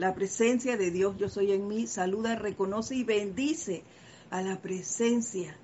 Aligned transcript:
La 0.00 0.14
presencia 0.14 0.78
de 0.78 0.90
Dios, 0.90 1.18
yo 1.18 1.28
soy 1.28 1.52
en 1.52 1.68
mí, 1.68 1.86
saluda, 1.86 2.34
reconoce 2.34 2.96
y 2.96 3.04
bendice 3.04 3.84
a 4.30 4.40
la 4.40 4.58
presencia 4.58 5.54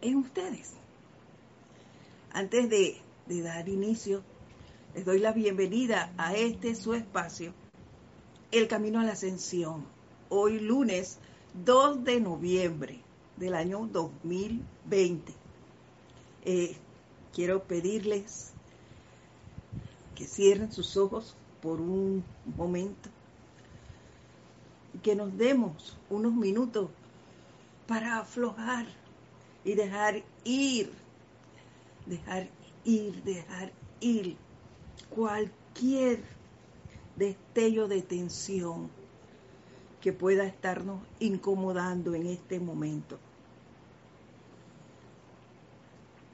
en 0.00 0.16
ustedes. 0.16 0.72
Antes 2.32 2.70
de, 2.70 3.02
dar 3.42 3.68
inicio, 3.68 4.22
les 4.94 5.04
doy 5.04 5.18
la 5.18 5.32
bienvenida 5.32 6.14
a 6.16 6.34
este 6.34 6.74
su 6.74 6.94
espacio, 6.94 7.52
El 8.50 8.68
Camino 8.68 9.00
a 9.00 9.04
la 9.04 9.12
Ascensión. 9.12 9.84
Hoy 10.30 10.58
lunes 10.58 11.18
2 11.62 12.04
de 12.04 12.20
noviembre 12.22 13.00
del 13.36 13.52
año 13.52 13.86
2020. 13.92 15.34
Eh, 16.46 16.74
quiero 17.34 17.64
pedirles 17.64 18.52
que 20.14 20.24
cierren 20.24 20.72
sus 20.72 20.96
ojos 20.96 21.36
por 21.60 21.80
un 21.80 22.24
momento 22.56 23.10
que 25.02 25.14
nos 25.14 25.36
demos 25.36 25.96
unos 26.10 26.32
minutos 26.32 26.90
para 27.86 28.18
aflojar 28.18 28.86
y 29.64 29.74
dejar 29.74 30.22
ir, 30.44 30.92
dejar 32.06 32.48
ir, 32.84 33.22
dejar 33.22 33.72
ir 34.00 34.36
cualquier 35.10 36.22
destello 37.16 37.88
de 37.88 38.02
tensión 38.02 38.90
que 40.00 40.12
pueda 40.12 40.46
estarnos 40.46 41.00
incomodando 41.18 42.14
en 42.14 42.26
este 42.26 42.60
momento. 42.60 43.18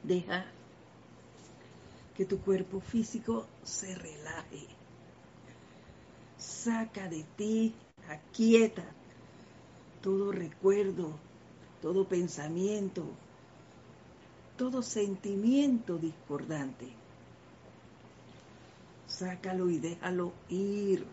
Deja 0.02 0.44
que 2.16 2.24
tu 2.24 2.38
cuerpo 2.40 2.80
físico 2.80 3.46
se 3.62 3.94
relaje. 3.94 4.81
Saca 6.62 7.08
de 7.08 7.24
ti, 7.36 7.74
aquieta 8.08 8.84
todo 10.00 10.30
recuerdo, 10.30 11.10
todo 11.80 12.06
pensamiento, 12.08 13.02
todo 14.56 14.80
sentimiento 14.80 15.98
discordante. 15.98 16.86
Sácalo 19.08 19.70
y 19.70 19.78
déjalo 19.78 20.30
ir. 20.50 21.04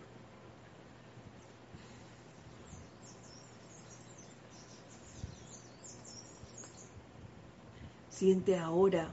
Siente 8.11 8.55
ahora 8.55 9.09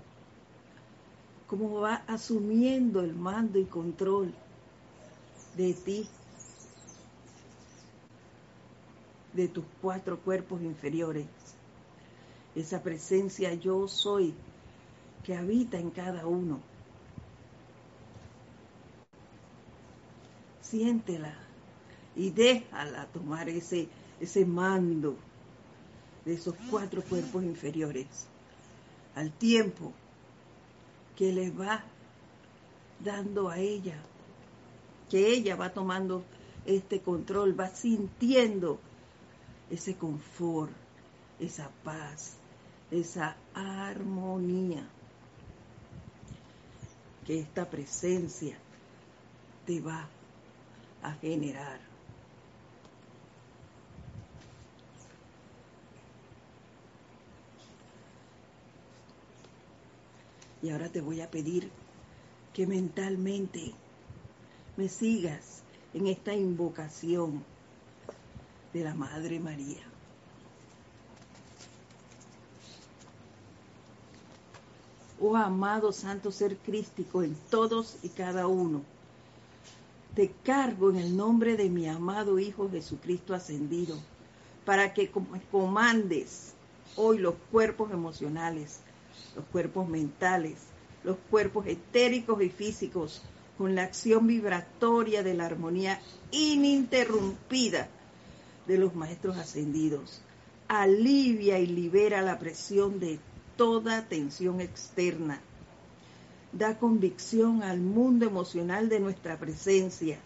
cómo 1.47 1.80
va 1.80 1.94
asumiendo 2.08 3.00
el 3.00 3.14
mando 3.14 3.58
y 3.58 3.64
control 3.64 4.34
de 5.56 5.72
ti, 5.72 6.06
de 9.36 9.48
tus 9.48 9.64
cuatro 9.82 10.18
cuerpos 10.18 10.62
inferiores. 10.62 11.26
Esa 12.54 12.82
presencia 12.82 13.52
yo 13.54 13.86
soy 13.86 14.34
que 15.24 15.36
habita 15.36 15.78
en 15.78 15.90
cada 15.90 16.26
uno. 16.26 16.58
Siéntela 20.62 21.34
y 22.16 22.30
déjala 22.30 23.06
tomar 23.12 23.48
ese, 23.48 23.88
ese 24.20 24.46
mando 24.46 25.14
de 26.24 26.34
esos 26.34 26.54
cuatro 26.70 27.02
cuerpos 27.02 27.44
inferiores 27.44 28.26
al 29.14 29.30
tiempo 29.32 29.92
que 31.14 31.32
le 31.32 31.50
va 31.50 31.84
dando 33.04 33.48
a 33.48 33.58
ella, 33.58 33.96
que 35.10 35.28
ella 35.28 35.56
va 35.56 35.72
tomando 35.72 36.24
este 36.66 37.00
control, 37.00 37.58
va 37.58 37.68
sintiendo 37.68 38.78
ese 39.70 39.97
confort, 39.97 40.72
esa 41.41 41.70
paz, 41.83 42.36
esa 42.91 43.36
armonía 43.55 44.87
que 47.27 47.41
esta 47.41 47.69
presencia 47.69 48.56
te 49.66 49.81
va 49.81 50.09
a 51.03 51.12
generar. 51.15 51.81
Y 60.62 60.71
ahora 60.71 60.88
te 60.88 61.00
voy 61.00 61.21
a 61.21 61.31
pedir 61.31 61.71
que 62.55 62.66
mentalmente 62.66 63.72
me 64.76 64.88
sigas 64.88 65.62
en 65.94 66.06
esta 66.06 66.34
invocación 66.34 67.44
de 68.76 68.84
la 68.84 68.94
Madre 68.94 69.41
María. 69.41 69.81
Oh 75.19 75.34
amado 75.34 75.92
Santo 75.92 76.31
Ser 76.31 76.59
Crístico 76.59 77.22
en 77.22 77.34
todos 77.48 77.97
y 78.03 78.10
cada 78.10 78.47
uno, 78.47 78.82
te 80.14 80.31
cargo 80.44 80.91
en 80.91 80.97
el 80.97 81.16
nombre 81.16 81.56
de 81.56 81.70
mi 81.70 81.88
amado 81.88 82.38
Hijo 82.38 82.69
Jesucristo 82.70 83.32
ascendido, 83.32 83.97
para 84.66 84.93
que 84.93 85.10
comandes 85.50 86.53
hoy 86.97 87.16
los 87.16 87.37
cuerpos 87.50 87.91
emocionales, 87.93 88.81
los 89.34 89.47
cuerpos 89.47 89.88
mentales, 89.88 90.58
los 91.03 91.16
cuerpos 91.31 91.66
etéricos 91.66 92.43
y 92.43 92.50
físicos, 92.50 93.22
con 93.56 93.75
la 93.75 93.84
acción 93.84 94.26
vibratoria 94.26 95.22
de 95.22 95.32
la 95.32 95.47
armonía 95.47 95.98
ininterrumpida 96.31 97.88
de 98.66 98.78
los 98.78 98.94
maestros 98.94 99.37
ascendidos. 99.37 100.21
Alivia 100.69 101.59
y 101.59 101.66
libera 101.66 102.22
la 102.22 102.38
presión 102.38 102.99
de 102.99 103.19
toda 103.56 104.06
tensión 104.09 104.60
externa. 104.60 105.41
Da 106.53 106.78
convicción 106.78 107.62
al 107.62 107.81
mundo 107.81 108.26
emocional 108.26 108.88
de 108.88 109.00
nuestra 109.00 109.38
presencia, 109.38 110.19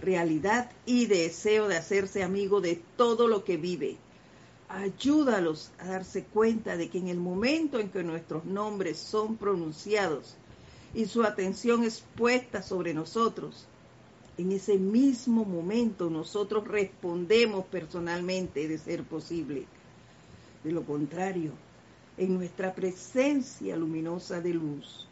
realidad 0.00 0.70
y 0.86 1.06
deseo 1.06 1.68
de 1.68 1.76
hacerse 1.76 2.22
amigo 2.22 2.60
de 2.60 2.82
todo 2.96 3.28
lo 3.28 3.44
que 3.44 3.56
vive 3.56 3.96
ayúdalos 4.72 5.70
a 5.78 5.86
darse 5.86 6.24
cuenta 6.24 6.76
de 6.76 6.88
que 6.88 6.98
en 6.98 7.08
el 7.08 7.18
momento 7.18 7.78
en 7.78 7.90
que 7.90 8.02
nuestros 8.02 8.44
nombres 8.46 8.98
son 8.98 9.36
pronunciados 9.36 10.34
y 10.94 11.04
su 11.06 11.24
atención 11.24 11.84
es 11.84 12.02
puesta 12.16 12.62
sobre 12.62 12.94
nosotros, 12.94 13.66
en 14.38 14.52
ese 14.52 14.78
mismo 14.78 15.44
momento 15.44 16.08
nosotros 16.08 16.66
respondemos 16.66 17.66
personalmente 17.66 18.66
de 18.66 18.78
ser 18.78 19.04
posible. 19.04 19.66
De 20.64 20.72
lo 20.72 20.84
contrario, 20.84 21.52
en 22.16 22.34
nuestra 22.34 22.74
presencia 22.74 23.76
luminosa 23.76 24.40
de 24.40 24.54
luz, 24.54 25.06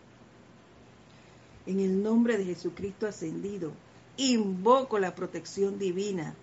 en 1.67 1.81
el 1.81 2.03
nombre 2.03 2.39
de 2.39 2.47
Jesucristo 2.47 3.07
ascendido, 3.07 3.73
invoco 4.17 4.99
la 4.99 5.15
protección 5.15 5.79
divina 5.79 6.35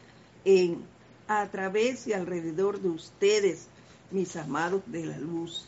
en 0.45 0.83
a 1.27 1.45
través 1.47 2.07
y 2.07 2.13
alrededor 2.13 2.79
de 2.79 2.89
ustedes, 2.89 3.67
mis 4.11 4.35
amados 4.38 4.81
de 4.88 5.05
la 5.05 5.17
luz. 5.17 5.67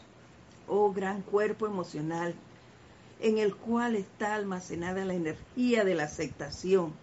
Oh 0.68 0.92
gran 0.94 1.22
cuerpo 1.22 1.66
emocional, 1.66 2.34
en 3.20 3.38
el 3.38 3.56
cual 3.56 3.96
está 3.96 4.36
almacenada 4.36 5.04
la 5.06 5.14
energía 5.14 5.84
de 5.84 5.96
la 5.96 6.04
aceptación 6.04 6.94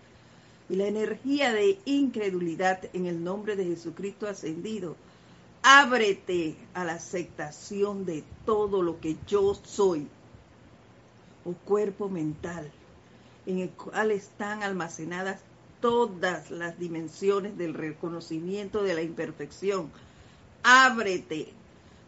y 0.69 0.77
la 0.77 0.87
energía 0.87 1.53
de 1.53 1.79
incredulidad 1.85 2.81
en 2.93 3.07
el 3.07 3.23
nombre 3.23 3.57
de 3.57 3.67
Jesucristo 3.67 4.27
ascendido. 4.27 4.97
Ábrete 5.63 6.57
a 6.75 6.85
la 6.85 6.95
aceptación 6.95 8.07
de 8.07 8.25
todo 8.45 8.83
lo 8.83 9.01
que 9.01 9.17
yo 9.27 9.55
soy. 9.55 10.09
Oh 11.45 11.55
cuerpo 11.65 12.09
mental, 12.09 12.71
en 13.47 13.59
el 13.59 13.71
cual 13.71 14.11
están 14.11 14.63
almacenadas 14.63 15.41
todas 15.81 16.51
las 16.51 16.79
dimensiones 16.79 17.57
del 17.57 17.75
reconocimiento 17.75 18.83
de 18.83 18.95
la 18.95 19.03
imperfección. 19.03 19.91
Ábrete 20.63 21.53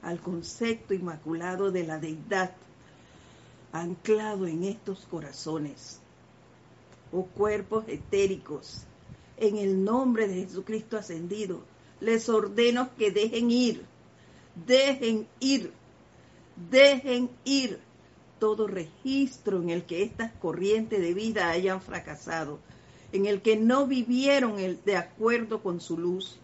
al 0.03 0.19
concepto 0.21 0.95
inmaculado 0.95 1.71
de 1.71 1.85
la 1.85 1.99
deidad 1.99 2.53
anclado 3.73 4.47
en 4.47 4.65
estos 4.65 5.07
corazones. 5.07 6.01
Oh 7.13 7.25
cuerpos 7.25 7.85
etéricos, 7.89 8.85
en 9.37 9.57
el 9.57 9.85
nombre 9.85 10.29
de 10.29 10.47
Jesucristo 10.47 10.97
ascendido, 10.97 11.61
les 12.01 12.29
ordeno 12.29 12.95
que 12.97 13.11
dejen 13.11 13.51
ir, 13.51 13.85
dejen 14.67 15.27
ir, 15.41 15.73
dejen 16.71 17.31
ir 17.45 17.81
todo 18.39 18.67
registro 18.67 19.61
en 19.63 19.71
el 19.71 19.85
que 19.85 20.03
estas 20.03 20.33
corrientes 20.35 21.01
de 21.01 21.15
vida 21.15 21.51
hayan 21.51 21.81
fracasado 21.81 22.59
en 23.13 23.27
el 23.27 23.43
que 23.43 23.57
no 23.57 23.87
vivieron 23.87 24.57
de 24.85 24.97
acuerdo 24.97 25.63
con 25.63 25.81
su 25.81 25.97
luz. 25.97 26.39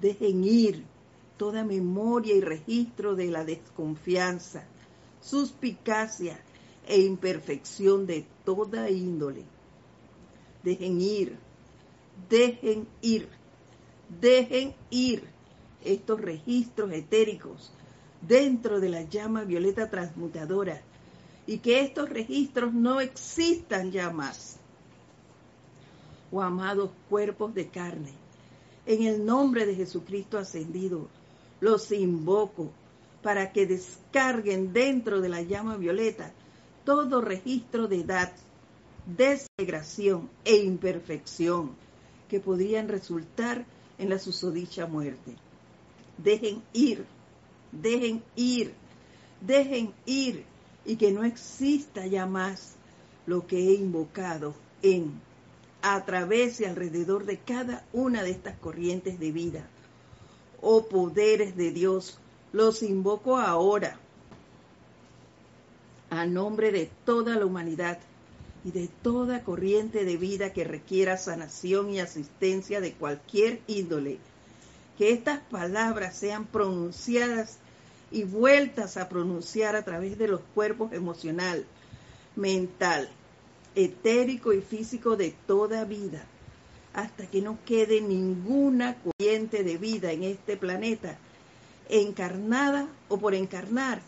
Dejen 0.00 0.44
ir 0.44 0.84
toda 1.36 1.64
memoria 1.64 2.34
y 2.34 2.40
registro 2.40 3.14
de 3.14 3.26
la 3.26 3.44
desconfianza, 3.44 4.64
suspicacia 5.20 6.38
e 6.86 7.00
imperfección 7.00 8.06
de 8.06 8.26
toda 8.44 8.90
índole. 8.90 9.44
Dejen 10.62 11.00
ir, 11.00 11.36
dejen 12.28 12.86
ir, 13.00 13.28
dejen 14.20 14.74
ir 14.90 15.24
estos 15.84 16.20
registros 16.20 16.92
etéricos 16.92 17.72
dentro 18.20 18.80
de 18.80 18.88
la 18.88 19.02
llama 19.02 19.44
violeta 19.44 19.88
transmutadora 19.88 20.82
y 21.46 21.58
que 21.58 21.80
estos 21.80 22.08
registros 22.08 22.72
no 22.72 23.00
existan 23.00 23.90
ya 23.90 24.10
más. 24.10 24.58
Oh 26.30 26.42
amados 26.42 26.90
cuerpos 27.08 27.54
de 27.54 27.68
carne, 27.68 28.12
en 28.86 29.02
el 29.02 29.24
nombre 29.24 29.66
de 29.66 29.74
Jesucristo 29.74 30.38
ascendido, 30.38 31.08
los 31.60 31.90
invoco 31.90 32.70
para 33.22 33.52
que 33.52 33.66
descarguen 33.66 34.72
dentro 34.72 35.20
de 35.20 35.28
la 35.28 35.42
llama 35.42 35.76
violeta 35.76 36.32
todo 36.84 37.20
registro 37.20 37.86
de 37.88 38.00
edad, 38.00 38.32
desintegración 39.06 40.30
e 40.44 40.56
imperfección 40.56 41.76
que 42.28 42.40
podrían 42.40 42.88
resultar 42.88 43.64
en 43.98 44.08
la 44.08 44.18
susodicha 44.18 44.86
muerte. 44.86 45.36
Dejen 46.16 46.62
ir, 46.72 47.04
dejen 47.72 48.22
ir, 48.36 48.74
dejen 49.40 49.92
ir 50.06 50.44
y 50.84 50.96
que 50.96 51.12
no 51.12 51.24
exista 51.24 52.06
ya 52.06 52.26
más 52.26 52.74
lo 53.26 53.46
que 53.46 53.58
he 53.58 53.74
invocado 53.74 54.54
en, 54.82 55.20
a 55.82 56.04
través 56.04 56.60
y 56.60 56.64
alrededor 56.64 57.26
de 57.26 57.38
cada 57.38 57.84
una 57.92 58.22
de 58.22 58.30
estas 58.30 58.58
corrientes 58.58 59.18
de 59.18 59.32
vida. 59.32 59.68
Oh 60.62 60.86
poderes 60.86 61.56
de 61.56 61.70
Dios, 61.70 62.18
los 62.52 62.82
invoco 62.82 63.36
ahora 63.36 63.98
a 66.10 66.26
nombre 66.26 66.72
de 66.72 66.90
toda 67.04 67.36
la 67.36 67.46
humanidad 67.46 67.98
y 68.64 68.72
de 68.72 68.88
toda 69.02 69.42
corriente 69.42 70.04
de 70.04 70.16
vida 70.16 70.52
que 70.52 70.64
requiera 70.64 71.16
sanación 71.16 71.90
y 71.90 72.00
asistencia 72.00 72.80
de 72.80 72.92
cualquier 72.92 73.60
índole. 73.66 74.18
Que 74.98 75.12
estas 75.12 75.40
palabras 75.40 76.16
sean 76.16 76.44
pronunciadas 76.44 77.58
y 78.10 78.24
vueltas 78.24 78.96
a 78.96 79.08
pronunciar 79.08 79.76
a 79.76 79.84
través 79.84 80.18
de 80.18 80.28
los 80.28 80.40
cuerpos 80.54 80.92
emocional, 80.92 81.64
mental, 82.36 83.08
etérico 83.74 84.52
y 84.52 84.60
físico 84.60 85.16
de 85.16 85.32
toda 85.46 85.84
vida, 85.84 86.24
hasta 86.92 87.26
que 87.26 87.40
no 87.40 87.58
quede 87.64 88.00
ninguna 88.00 88.96
corriente 88.96 89.62
de 89.62 89.78
vida 89.78 90.10
en 90.12 90.24
este 90.24 90.56
planeta, 90.56 91.18
encarnada 91.90 92.88
o 93.08 93.18
por 93.18 93.34
encarnar, 93.34 94.00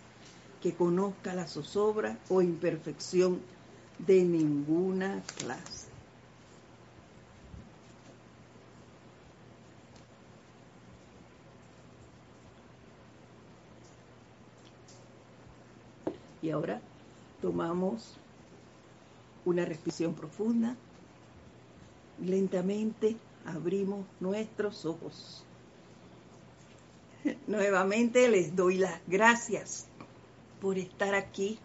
que 0.62 0.74
conozca 0.74 1.34
la 1.34 1.46
zozobra 1.46 2.16
o 2.28 2.40
imperfección 2.40 3.40
de 3.98 4.22
ninguna 4.22 5.22
clase. 5.38 5.92
Y 16.42 16.50
ahora 16.50 16.80
tomamos 17.40 18.16
una 19.44 19.64
respiración 19.64 20.14
profunda. 20.14 20.76
Lentamente 22.20 23.16
abrimos 23.46 24.04
nuestros 24.20 24.84
ojos. 24.84 25.44
Nuevamente 27.46 28.28
les 28.28 28.54
doy 28.56 28.78
las 28.78 29.00
gracias 29.06 29.86
por 30.60 30.78
estar 30.78 31.14
aquí 31.14 31.58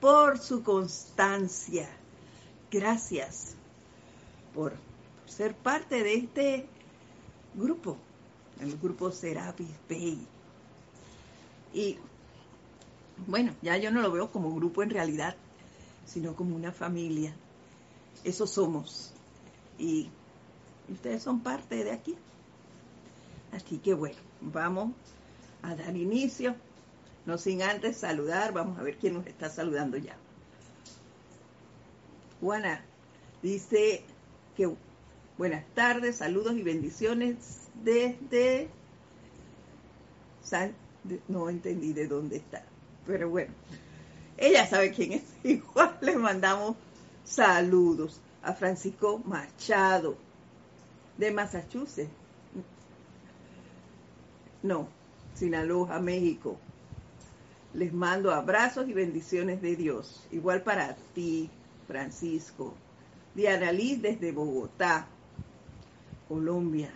por 0.00 0.38
su 0.38 0.62
constancia. 0.62 1.88
Gracias 2.70 3.54
por 4.54 4.74
ser 5.26 5.54
parte 5.54 6.02
de 6.02 6.14
este 6.14 6.66
grupo, 7.54 7.96
el 8.60 8.76
grupo 8.78 9.10
Serapis 9.10 9.68
Bay. 9.88 10.26
Y 11.72 11.98
bueno, 13.26 13.54
ya 13.62 13.76
yo 13.76 13.90
no 13.90 14.02
lo 14.02 14.10
veo 14.12 14.30
como 14.30 14.54
grupo 14.54 14.82
en 14.82 14.90
realidad, 14.90 15.36
sino 16.06 16.34
como 16.34 16.56
una 16.56 16.72
familia. 16.72 17.34
Eso 18.24 18.46
somos. 18.46 19.12
Y 19.78 20.08
ustedes 20.90 21.22
son 21.22 21.40
parte 21.40 21.84
de 21.84 21.92
aquí. 21.92 22.16
Así 23.52 23.78
que 23.78 23.94
bueno, 23.94 24.16
vamos 24.40 24.92
a 25.62 25.74
dar 25.74 25.96
inicio 25.96 26.54
no 27.26 27.38
sin 27.38 27.60
antes 27.60 27.96
saludar, 27.96 28.52
vamos 28.52 28.78
a 28.78 28.82
ver 28.82 28.96
quién 28.96 29.14
nos 29.14 29.26
está 29.26 29.50
saludando 29.50 29.96
ya. 29.96 30.16
Juana 32.40 32.80
dice 33.42 34.04
que 34.56 34.72
buenas 35.36 35.64
tardes, 35.74 36.16
saludos 36.16 36.54
y 36.56 36.62
bendiciones 36.62 37.36
desde 37.82 38.68
San, 40.44 40.72
no 41.26 41.50
entendí 41.50 41.92
de 41.92 42.06
dónde 42.06 42.36
está, 42.36 42.62
pero 43.06 43.28
bueno, 43.28 43.52
ella 44.36 44.66
sabe 44.66 44.92
quién 44.92 45.12
es. 45.14 45.22
Igual 45.42 45.98
le 46.00 46.16
mandamos 46.16 46.76
saludos 47.24 48.20
a 48.42 48.52
Francisco 48.52 49.20
Machado 49.24 50.16
de 51.18 51.32
Massachusetts. 51.32 52.25
No, 54.66 54.88
Sinaloa, 55.34 56.00
México. 56.00 56.58
Les 57.72 57.92
mando 57.92 58.32
abrazos 58.32 58.88
y 58.88 58.92
bendiciones 58.92 59.62
de 59.62 59.76
Dios. 59.76 60.26
Igual 60.32 60.62
para 60.62 60.96
ti, 61.14 61.48
Francisco. 61.86 62.74
Diana 63.32 63.70
Liz 63.70 64.02
desde 64.02 64.32
Bogotá, 64.32 65.06
Colombia. 66.26 66.90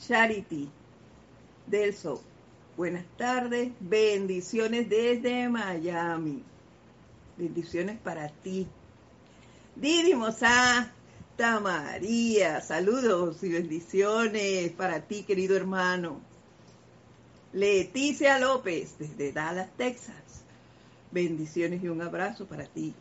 Charity 0.00 0.68
Delso. 1.68 2.20
Buenas 2.76 3.04
tardes. 3.16 3.70
Bendiciones 3.78 4.88
desde 4.88 5.48
Miami. 5.48 6.42
Bendiciones 7.36 7.96
para 8.00 8.28
ti. 8.28 8.66
Didi 9.76 10.14
Mosa, 11.38 11.60
María. 11.60 12.60
Saludos 12.62 13.42
y 13.42 13.50
bendiciones 13.50 14.70
para 14.72 15.00
ti, 15.02 15.22
querido 15.22 15.54
hermano. 15.54 16.20
Leticia 17.52 18.38
López, 18.38 18.96
desde 18.98 19.32
Dallas, 19.32 19.68
Texas. 19.76 20.44
Bendiciones 21.10 21.82
y 21.82 21.88
un 21.88 22.00
abrazo 22.00 22.46
para 22.46 22.64
ti. 22.64 22.94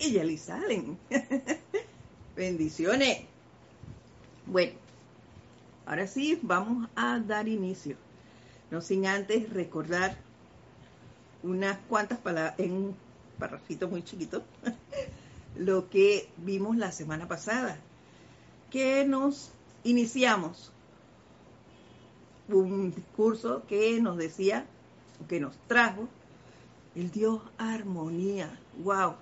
Y 0.00 0.10
Yeli 0.10 0.36
Salen. 0.36 0.98
Bendiciones. 2.36 3.18
Bueno, 4.46 4.72
ahora 5.86 6.08
sí, 6.08 6.38
vamos 6.42 6.88
a 6.96 7.20
dar 7.20 7.46
inicio. 7.46 7.96
No 8.72 8.80
sin 8.80 9.06
antes 9.06 9.50
recordar 9.50 10.16
unas 11.44 11.78
cuantas 11.88 12.18
palabras 12.18 12.58
en 12.58 12.72
un 12.72 12.96
parrafito 13.38 13.88
muy 13.88 14.02
chiquito, 14.02 14.42
lo 15.58 15.88
que 15.88 16.28
vimos 16.38 16.76
la 16.76 16.92
semana 16.92 17.28
pasada, 17.28 17.78
que 18.70 19.04
nos 19.04 19.50
iniciamos 19.84 20.72
un 22.48 22.94
discurso 22.94 23.62
que 23.68 24.00
nos 24.00 24.16
decía, 24.16 24.66
que 25.28 25.40
nos 25.40 25.56
trajo, 25.66 26.08
el 26.94 27.10
Dios 27.10 27.40
armonía. 27.58 28.58
¡Wow! 28.82 29.14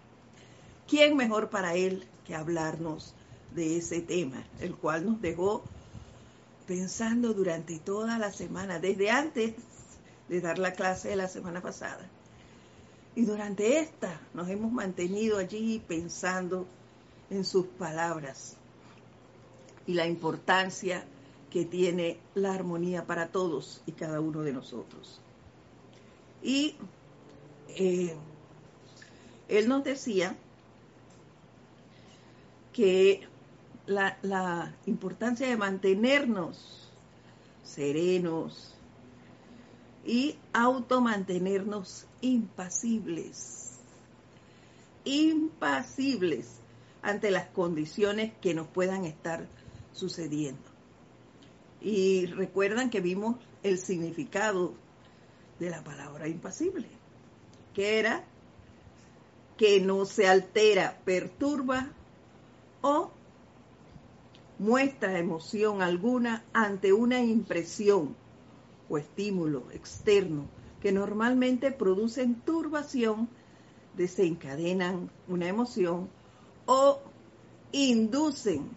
¿Quién 0.89 1.17
mejor 1.17 1.51
para 1.51 1.75
Él 1.75 2.07
que 2.27 2.35
hablarnos 2.35 3.15
de 3.55 3.79
ese 3.79 4.01
tema, 4.01 4.45
el 4.61 4.75
cual 4.75 5.07
nos 5.07 5.21
dejó 5.21 5.63
pensando 6.67 7.35
durante 7.35 7.79
toda 7.79 8.19
la 8.19 8.33
semana, 8.33 8.79
desde 8.79 9.11
antes 9.11 9.55
de 10.29 10.41
dar 10.41 10.59
la 10.59 10.73
clase 10.73 11.09
de 11.09 11.17
la 11.17 11.29
semana 11.29 11.61
pasada? 11.61 12.09
Y 13.17 13.25
durante 13.25 13.79
esta 13.79 14.21
nos 14.33 14.49
hemos 14.49 14.73
mantenido 14.73 15.39
allí 15.39 15.81
pensando 15.87 16.67
en 17.31 17.45
sus 17.45 17.67
palabras 17.67 18.57
y 19.87 19.95
la 19.95 20.07
importancia 20.07 21.05
que 21.51 21.65
tiene 21.65 22.19
la 22.35 22.53
armonía 22.53 23.07
para 23.07 23.29
todos 23.29 23.83
y 23.87 23.93
cada 23.93 24.21
uno 24.21 24.43
de 24.43 24.53
nosotros. 24.53 25.21
Y 26.43 26.75
eh, 27.69 28.17
él 29.49 29.69
nos 29.69 29.85
decía 29.85 30.37
que 32.73 33.29
la, 33.87 34.19
la 34.23 34.75
importancia 34.87 35.47
de 35.47 35.57
mantenernos 35.57 36.91
serenos 37.63 38.74
y 40.05 40.37
automantenernos 40.53 42.07
impasibles, 42.21 43.79
impasibles 45.05 46.47
ante 47.03 47.31
las 47.31 47.47
condiciones 47.47 48.33
que 48.41 48.55
nos 48.55 48.67
puedan 48.69 49.05
estar 49.05 49.47
sucediendo. 49.93 50.63
Y 51.81 52.27
recuerdan 52.27 52.91
que 52.91 53.01
vimos 53.01 53.37
el 53.63 53.79
significado 53.79 54.75
de 55.59 55.71
la 55.71 55.83
palabra 55.85 56.29
impasible, 56.29 56.89
que 57.75 57.99
era 57.99 58.25
que 59.57 59.81
no 59.81 60.05
se 60.05 60.27
altera, 60.27 60.99
perturba 61.05 61.91
o 62.83 63.11
muestra 64.59 65.19
emoción 65.19 65.83
alguna 65.83 66.45
ante 66.53 66.93
una 66.93 67.21
impresión 67.21 68.17
o 68.89 68.99
estímulo 68.99 69.71
externo 69.73 70.47
que 70.81 70.93
normalmente 70.93 71.73
producen 71.73 72.35
turbación, 72.43 73.29
desencadenan 73.97 75.11
una 75.29 75.49
emoción 75.49 76.11
o 76.67 77.01
inducen 77.73 78.69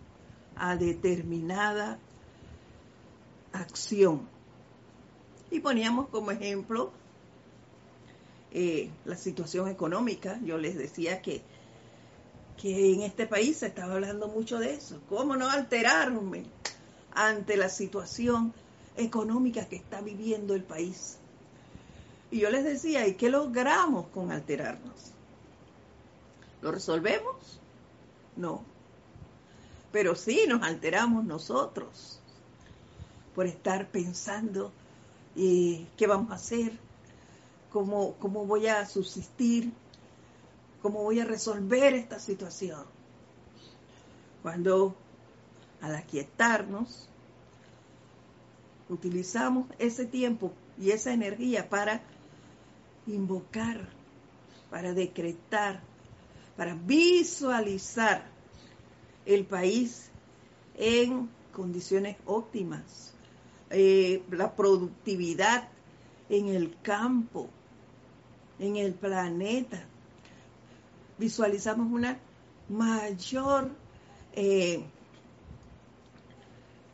a 0.55 0.77
determinada 0.77 1.99
acción. 3.51 4.27
Y 5.51 5.59
poníamos 5.59 6.07
como 6.09 6.31
ejemplo 6.31 6.91
eh, 8.51 8.89
la 9.03 9.17
situación 9.17 9.67
económica. 9.67 10.39
Yo 10.43 10.57
les 10.57 10.77
decía 10.77 11.21
que, 11.21 11.41
que 12.55 12.93
en 12.93 13.01
este 13.01 13.27
país 13.27 13.57
se 13.57 13.67
estaba 13.67 13.95
hablando 13.95 14.29
mucho 14.29 14.59
de 14.59 14.73
eso. 14.73 15.01
¿Cómo 15.09 15.35
no 15.35 15.49
alterarme 15.49 16.45
ante 17.11 17.57
la 17.57 17.67
situación 17.67 18.53
económica 18.97 19.65
que 19.65 19.75
está 19.77 20.01
viviendo 20.01 20.53
el 20.53 20.63
país? 20.63 21.17
Y 22.31 22.39
yo 22.39 22.49
les 22.49 22.63
decía, 22.63 23.07
¿y 23.07 23.13
qué 23.13 23.29
logramos 23.29 24.07
con 24.07 24.31
alterarnos? 24.31 25.11
¿Lo 26.61 26.71
resolvemos? 26.71 27.59
No. 28.35 28.61
Pero 29.91 30.15
sí 30.15 30.45
nos 30.47 30.63
alteramos 30.63 31.23
nosotros 31.23 32.19
por 33.33 33.45
estar 33.45 33.87
pensando 33.87 34.71
eh, 35.35 35.85
qué 35.95 36.07
vamos 36.07 36.31
a 36.31 36.35
hacer, 36.35 36.73
cómo, 37.71 38.15
cómo 38.19 38.45
voy 38.45 38.67
a 38.67 38.85
subsistir, 38.85 39.71
cómo 40.81 41.03
voy 41.03 41.19
a 41.19 41.25
resolver 41.25 41.93
esta 41.93 42.19
situación. 42.19 42.83
Cuando 44.41 44.95
al 45.81 45.95
aquietarnos, 45.95 47.07
utilizamos 48.89 49.67
ese 49.79 50.05
tiempo 50.05 50.53
y 50.79 50.91
esa 50.91 51.13
energía 51.13 51.69
para 51.69 52.01
invocar, 53.05 53.89
para 54.69 54.93
decretar, 54.93 55.81
para 56.55 56.75
visualizar 56.75 58.25
el 59.25 59.45
país 59.45 60.09
en 60.75 61.29
condiciones 61.51 62.17
óptimas, 62.25 63.13
eh, 63.69 64.23
la 64.31 64.55
productividad 64.55 65.67
en 66.29 66.47
el 66.47 66.75
campo, 66.81 67.49
en 68.59 68.77
el 68.77 68.93
planeta. 68.93 69.83
Visualizamos 71.17 71.91
una 71.91 72.19
mayor, 72.69 73.71
eh, 74.33 74.83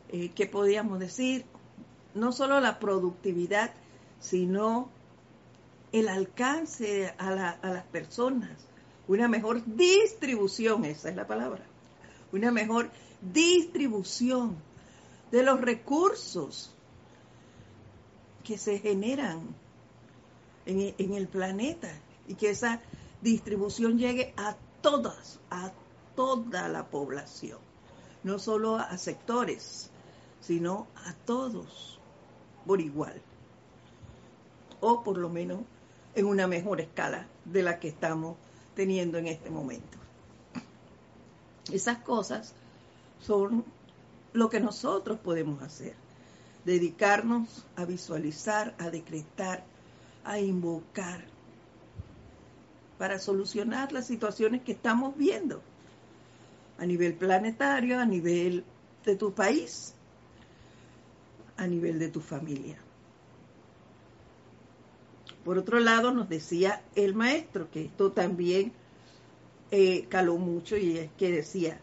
eh, 0.08 0.30
¿qué 0.34 0.46
podríamos 0.46 0.98
decir? 0.98 1.44
No 2.14 2.32
solo 2.32 2.60
la 2.60 2.78
productividad, 2.78 3.72
sino 4.20 4.88
el 5.92 6.08
alcance 6.08 7.14
a, 7.18 7.30
las 7.30 7.84
personas, 7.84 8.50
una 9.06 9.28
mejor 9.28 9.62
distribución, 9.64 10.84
esa 10.84 11.08
es 11.08 11.14
la 11.14 11.26
palabra, 11.26 11.62
una 12.32 12.50
mejor 12.50 12.90
distribución 13.20 14.56
de 15.30 15.42
los 15.42 15.60
recursos 15.60 16.74
que 18.42 18.58
se 18.58 18.78
generan 18.78 19.54
en, 20.66 20.94
en, 20.98 21.14
el 21.14 21.28
planeta 21.28 21.92
y 22.26 22.34
que 22.34 22.50
esa 22.50 22.80
distribución 23.22 23.98
llegue 23.98 24.34
a 24.36 24.56
todas, 24.82 25.38
a 25.50 25.70
toda 26.16 26.68
la 26.68 26.86
población, 26.86 27.58
no 28.22 28.38
solo 28.38 28.76
a 28.76 28.98
sectores, 28.98 29.90
sino 30.40 30.88
a 30.96 31.14
todos 31.24 32.00
por 32.66 32.80
igual, 32.80 33.20
o 34.80 35.02
por 35.02 35.18
lo 35.18 35.28
menos 35.28 35.60
en 36.14 36.26
una 36.26 36.46
mejor 36.46 36.80
escala 36.80 37.26
de 37.44 37.62
la 37.62 37.78
que 37.78 37.88
estamos 37.88 38.36
teniendo 38.74 39.18
en 39.18 39.26
este 39.28 39.50
momento. 39.50 39.98
Esas 41.72 41.98
cosas 41.98 42.54
son 43.20 43.64
lo 44.32 44.50
que 44.50 44.60
nosotros 44.60 45.18
podemos 45.18 45.62
hacer. 45.62 45.94
Dedicarnos 46.64 47.64
a 47.76 47.84
visualizar, 47.84 48.74
a 48.78 48.90
decretar, 48.90 49.64
a 50.24 50.38
invocar 50.38 51.24
para 52.98 53.18
solucionar 53.18 53.92
las 53.92 54.06
situaciones 54.06 54.62
que 54.62 54.72
estamos 54.72 55.16
viendo 55.16 55.62
a 56.78 56.86
nivel 56.86 57.14
planetario, 57.14 57.98
a 57.98 58.06
nivel 58.06 58.64
de 59.04 59.16
tu 59.16 59.32
país, 59.32 59.94
a 61.56 61.66
nivel 61.66 61.98
de 61.98 62.08
tu 62.08 62.20
familia. 62.20 62.78
Por 65.44 65.58
otro 65.58 65.78
lado, 65.78 66.12
nos 66.12 66.28
decía 66.28 66.82
el 66.94 67.14
maestro, 67.14 67.70
que 67.70 67.84
esto 67.84 68.12
también 68.12 68.72
eh, 69.70 70.06
caló 70.08 70.38
mucho, 70.38 70.76
y 70.76 70.98
es 70.98 71.10
que 71.18 71.30
decía, 71.30 71.80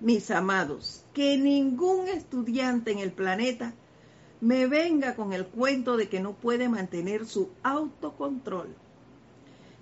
mis 0.00 0.30
amados, 0.30 1.04
que 1.12 1.36
ningún 1.36 2.08
estudiante 2.08 2.92
en 2.92 3.00
el 3.00 3.12
planeta 3.12 3.74
me 4.40 4.66
venga 4.66 5.16
con 5.16 5.32
el 5.32 5.46
cuento 5.46 5.96
de 5.96 6.08
que 6.08 6.20
no 6.20 6.32
puede 6.32 6.68
mantener 6.68 7.26
su 7.26 7.50
autocontrol. 7.62 8.68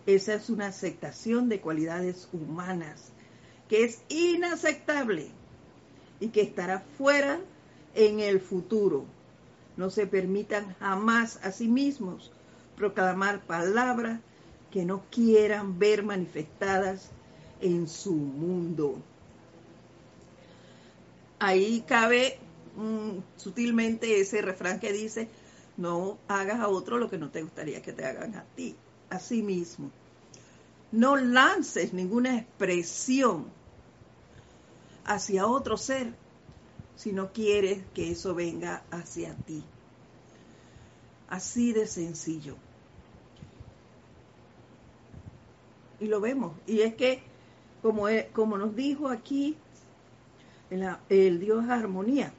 Esa 0.06 0.34
es 0.34 0.50
una 0.50 0.68
aceptación 0.68 1.48
de 1.48 1.60
cualidades 1.60 2.28
humanas 2.32 3.12
que 3.68 3.84
es 3.84 4.02
inaceptable 4.08 5.28
y 6.20 6.28
que 6.28 6.42
estará 6.42 6.80
fuera 6.96 7.40
en 7.96 8.20
el 8.20 8.40
futuro 8.40 9.06
no 9.76 9.90
se 9.90 10.06
permitan 10.06 10.74
jamás 10.78 11.38
a 11.42 11.50
sí 11.50 11.66
mismos 11.66 12.30
proclamar 12.76 13.40
palabras 13.40 14.20
que 14.70 14.84
no 14.84 15.02
quieran 15.10 15.78
ver 15.78 16.02
manifestadas 16.02 17.10
en 17.60 17.88
su 17.88 18.12
mundo. 18.12 18.98
Ahí 21.38 21.84
cabe 21.86 22.38
mm, 22.76 23.18
sutilmente 23.36 24.20
ese 24.20 24.42
refrán 24.42 24.78
que 24.80 24.92
dice, 24.92 25.28
no 25.76 26.18
hagas 26.28 26.60
a 26.60 26.68
otro 26.68 26.98
lo 26.98 27.10
que 27.10 27.18
no 27.18 27.30
te 27.30 27.42
gustaría 27.42 27.82
que 27.82 27.92
te 27.92 28.04
hagan 28.04 28.34
a 28.34 28.44
ti, 28.54 28.76
a 29.10 29.18
sí 29.18 29.42
mismo. 29.42 29.90
No 30.92 31.16
lances 31.16 31.92
ninguna 31.92 32.38
expresión 32.38 33.46
hacia 35.04 35.46
otro 35.46 35.76
ser 35.76 36.12
si 36.96 37.12
no 37.12 37.32
quieres 37.32 37.84
que 37.94 38.10
eso 38.10 38.34
venga 38.34 38.82
hacia 38.90 39.34
ti. 39.34 39.62
Así 41.28 41.72
de 41.72 41.86
sencillo. 41.86 42.56
Y 46.00 46.06
lo 46.06 46.20
vemos. 46.20 46.56
Y 46.66 46.80
es 46.80 46.94
que, 46.94 47.22
como, 47.82 48.06
como 48.32 48.58
nos 48.58 48.74
dijo 48.74 49.08
aquí 49.08 49.56
el 50.70 51.38
Dios 51.38 51.68
armonía, 51.68 52.32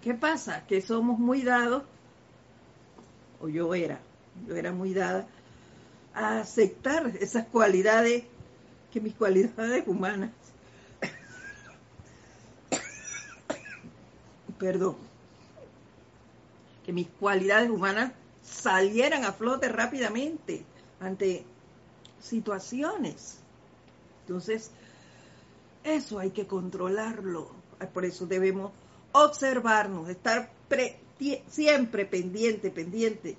¿qué 0.00 0.14
pasa? 0.14 0.66
Que 0.66 0.80
somos 0.80 1.18
muy 1.18 1.42
dados, 1.42 1.82
o 3.40 3.48
yo 3.48 3.74
era, 3.74 4.00
yo 4.46 4.54
era 4.56 4.72
muy 4.72 4.94
dada, 4.94 5.26
a 6.14 6.38
aceptar 6.40 7.12
esas 7.20 7.46
cualidades, 7.46 8.24
que 8.92 9.00
mis 9.00 9.14
cualidades 9.14 9.86
humanas 9.88 10.30
perdón, 14.64 14.96
que 16.86 16.92
mis 16.94 17.06
cualidades 17.20 17.68
humanas 17.68 18.12
salieran 18.42 19.26
a 19.26 19.32
flote 19.32 19.68
rápidamente 19.68 20.64
ante 21.00 21.44
situaciones. 22.18 23.40
Entonces, 24.22 24.70
eso 25.84 26.18
hay 26.18 26.30
que 26.30 26.46
controlarlo. 26.46 27.50
Por 27.92 28.06
eso 28.06 28.24
debemos 28.24 28.72
observarnos, 29.12 30.08
estar 30.08 30.50
siempre 31.48 32.06
pendiente, 32.06 32.70
pendiente 32.70 33.36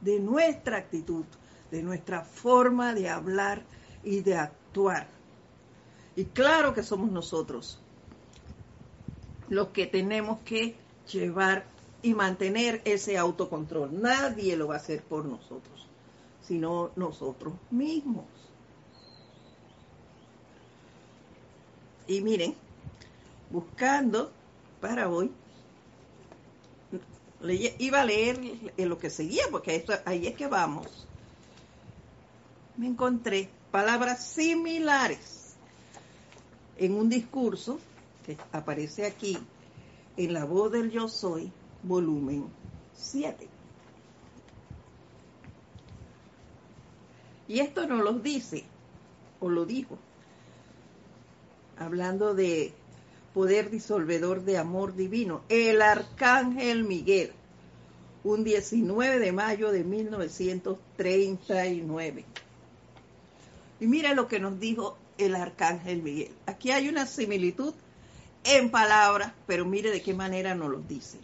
de 0.00 0.20
nuestra 0.20 0.76
actitud, 0.76 1.24
de 1.72 1.82
nuestra 1.82 2.22
forma 2.22 2.94
de 2.94 3.08
hablar 3.08 3.64
y 4.04 4.20
de 4.20 4.36
actuar. 4.36 5.08
Y 6.14 6.26
claro 6.26 6.72
que 6.72 6.84
somos 6.84 7.10
nosotros 7.10 7.80
los 9.52 9.68
que 9.68 9.86
tenemos 9.86 10.38
que 10.46 10.76
llevar 11.12 11.66
y 12.00 12.14
mantener 12.14 12.80
ese 12.86 13.18
autocontrol. 13.18 14.00
Nadie 14.00 14.56
lo 14.56 14.68
va 14.68 14.76
a 14.76 14.78
hacer 14.78 15.02
por 15.02 15.26
nosotros, 15.26 15.86
sino 16.40 16.90
nosotros 16.96 17.52
mismos. 17.70 18.24
Y 22.06 22.22
miren, 22.22 22.54
buscando 23.50 24.32
para 24.80 25.10
hoy, 25.10 25.30
iba 27.78 28.00
a 28.00 28.04
leer 28.06 28.40
lo 28.78 28.98
que 28.98 29.10
seguía, 29.10 29.44
porque 29.50 29.84
ahí 30.06 30.28
es 30.28 30.34
que 30.34 30.46
vamos. 30.46 31.06
me 32.78 32.86
encontré 32.86 33.50
palabras 33.70 34.24
similares 34.24 35.52
en 36.78 36.94
un 36.94 37.10
discurso 37.10 37.78
que 38.24 38.36
aparece 38.52 39.06
aquí 39.06 39.38
en 40.16 40.32
La 40.32 40.44
voz 40.44 40.72
del 40.72 40.90
yo 40.90 41.08
soy, 41.08 41.52
volumen 41.82 42.46
7. 42.94 43.48
Y 47.48 47.60
esto 47.60 47.86
nos 47.86 48.02
lo 48.02 48.14
dice, 48.14 48.64
o 49.40 49.50
lo 49.50 49.66
dijo, 49.66 49.98
hablando 51.76 52.34
de 52.34 52.72
poder 53.34 53.68
disolvedor 53.70 54.44
de 54.44 54.58
amor 54.58 54.94
divino, 54.94 55.42
el 55.48 55.82
arcángel 55.82 56.84
Miguel, 56.84 57.32
un 58.24 58.44
19 58.44 59.18
de 59.18 59.32
mayo 59.32 59.72
de 59.72 59.82
1939. 59.84 62.24
Y 63.80 63.86
mira 63.86 64.12
lo 64.14 64.28
que 64.28 64.38
nos 64.38 64.60
dijo 64.60 64.98
el 65.18 65.34
arcángel 65.34 66.02
Miguel. 66.02 66.30
Aquí 66.46 66.70
hay 66.70 66.88
una 66.88 67.04
similitud 67.06 67.74
en 68.44 68.70
palabras, 68.70 69.32
pero 69.46 69.64
mire 69.64 69.90
de 69.90 70.02
qué 70.02 70.14
manera 70.14 70.54
nos 70.54 70.70
lo 70.70 70.78
dice. 70.78 71.18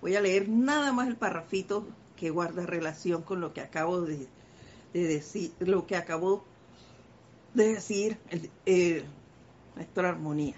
Voy 0.00 0.14
a 0.14 0.20
leer 0.20 0.48
nada 0.48 0.92
más 0.92 1.08
el 1.08 1.16
parrafito 1.16 1.86
que 2.16 2.30
guarda 2.30 2.66
relación 2.66 3.22
con 3.22 3.40
lo 3.40 3.52
que 3.52 3.60
acabo 3.60 4.00
de, 4.02 4.28
decir, 4.92 5.52
lo 5.60 5.86
que 5.86 5.96
acabó 5.96 6.44
de 7.54 7.74
decir 7.74 8.18
el, 8.64 9.04
nuestra 9.74 10.10
armonía. 10.10 10.56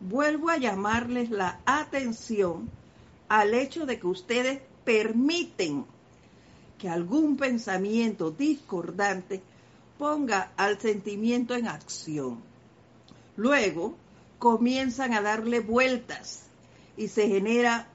Vuelvo 0.00 0.50
a 0.50 0.58
llamarles 0.58 1.30
la 1.30 1.60
atención 1.64 2.70
al 3.28 3.54
hecho 3.54 3.86
de 3.86 3.98
que 3.98 4.06
ustedes 4.06 4.60
permiten 4.84 5.86
que 6.78 6.88
algún 6.88 7.36
pensamiento 7.36 8.30
discordante 8.30 9.42
ponga 9.98 10.52
al 10.56 10.78
sentimiento 10.78 11.54
en 11.54 11.68
acción. 11.68 12.42
Luego 13.36 13.96
comienzan 14.38 15.12
a 15.14 15.22
darle 15.22 15.60
vueltas 15.60 16.44
y 16.96 17.08
se 17.08 17.28
genera 17.28 17.88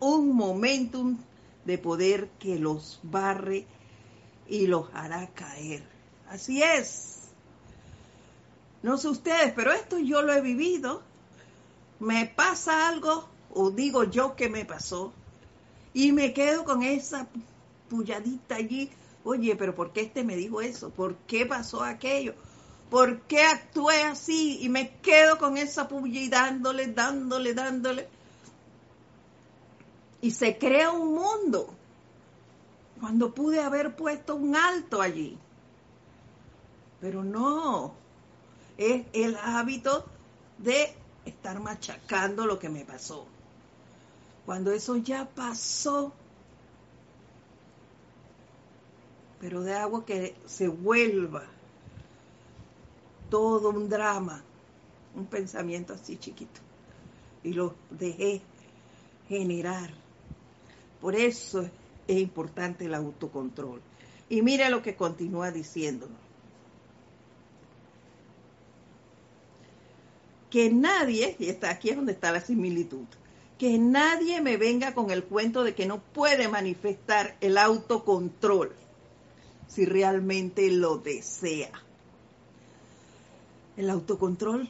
un 0.00 0.34
momentum 0.34 1.18
de 1.64 1.78
poder 1.78 2.28
que 2.38 2.58
los 2.58 3.00
barre 3.02 3.66
y 4.48 4.66
los 4.66 4.86
hará 4.94 5.26
caer. 5.28 5.82
Así 6.28 6.62
es. 6.62 7.28
No 8.82 8.96
sé 8.96 9.08
ustedes, 9.08 9.52
pero 9.54 9.72
esto 9.72 9.98
yo 9.98 10.22
lo 10.22 10.32
he 10.32 10.40
vivido. 10.40 11.02
Me 11.98 12.26
pasa 12.26 12.88
algo, 12.88 13.28
o 13.52 13.70
digo 13.70 14.04
yo 14.04 14.36
que 14.36 14.48
me 14.48 14.64
pasó, 14.64 15.12
y 15.92 16.12
me 16.12 16.32
quedo 16.32 16.64
con 16.64 16.82
esa 16.82 17.26
pulladita 17.90 18.56
allí. 18.56 18.90
Oye, 19.24 19.56
pero 19.56 19.74
¿por 19.74 19.92
qué 19.92 20.02
este 20.02 20.22
me 20.22 20.36
dijo 20.36 20.60
eso? 20.60 20.90
¿Por 20.90 21.16
qué 21.26 21.44
pasó 21.44 21.82
aquello? 21.82 22.34
¿Por 22.90 23.20
qué 23.22 23.42
actué 23.42 24.02
así? 24.02 24.58
Y 24.62 24.68
me 24.68 24.96
quedo 25.00 25.38
con 25.38 25.58
esa 25.58 25.88
puya 25.88 26.20
y 26.20 26.28
dándole, 26.28 26.86
dándole, 26.86 27.52
dándole. 27.52 28.08
Y 30.22 30.30
se 30.30 30.56
crea 30.58 30.90
un 30.90 31.14
mundo 31.14 31.74
cuando 32.98 33.34
pude 33.34 33.60
haber 33.60 33.94
puesto 33.94 34.36
un 34.36 34.56
alto 34.56 35.02
allí. 35.02 35.38
Pero 37.00 37.22
no, 37.22 37.92
es 38.78 39.04
el 39.12 39.36
hábito 39.36 40.06
de 40.56 40.94
estar 41.26 41.60
machacando 41.60 42.46
lo 42.46 42.58
que 42.58 42.70
me 42.70 42.84
pasó. 42.84 43.26
Cuando 44.46 44.72
eso 44.72 44.96
ya 44.96 45.26
pasó, 45.26 46.12
pero 49.40 49.60
de 49.60 49.74
agua 49.74 50.06
que 50.06 50.34
se 50.46 50.68
vuelva 50.68 51.44
todo 53.28 53.70
un 53.70 53.88
drama, 53.88 54.42
un 55.14 55.26
pensamiento 55.26 55.94
así 55.94 56.16
chiquito, 56.16 56.60
y 57.42 57.52
lo 57.52 57.74
dejé 57.90 58.42
generar. 59.28 59.90
Por 61.00 61.14
eso 61.14 61.68
es 62.06 62.18
importante 62.18 62.86
el 62.86 62.94
autocontrol. 62.94 63.80
Y 64.28 64.42
mire 64.42 64.68
lo 64.68 64.82
que 64.82 64.96
continúa 64.96 65.50
diciéndonos. 65.50 66.28
que 70.50 70.70
nadie, 70.70 71.36
y 71.38 71.48
está 71.48 71.70
aquí 71.70 71.90
es 71.90 71.96
donde 71.96 72.12
está 72.12 72.32
la 72.32 72.40
similitud, 72.40 73.06
que 73.58 73.78
nadie 73.78 74.40
me 74.40 74.56
venga 74.56 74.94
con 74.94 75.10
el 75.10 75.24
cuento 75.24 75.64
de 75.64 75.74
que 75.74 75.86
no 75.86 76.00
puede 76.00 76.48
manifestar 76.48 77.36
el 77.40 77.58
autocontrol 77.58 78.72
si 79.66 79.84
realmente 79.84 80.70
lo 80.70 80.98
desea. 80.98 81.70
El 83.78 83.90
autocontrol 83.90 84.68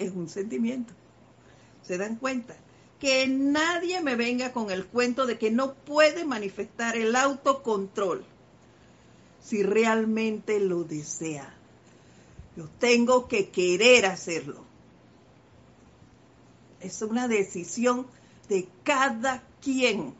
es 0.00 0.10
un 0.10 0.28
sentimiento. 0.28 0.92
¿Se 1.82 1.98
dan 1.98 2.16
cuenta? 2.16 2.56
Que 2.98 3.28
nadie 3.28 4.00
me 4.00 4.16
venga 4.16 4.52
con 4.52 4.72
el 4.72 4.86
cuento 4.86 5.24
de 5.24 5.38
que 5.38 5.52
no 5.52 5.74
puede 5.74 6.24
manifestar 6.24 6.96
el 6.96 7.14
autocontrol 7.14 8.24
si 9.40 9.62
realmente 9.62 10.58
lo 10.58 10.82
desea. 10.82 11.54
Yo 12.56 12.68
tengo 12.80 13.28
que 13.28 13.50
querer 13.50 14.04
hacerlo. 14.04 14.64
Es 16.80 17.00
una 17.02 17.28
decisión 17.28 18.08
de 18.48 18.68
cada 18.82 19.44
quien. 19.62 20.12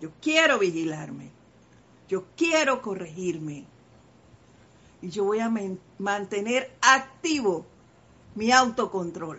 Yo 0.00 0.10
quiero 0.20 0.58
vigilarme. 0.58 1.30
Yo 2.08 2.24
quiero 2.36 2.82
corregirme. 2.82 3.66
Y 5.04 5.10
yo 5.10 5.24
voy 5.24 5.40
a 5.40 5.52
mantener 5.98 6.74
activo 6.80 7.66
mi 8.34 8.52
autocontrol. 8.52 9.38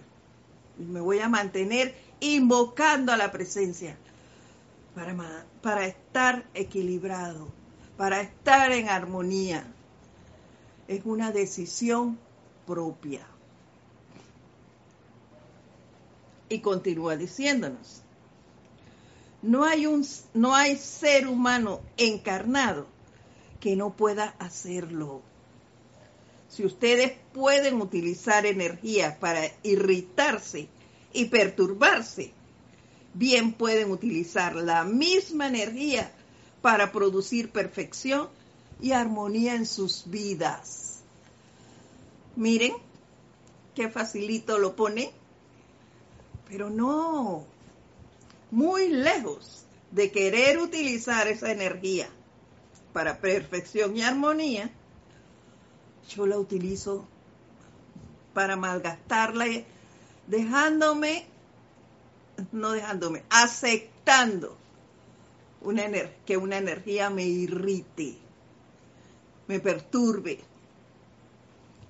Y 0.78 0.84
me 0.84 1.01
voy 1.01 1.17
a 1.17 1.28
mantener 1.28 1.95
invocando 2.19 3.12
a 3.12 3.17
la 3.17 3.32
presencia 3.32 3.97
para, 4.93 5.15
para 5.63 5.88
estar 5.88 6.45
equilibrado, 6.54 7.47
para 7.97 8.21
estar 8.21 8.71
en 8.73 8.89
armonía 8.89 9.65
es 10.88 11.04
una 11.04 11.32
decisión 11.32 12.19
propia. 12.67 13.25
Y 16.47 16.60
continúa 16.60 17.17
diciéndonos, 17.17 18.04
no 19.41 19.63
hay, 19.63 19.88
un, 19.88 20.06
no 20.36 20.54
hay 20.54 20.78
ser 20.78 21.28
humano 21.28 21.80
encarnado 21.97 22.86
que 23.60 23.75
no 23.75 23.95
pueda 23.95 24.36
hacerlo. 24.38 25.23
Si 26.56 26.65
ustedes 26.65 27.12
pueden 27.34 27.82
utilizar 27.82 28.46
energía 28.46 29.20
para 29.20 29.41
irritarse 29.62 30.70
y 31.12 31.26
perturbarse, 31.26 32.32
bien 33.13 33.52
pueden 33.52 33.91
utilizar 33.91 34.56
la 34.56 34.86
misma 34.86 35.48
energía 35.48 36.13
para 36.62 36.94
producir 36.94 37.50
perfección 37.50 38.30
y 38.80 38.94
armonía 38.94 39.56
en 39.56 39.65
sus 39.65 40.10
vidas. 40.10 41.02
Miren, 42.38 42.72
qué 43.76 43.89
facilito 43.89 44.58
lo 44.58 44.78
pone, 44.78 45.12
pero 46.48 46.70
no, 46.70 47.46
muy 48.52 48.88
lejos 48.88 49.65
de 49.91 50.10
querer 50.10 50.60
utilizar 50.60 51.28
esa 51.28 51.52
energía 51.52 52.08
para 52.94 53.20
perfección 53.20 53.98
y 53.98 54.04
armonía, 54.04 54.72
yo 56.10 56.26
la 56.28 56.38
utilizo 56.38 57.06
para 58.34 58.56
malgastarla, 58.56 59.46
dejándome, 60.28 61.26
no 62.52 62.72
dejándome, 62.72 63.24
aceptando 63.30 64.58
una 65.62 65.84
que 66.26 66.38
una 66.38 66.58
energía 66.58 67.10
me 67.10 67.24
irrite 67.24 68.18
me 69.48 69.60
perturbe. 69.60 70.39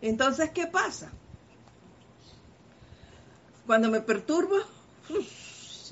Entonces, 0.01 0.51
¿qué 0.51 0.67
pasa? 0.67 1.11
Cuando 3.65 3.89
me 3.89 4.01
perturbo, 4.01 4.57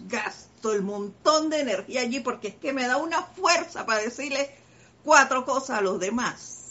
gasto 0.07 0.73
el 0.73 0.81
montón 0.81 1.49
de 1.49 1.62
energía 1.62 2.01
allí 2.01 2.19
porque 2.19 2.49
es 2.49 2.55
que 2.55 2.73
me 2.73 2.88
da 2.88 2.97
una 2.97 3.23
fuerza 3.23 3.86
para 3.86 4.01
decirle 4.01 4.55
cuatro 5.03 5.45
cosas 5.45 5.79
a 5.79 5.81
los 5.81 5.99
demás. 5.99 6.62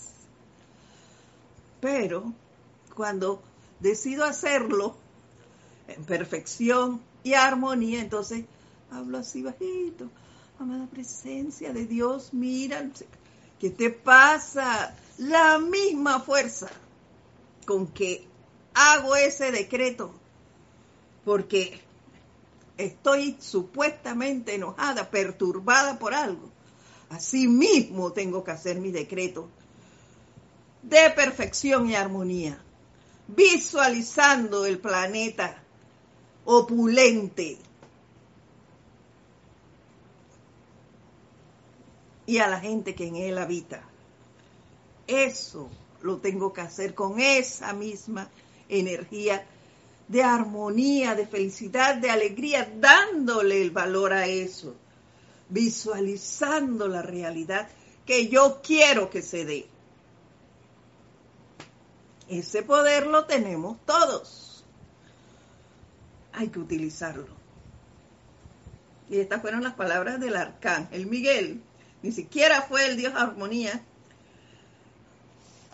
Pero 1.82 2.32
cuando 2.94 3.42
decido 3.80 4.24
hacerlo 4.24 4.94
en 5.88 6.04
perfección 6.04 7.02
y 7.24 7.34
armonía, 7.34 8.00
entonces 8.00 8.44
hablo 8.92 9.18
así 9.18 9.42
bajito. 9.42 10.08
Amada 10.60 10.86
presencia 10.86 11.72
de 11.72 11.86
Dios, 11.86 12.32
mira, 12.32 12.88
¿Qué 13.58 13.70
te 13.70 13.90
pasa? 13.90 14.96
La 15.18 15.58
misma 15.58 16.20
fuerza 16.20 16.68
con 17.66 17.88
que 17.88 18.24
hago 18.74 19.16
ese 19.16 19.50
decreto, 19.50 20.12
porque 21.24 21.80
estoy 22.76 23.36
supuestamente 23.40 24.54
enojada, 24.54 25.10
perturbada 25.10 25.98
por 25.98 26.14
algo. 26.14 26.48
Asimismo 27.10 28.12
tengo 28.12 28.44
que 28.44 28.52
hacer 28.52 28.78
mis 28.78 28.92
decretos 28.92 29.46
de 30.82 31.10
perfección 31.10 31.88
y 31.88 31.94
armonía, 31.94 32.58
visualizando 33.28 34.66
el 34.66 34.78
planeta 34.78 35.62
opulente 36.44 37.58
y 42.26 42.38
a 42.38 42.48
la 42.48 42.60
gente 42.60 42.94
que 42.94 43.06
en 43.06 43.16
él 43.16 43.38
habita. 43.38 43.82
Eso 45.06 45.68
lo 46.02 46.18
tengo 46.18 46.52
que 46.52 46.60
hacer 46.60 46.94
con 46.94 47.20
esa 47.20 47.72
misma 47.72 48.28
energía 48.68 49.44
de 50.08 50.22
armonía, 50.22 51.14
de 51.14 51.26
felicidad, 51.26 51.96
de 51.96 52.10
alegría, 52.10 52.70
dándole 52.78 53.62
el 53.62 53.70
valor 53.70 54.12
a 54.12 54.26
eso, 54.26 54.74
visualizando 55.48 56.88
la 56.88 57.02
realidad 57.02 57.68
que 58.04 58.28
yo 58.28 58.60
quiero 58.62 59.10
que 59.10 59.22
se 59.22 59.44
dé. 59.44 59.66
Ese 62.28 62.62
poder 62.62 63.06
lo 63.06 63.24
tenemos 63.24 63.78
todos. 63.84 64.64
Hay 66.32 66.48
que 66.48 66.58
utilizarlo. 66.58 67.26
Y 69.10 69.18
estas 69.18 69.42
fueron 69.42 69.62
las 69.62 69.74
palabras 69.74 70.20
del 70.20 70.36
arcángel 70.36 71.06
Miguel. 71.06 71.60
Ni 72.02 72.12
siquiera 72.12 72.62
fue 72.62 72.86
el 72.86 72.96
Dios 72.96 73.12
armonía. 73.14 73.82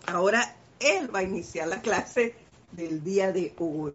Ahora 0.06 0.56
él 0.80 1.14
va 1.14 1.20
a 1.20 1.22
iniciar 1.22 1.68
la 1.68 1.80
clase 1.80 2.34
del 2.72 3.04
día 3.04 3.32
de 3.32 3.54
hoy. 3.58 3.94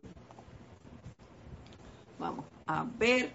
Vamos 2.19 2.45
a 2.65 2.85
ver. 2.97 3.31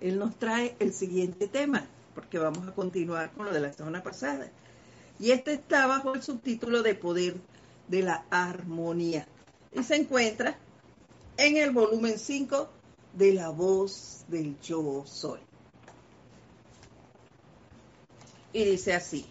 Él 0.00 0.18
nos 0.18 0.38
trae 0.38 0.76
el 0.78 0.94
siguiente 0.94 1.46
tema, 1.46 1.84
porque 2.14 2.38
vamos 2.38 2.66
a 2.66 2.72
continuar 2.72 3.30
con 3.32 3.46
lo 3.46 3.52
de 3.52 3.60
la 3.60 3.72
semana 3.72 4.02
pasada. 4.02 4.48
Y 5.18 5.32
este 5.32 5.52
está 5.52 5.86
bajo 5.86 6.14
el 6.14 6.22
subtítulo 6.22 6.82
de 6.82 6.94
Poder 6.94 7.36
de 7.90 8.02
la 8.02 8.24
Armonía. 8.30 9.26
Y 9.72 9.82
se 9.82 9.96
encuentra 9.96 10.56
en 11.36 11.56
el 11.56 11.70
volumen 11.72 12.18
5 12.18 12.68
de 13.14 13.34
La 13.34 13.50
Voz 13.50 14.24
del 14.28 14.58
Yo 14.60 15.04
Soy. 15.06 15.40
Y 18.52 18.64
dice 18.64 18.94
así. 18.94 19.26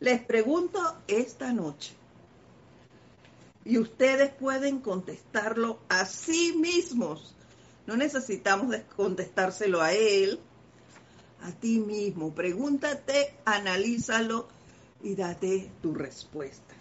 Les 0.00 0.20
pregunto 0.22 0.80
esta 1.06 1.52
noche, 1.52 1.94
y 3.64 3.78
ustedes 3.78 4.32
pueden 4.32 4.80
contestarlo 4.80 5.78
a 5.88 6.06
sí 6.06 6.54
mismos. 6.56 7.34
No 7.86 7.96
necesitamos 7.96 8.74
contestárselo 8.96 9.82
a 9.82 9.92
él, 9.92 10.40
a 11.42 11.52
ti 11.52 11.78
mismo. 11.78 12.34
Pregúntate, 12.34 13.34
analízalo 13.44 14.48
y 15.02 15.14
date 15.14 15.70
tu 15.82 15.94
respuesta. 15.94 16.79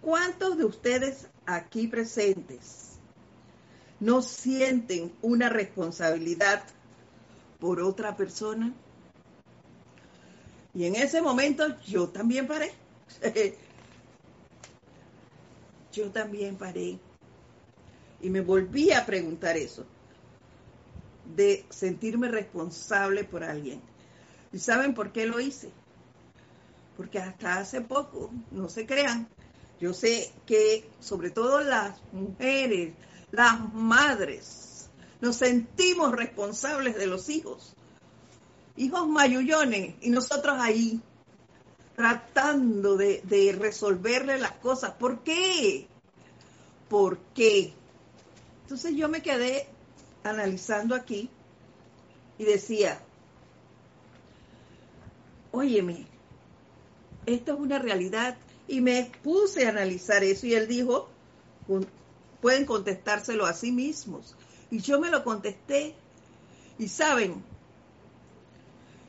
¿Cuántos 0.00 0.56
de 0.56 0.64
ustedes 0.64 1.28
aquí 1.44 1.86
presentes 1.86 2.92
no 3.98 4.22
sienten 4.22 5.12
una 5.20 5.50
responsabilidad 5.50 6.62
por 7.58 7.80
otra 7.80 8.16
persona? 8.16 8.72
Y 10.74 10.84
en 10.86 10.96
ese 10.96 11.20
momento 11.20 11.78
yo 11.82 12.08
también 12.08 12.46
paré. 12.46 12.72
yo 15.92 16.10
también 16.10 16.56
paré. 16.56 16.98
Y 18.22 18.30
me 18.30 18.40
volví 18.40 18.92
a 18.92 19.04
preguntar 19.04 19.56
eso, 19.56 19.84
de 21.34 21.64
sentirme 21.70 22.28
responsable 22.28 23.24
por 23.24 23.44
alguien. 23.44 23.80
¿Y 24.52 24.58
saben 24.58 24.94
por 24.94 25.12
qué 25.12 25.26
lo 25.26 25.40
hice? 25.40 25.70
Porque 26.96 27.18
hasta 27.18 27.58
hace 27.58 27.80
poco, 27.80 28.30
no 28.50 28.68
se 28.68 28.86
crean, 28.86 29.28
yo 29.80 29.94
sé 29.94 30.30
que 30.46 30.88
sobre 31.00 31.30
todo 31.30 31.60
las 31.60 31.98
mujeres, 32.12 32.94
las 33.30 33.72
madres, 33.72 34.88
nos 35.20 35.36
sentimos 35.36 36.12
responsables 36.12 36.96
de 36.96 37.06
los 37.06 37.28
hijos. 37.28 37.74
Hijos 38.76 39.08
mayullones 39.08 39.94
y 40.00 40.10
nosotros 40.10 40.56
ahí 40.58 41.00
tratando 41.96 42.96
de, 42.96 43.56
resolverle 43.58 44.38
las 44.38 44.52
cosas. 44.52 44.92
¿Por 44.92 45.20
qué? 45.20 45.86
¿Por 46.88 47.18
qué? 47.34 47.74
Entonces 48.62 48.94
yo 48.96 49.08
me 49.08 49.20
quedé 49.20 49.66
analizando 50.24 50.94
aquí 50.94 51.28
y 52.38 52.44
decía, 52.44 53.00
óyeme, 55.52 56.06
esto 57.26 57.52
es 57.52 57.60
una 57.60 57.78
realidad. 57.78 58.36
Y 58.70 58.80
me 58.80 59.10
puse 59.24 59.66
a 59.66 59.70
analizar 59.70 60.22
eso 60.22 60.46
y 60.46 60.54
él 60.54 60.68
dijo, 60.68 61.08
pueden 62.40 62.64
contestárselo 62.64 63.44
a 63.44 63.52
sí 63.52 63.72
mismos. 63.72 64.36
Y 64.70 64.78
yo 64.78 65.00
me 65.00 65.10
lo 65.10 65.24
contesté. 65.24 65.96
Y 66.78 66.86
saben, 66.86 67.42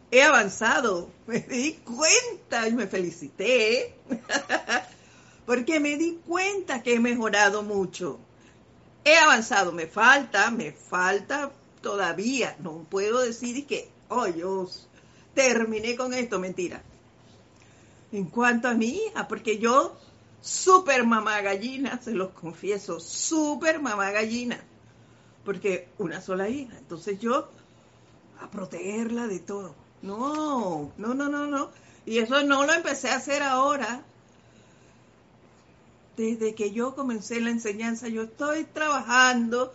he 0.10 0.24
avanzado, 0.24 1.12
me 1.28 1.42
di 1.42 1.74
cuenta 1.74 2.68
y 2.68 2.74
me 2.74 2.88
felicité, 2.88 3.94
porque 5.46 5.80
me 5.80 5.96
di 5.96 6.20
cuenta 6.26 6.82
que 6.82 6.96
he 6.96 7.00
mejorado 7.00 7.62
mucho. 7.62 8.18
He 9.04 9.16
avanzado, 9.16 9.72
me 9.72 9.86
falta, 9.86 10.50
me 10.50 10.72
falta 10.72 11.52
todavía. 11.82 12.56
No 12.58 12.84
puedo 12.90 13.20
decir 13.20 13.68
que, 13.68 13.92
oh 14.10 14.26
Dios, 14.26 14.88
terminé 15.36 15.96
con 15.96 16.16
esto, 16.16 16.40
mentira. 16.40 16.82
En 18.12 18.26
cuanto 18.26 18.68
a 18.68 18.74
mi 18.74 18.88
hija, 18.88 19.28
porque 19.28 19.58
yo, 19.58 19.98
súper 20.42 21.06
mamá 21.06 21.42
gallina, 21.42 22.02
se 22.02 22.12
los 22.12 22.32
confieso, 22.32 23.00
súper 23.00 23.82
mamá 23.82 24.12
gallina, 24.12 24.60
porque 25.46 25.90
una 25.98 26.22
sola 26.22 26.50
hija. 26.50 26.78
Entonces 26.78 27.20
yo, 27.20 27.50
a 28.42 28.50
protegerla 28.50 29.28
de 29.28 29.40
todo. 29.40 29.76
No, 30.02 30.92
no, 30.98 31.14
no, 31.14 31.30
no, 31.30 31.46
no. 31.46 31.70
Y 32.06 32.18
eso 32.18 32.44
no 32.44 32.66
lo 32.66 32.74
empecé 32.74 33.10
a 33.10 33.18
hacer 33.18 33.44
ahora. 33.44 34.04
Desde 36.18 36.56
que 36.56 36.72
yo 36.72 36.96
comencé 36.96 37.40
la 37.40 37.52
enseñanza, 37.52 38.08
yo 38.08 38.24
estoy 38.24 38.66
trabajando 38.66 39.74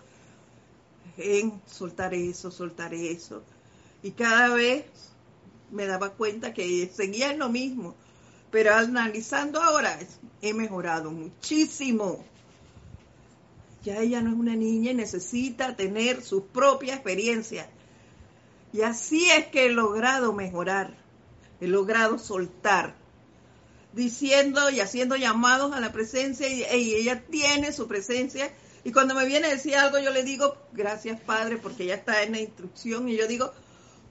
en 1.17 1.61
soltar 1.67 2.13
eso, 2.15 2.51
soltar 2.51 2.93
eso. 2.93 3.43
Y 4.03 4.11
cada 4.11 4.55
vez 4.55 4.85
me 5.71 5.87
daba 5.87 6.11
cuenta 6.11 6.53
que 6.53 6.91
seguía 6.95 7.31
en 7.33 7.39
lo 7.39 7.49
mismo. 7.49 7.95
Pero 8.51 8.75
analizando 8.75 9.61
ahora, 9.61 9.99
he 10.43 10.55
mejorado 10.55 11.11
muchísimo. 11.11 12.25
Ya 13.83 13.99
ella 13.99 14.21
no 14.21 14.31
es 14.31 14.37
una 14.37 14.57
niña 14.57 14.91
y 14.93 14.95
necesita 14.95 15.77
tener 15.77 16.23
su 16.23 16.47
propia 16.47 16.95
experiencia. 16.95 17.69
Y 18.73 18.83
así 18.83 19.31
es 19.31 19.47
que 19.47 19.67
he 19.67 19.71
logrado 19.71 20.33
mejorar, 20.33 20.95
he 21.61 21.67
logrado 21.67 22.19
soltar, 22.19 22.95
diciendo 23.93 24.71
y 24.71 24.81
haciendo 24.81 25.17
llamados 25.17 25.73
a 25.73 25.81
la 25.81 25.93
presencia 25.93 26.49
y, 26.49 26.95
ella 26.95 27.25
tiene 27.31 27.73
su 27.73 27.89
presencia. 27.89 28.53
Y 28.85 28.93
cuando 28.93 29.15
me 29.15 29.25
viene 29.25 29.47
a 29.47 29.51
decir 29.51 29.77
algo, 29.77 29.99
yo 29.99 30.11
le 30.11 30.23
digo, 30.23 30.57
gracias 30.73 31.21
Padre, 31.21 31.57
porque 31.57 31.85
ella 31.85 31.95
está 31.95 32.23
en 32.23 32.33
la 32.33 32.41
instrucción. 32.41 33.09
Y 33.09 33.17
yo 33.17 33.27
digo, 33.27 33.53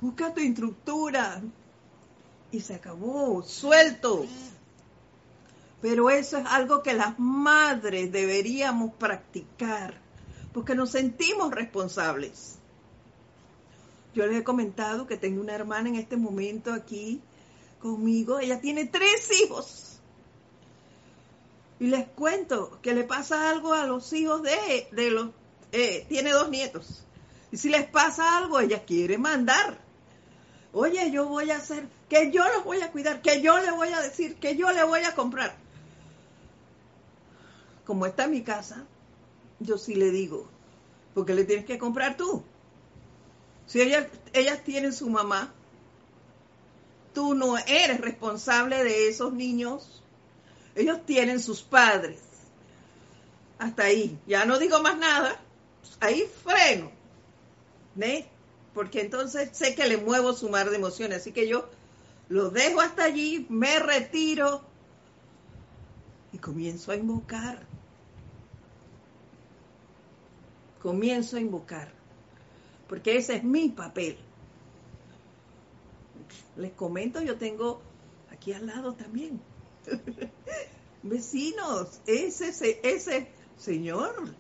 busca 0.02 0.34
tu 0.34 0.42
instructura. 0.42 1.42
Y 2.56 2.62
se 2.62 2.76
acabó, 2.76 3.44
suelto. 3.44 4.26
Pero 5.82 6.10
eso 6.10 6.38
es 6.38 6.46
algo 6.46 6.82
que 6.84 6.94
las 6.94 7.20
madres 7.20 8.14
deberíamos 8.14 8.94
practicar, 8.94 10.00
porque 10.54 10.74
nos 10.74 10.92
sentimos 10.92 11.52
responsables. 11.52 12.56
Yo 14.14 14.26
les 14.26 14.40
he 14.40 14.44
comentado 14.46 15.06
que 15.06 15.18
tengo 15.18 15.42
una 15.42 15.54
hermana 15.54 15.90
en 15.90 15.96
este 15.96 16.16
momento 16.16 16.72
aquí 16.72 17.22
conmigo. 17.82 18.40
Ella 18.40 18.62
tiene 18.62 18.86
tres 18.86 19.30
hijos. 19.44 20.00
Y 21.82 21.88
les 21.88 22.08
cuento 22.08 22.80
que 22.82 22.94
le 22.94 23.04
pasa 23.04 23.50
algo 23.50 23.74
a 23.74 23.86
los 23.86 24.14
hijos 24.14 24.44
de, 24.44 24.88
de 24.94 25.12
los... 25.12 25.32
Eh, 25.74 26.06
tiene 26.08 26.32
dos 26.32 26.50
nietos. 26.50 27.04
Y 27.52 27.58
si 27.58 27.68
les 27.68 27.86
pasa 27.86 28.38
algo, 28.38 28.62
ella 28.62 28.86
quiere 28.86 29.18
mandar. 29.18 29.85
Oye, 30.78 31.10
yo 31.10 31.30
voy 31.30 31.52
a 31.52 31.56
hacer, 31.56 31.88
que 32.10 32.32
yo 32.32 32.44
los 32.50 32.66
voy 32.66 32.82
a 32.82 32.92
cuidar, 32.92 33.22
que 33.22 33.42
yo 33.42 33.58
le 33.60 33.72
voy 33.72 33.94
a 33.94 34.02
decir, 34.02 34.36
que 34.36 34.58
yo 34.58 34.70
le 34.74 34.84
voy 34.84 35.04
a 35.04 35.16
comprar. 35.16 35.56
Como 37.86 38.06
está 38.06 38.26
en 38.26 38.32
mi 38.32 38.42
casa, 38.42 38.84
yo 39.62 39.78
sí 39.78 39.96
le 39.96 40.12
digo, 40.12 40.50
porque 41.14 41.34
le 41.34 41.46
tienes 41.46 41.64
que 41.64 41.78
comprar 41.78 42.18
tú. 42.18 42.44
Si 43.68 43.80
ellas, 43.82 44.08
ellas 44.34 44.66
tienen 44.66 44.92
su 44.92 45.10
mamá, 45.10 45.54
tú 47.14 47.36
no 47.36 47.58
eres 47.58 48.02
responsable 48.02 48.84
de 48.84 49.08
esos 49.08 49.32
niños. 49.32 50.04
Ellos 50.76 51.06
tienen 51.06 51.42
sus 51.42 51.62
padres. 51.62 52.20
Hasta 53.60 53.84
ahí. 53.84 54.20
Ya 54.28 54.44
no 54.44 54.60
digo 54.60 54.82
más 54.82 54.98
nada. 54.98 55.40
Ahí 56.02 56.30
freno. 56.44 56.92
Porque 58.76 59.00
entonces 59.02 59.50
sé 59.54 59.74
que 59.74 59.88
le 59.88 59.98
muevo 59.98 60.34
su 60.34 60.50
mar 60.50 60.70
de 60.70 60.76
emociones. 60.76 61.22
Así 61.22 61.32
que 61.32 61.48
yo 61.48 61.68
lo 62.28 62.50
dejo 62.50 62.82
hasta 62.82 63.06
allí, 63.06 63.48
me 63.50 63.80
retiro 63.80 64.62
y 66.34 66.38
comienzo 66.38 66.92
a 66.92 66.96
invocar. 66.96 67.66
Comienzo 70.82 71.38
a 71.38 71.40
invocar, 71.40 71.92
porque 72.88 73.18
ese 73.18 73.38
es 73.38 73.44
mi 73.44 73.70
papel. 73.70 74.18
Les 76.58 76.74
comento, 76.74 77.22
yo 77.22 77.38
tengo 77.38 77.82
aquí 78.30 78.54
al 78.54 78.68
lado 78.68 78.94
también 78.94 79.42
vecinos, 81.04 82.02
ese, 82.06 82.80
ese 82.84 83.28
señor, 83.58 84.36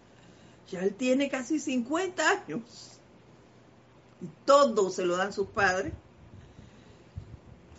ya 0.69 0.81
él 0.81 0.93
tiene 0.93 1.29
casi 1.29 1.59
50 1.59 2.29
años. 2.29 2.94
Y 4.21 4.27
todo 4.45 4.89
se 4.89 5.05
lo 5.05 5.17
dan 5.17 5.33
sus 5.33 5.47
padres. 5.47 5.93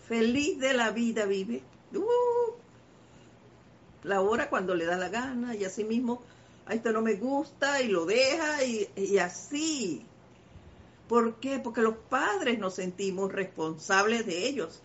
Feliz 0.08 0.58
de 0.58 0.72
la 0.74 0.90
vida 0.90 1.26
vive. 1.26 1.62
Uh, 1.94 2.52
la 4.02 4.20
hora 4.20 4.48
cuando 4.48 4.74
le 4.74 4.84
da 4.84 4.96
la 4.96 5.08
gana 5.08 5.54
y 5.56 5.64
así 5.64 5.82
mismo, 5.82 6.22
a 6.66 6.74
esto 6.74 6.92
no 6.92 7.02
me 7.02 7.14
gusta 7.14 7.80
y 7.82 7.88
lo 7.88 8.06
deja 8.06 8.62
y, 8.64 8.88
y 8.96 9.18
así. 9.18 10.04
¿Por 11.08 11.36
qué? 11.36 11.58
Porque 11.58 11.80
los 11.80 11.96
padres 11.96 12.58
nos 12.58 12.74
sentimos 12.74 13.32
responsables 13.32 14.26
de 14.26 14.46
ellos. 14.46 14.80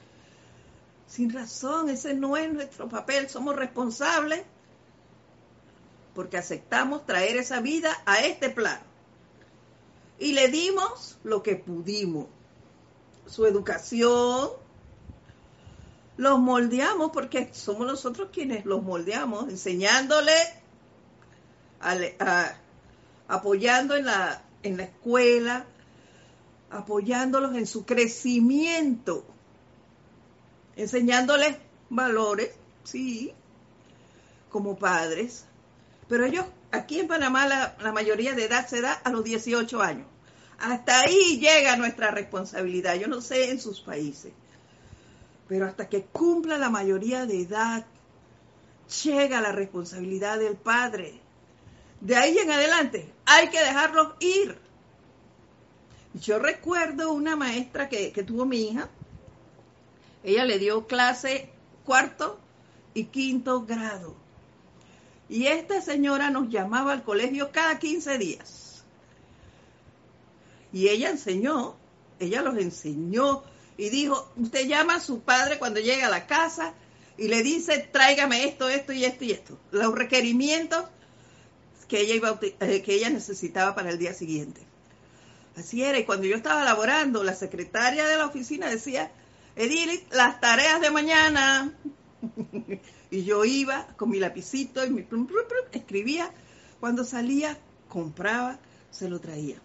Sin 1.08 1.32
razón, 1.32 1.90
ese 1.90 2.14
no 2.14 2.38
es 2.38 2.52
nuestro 2.54 2.88
papel, 2.88 3.30
somos 3.30 3.56
responsables 3.56 4.44
porque 6.14 6.38
aceptamos 6.38 7.06
traer 7.06 7.38
esa 7.38 7.62
vida 7.62 8.02
a 8.06 8.20
este 8.20 8.50
plano. 8.50 8.91
Y 10.22 10.34
le 10.34 10.50
dimos 10.50 11.18
lo 11.24 11.42
que 11.42 11.56
pudimos, 11.56 12.28
su 13.26 13.48
educación, 13.48 14.52
los 16.16 16.38
moldeamos 16.38 17.10
porque 17.12 17.50
somos 17.54 17.88
nosotros 17.88 18.30
quienes 18.32 18.64
los 18.66 18.84
moldeamos, 18.84 19.50
enseñándole, 19.50 20.32
apoyando 23.28 23.96
en 23.96 24.06
la, 24.06 24.44
en 24.62 24.78
la 24.78 24.84
escuela, 24.84 25.66
apoyándolos 26.70 27.56
en 27.56 27.66
su 27.66 27.84
crecimiento, 27.84 29.26
enseñándoles 30.76 31.58
valores, 31.90 32.52
sí, 32.84 33.34
como 34.52 34.78
padres, 34.78 35.46
pero 36.08 36.26
ellos, 36.26 36.46
aquí 36.72 37.00
en 37.00 37.08
Panamá, 37.08 37.48
la, 37.48 37.76
la, 37.82 37.92
mayoría 37.92 38.34
de 38.34 38.46
edad 38.46 38.68
se 38.68 38.82
da 38.82 38.94
a 38.94 39.10
los 39.10 39.24
18 39.24 39.82
años. 39.82 40.11
Hasta 40.62 41.02
ahí 41.02 41.40
llega 41.40 41.76
nuestra 41.76 42.12
responsabilidad. 42.12 42.96
Yo 42.96 43.08
no 43.08 43.22
sé 43.22 43.50
en 43.50 43.60
sus 43.60 43.82
países. 43.82 44.32
Pero 45.48 45.66
hasta 45.66 45.90
que 45.90 46.04
cumpla 46.04 46.58
la 46.58 46.70
mayoría 46.70 47.26
de 47.26 47.42
edad, 47.42 47.86
llega 49.04 49.42
la 49.42 49.52
responsabilidad 49.52 50.38
del 50.40 50.56
padre. 50.56 51.20
De 52.00 52.16
ahí 52.16 52.38
en 52.38 52.52
adelante, 52.52 53.12
hay 53.26 53.50
que 53.50 53.60
dejarlos 53.60 54.14
ir. 54.20 54.58
Yo 56.14 56.40
recuerdo 56.40 57.12
una 57.12 57.36
maestra 57.36 57.90
que, 57.90 58.12
que 58.12 58.24
tuvo 58.24 58.46
mi 58.46 58.70
hija. 58.70 58.90
Ella 60.24 60.46
le 60.46 60.60
dio 60.60 60.86
clase 60.86 61.50
cuarto 61.86 62.40
y 62.94 63.06
quinto 63.06 63.66
grado. 63.66 64.16
Y 65.28 65.48
esta 65.48 65.82
señora 65.82 66.30
nos 66.30 66.50
llamaba 66.50 66.92
al 66.92 67.04
colegio 67.04 67.52
cada 67.52 67.80
15 67.80 68.18
días. 68.18 68.71
Y 70.74 70.90
ella 70.90 71.10
enseñó, 71.10 71.76
ella 72.20 72.42
los 72.42 72.58
enseñó 72.58 73.44
y 73.78 73.90
dijo, 73.90 74.32
usted 74.38 74.68
llama 74.68 74.96
a 74.96 75.00
su 75.00 75.22
padre 75.22 75.60
cuando 75.60 75.80
llega 75.80 76.08
a 76.08 76.12
la 76.12 76.28
casa 76.28 76.74
y 77.18 77.28
le 77.28 77.44
dice, 77.44 77.90
tráigame 77.92 78.46
esto, 78.46 78.70
esto 78.70 78.94
y 78.94 79.06
esto 79.06 79.26
y 79.26 79.32
esto. 79.32 79.60
Los 79.72 79.94
requerimientos 79.94 80.86
que 81.88 82.02
ella, 82.02 82.16
iba, 82.16 82.40
eh, 82.42 82.82
que 82.82 82.96
ella 82.96 83.10
necesitaba 83.10 83.76
para 83.76 83.90
el 83.90 83.98
día 83.98 84.14
siguiente. 84.14 84.62
Así 85.58 85.84
era, 85.84 86.00
y 86.00 86.06
cuando 86.06 86.26
yo 86.26 86.36
estaba 86.36 86.64
laborando, 86.64 87.24
la 87.24 87.36
secretaria 87.36 88.06
de 88.06 88.18
la 88.18 88.28
oficina 88.28 88.70
decía, 88.70 89.12
Edith, 89.56 90.12
las 90.14 90.40
tareas 90.40 90.82
de 90.82 90.92
mañana. 90.92 91.74
Y 93.14 93.26
yo 93.26 93.44
iba 93.44 93.88
con 93.98 94.10
mi 94.10 94.20
lapicito 94.20 94.86
y 94.86 94.90
mi 94.90 95.02
plum, 95.02 95.28
plum, 95.28 95.46
plum, 95.46 95.66
escribía. 95.74 96.32
Cuando 96.80 97.04
salía, 97.04 97.58
compraba, 97.90 98.58
se 98.90 99.10
lo 99.10 99.20
traía. 99.20 99.58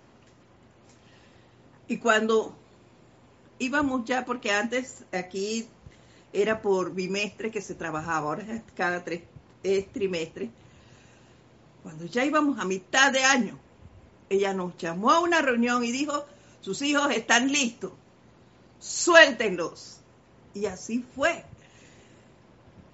Y 1.88 1.99
cuando 1.99 2.57
íbamos 3.59 4.05
ya, 4.05 4.25
porque 4.25 4.51
antes 4.51 5.05
aquí 5.12 5.68
era 6.33 6.61
por 6.61 6.92
bimestre 6.92 7.51
que 7.51 7.62
se 7.62 7.75
trabajaba, 7.75 8.29
ahora 8.29 8.42
es 8.42 8.62
cada 8.75 9.05
tres 9.05 9.22
es 9.62 9.90
trimestre. 9.92 10.51
Cuando 11.83 12.07
ya 12.07 12.25
íbamos 12.25 12.59
a 12.59 12.64
mitad 12.64 13.12
de 13.12 13.25
año, 13.25 13.59
ella 14.29 14.53
nos 14.55 14.77
llamó 14.77 15.11
a 15.11 15.20
una 15.20 15.40
reunión 15.40 15.85
y 15.85 15.92
dijo, 15.92 16.27
sus 16.61 16.83
hijos 16.83 17.11
están 17.12 17.51
listos, 17.51 17.92
suéltenlos. 18.81 20.01
Y 20.55 20.66
así 20.66 21.05
fue 21.14 21.44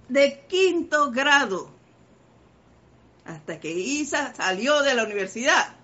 de 0.08 0.44
quinto 0.46 1.10
grado 1.10 1.70
hasta 3.24 3.60
que 3.60 3.70
Isa 3.70 4.34
salió 4.34 4.82
de 4.82 4.94
la 4.94 5.04
universidad. 5.04 5.74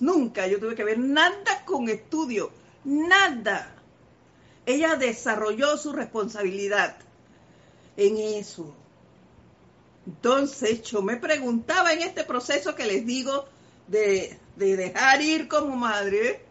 Nunca 0.00 0.46
yo 0.46 0.58
tuve 0.58 0.74
que 0.74 0.84
ver 0.84 0.98
nada 0.98 1.64
con 1.64 1.88
estudio, 1.88 2.50
nada. 2.84 3.74
Ella 4.66 4.96
desarrolló 4.96 5.76
su 5.76 5.92
responsabilidad 5.92 6.96
en 7.96 8.16
eso. 8.18 8.74
Entonces 10.06 10.82
yo 10.82 11.02
me 11.02 11.16
preguntaba 11.16 11.92
en 11.92 12.02
este 12.02 12.24
proceso 12.24 12.74
que 12.74 12.86
les 12.86 13.06
digo 13.06 13.46
de, 13.86 14.38
de 14.56 14.76
dejar 14.76 15.20
ir 15.22 15.48
como 15.48 15.76
madre, 15.76 16.44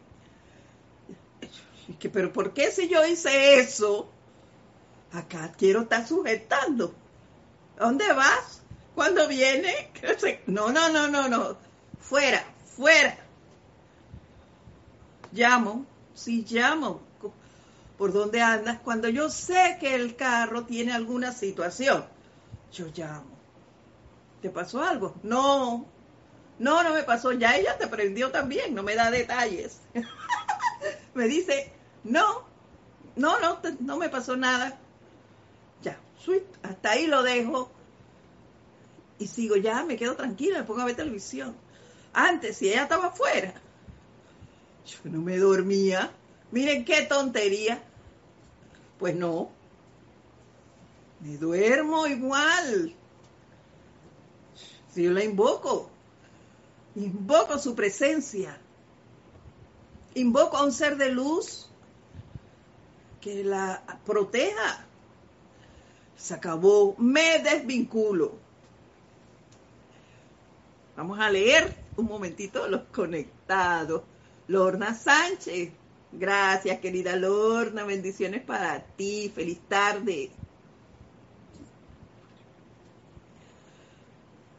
pero 2.13 2.31
¿por 2.31 2.53
qué 2.53 2.71
si 2.71 2.87
yo 2.87 3.05
hice 3.05 3.59
eso? 3.59 4.09
acá 5.11 5.51
quiero 5.57 5.81
estar 5.81 6.07
sujetando. 6.07 6.93
¿Dónde 7.77 8.11
vas? 8.13 8.61
¿Cuándo 8.95 9.27
viene? 9.27 9.91
No, 10.47 10.71
no, 10.71 10.89
no, 10.89 11.07
no, 11.07 11.27
no. 11.27 11.57
Fuera, 11.99 12.43
fuera. 12.79 13.17
Llamo, 15.31 15.85
sí 16.13 16.45
llamo. 16.49 17.01
¿Por 17.97 18.13
dónde 18.13 18.41
andas? 18.41 18.79
Cuando 18.79 19.09
yo 19.09 19.29
sé 19.29 19.77
que 19.81 19.93
el 19.93 20.15
carro 20.15 20.63
tiene 20.63 20.93
alguna 20.93 21.33
situación, 21.33 22.05
yo 22.71 22.87
llamo. 22.95 23.37
¿Te 24.41 24.49
pasó 24.49 24.81
algo? 24.81 25.15
No, 25.21 25.85
no, 26.59 26.83
no 26.83 26.93
me 26.93 27.03
pasó. 27.03 27.33
Ya 27.33 27.57
ella 27.57 27.77
te 27.77 27.87
prendió 27.87 28.31
también, 28.31 28.73
no 28.73 28.83
me 28.83 28.95
da 28.95 29.11
detalles. 29.11 29.81
me 31.13 31.27
dice, 31.27 31.73
no, 32.05 32.45
no, 33.17 33.37
no, 33.41 33.59
no 33.81 33.97
me 33.97 34.07
pasó 34.07 34.37
nada 34.37 34.79
hasta 36.63 36.91
ahí 36.91 37.07
lo 37.07 37.23
dejo 37.23 37.71
y 39.17 39.27
sigo 39.27 39.55
ya, 39.55 39.83
me 39.83 39.97
quedo 39.97 40.15
tranquila, 40.15 40.59
me 40.59 40.63
pongo 40.65 40.81
a 40.81 40.85
ver 40.85 40.95
televisión. 40.95 41.55
Antes, 42.13 42.57
si 42.57 42.69
ella 42.69 42.83
estaba 42.83 43.07
afuera, 43.07 43.53
yo 44.85 45.11
no 45.11 45.21
me 45.21 45.37
dormía. 45.37 46.11
Miren 46.51 46.83
qué 46.85 47.03
tontería. 47.03 47.83
Pues 48.97 49.15
no, 49.15 49.49
me 51.21 51.37
duermo 51.37 52.07
igual. 52.07 52.93
Si 54.93 55.03
yo 55.03 55.11
la 55.11 55.23
invoco, 55.23 55.89
invoco 56.95 57.59
su 57.59 57.75
presencia, 57.75 58.57
invoco 60.15 60.57
a 60.57 60.63
un 60.63 60.71
ser 60.71 60.97
de 60.97 61.09
luz 61.09 61.69
que 63.21 63.43
la 63.43 63.83
proteja 64.05 64.85
se 66.17 66.33
acabó, 66.33 66.95
me 66.97 67.39
desvinculo. 67.39 68.33
Vamos 70.97 71.19
a 71.19 71.29
leer 71.29 71.73
un 71.99 72.07
momentito 72.07 72.67
los 72.67 72.83
conectados. 72.91 74.03
Lorna 74.47 74.95
Sánchez, 74.95 75.71
gracias 76.11 76.79
querida 76.79 77.15
Lorna, 77.15 77.83
bendiciones 77.83 78.41
para 78.41 78.83
ti, 78.83 79.31
feliz 79.33 79.59
tarde. 79.67 80.31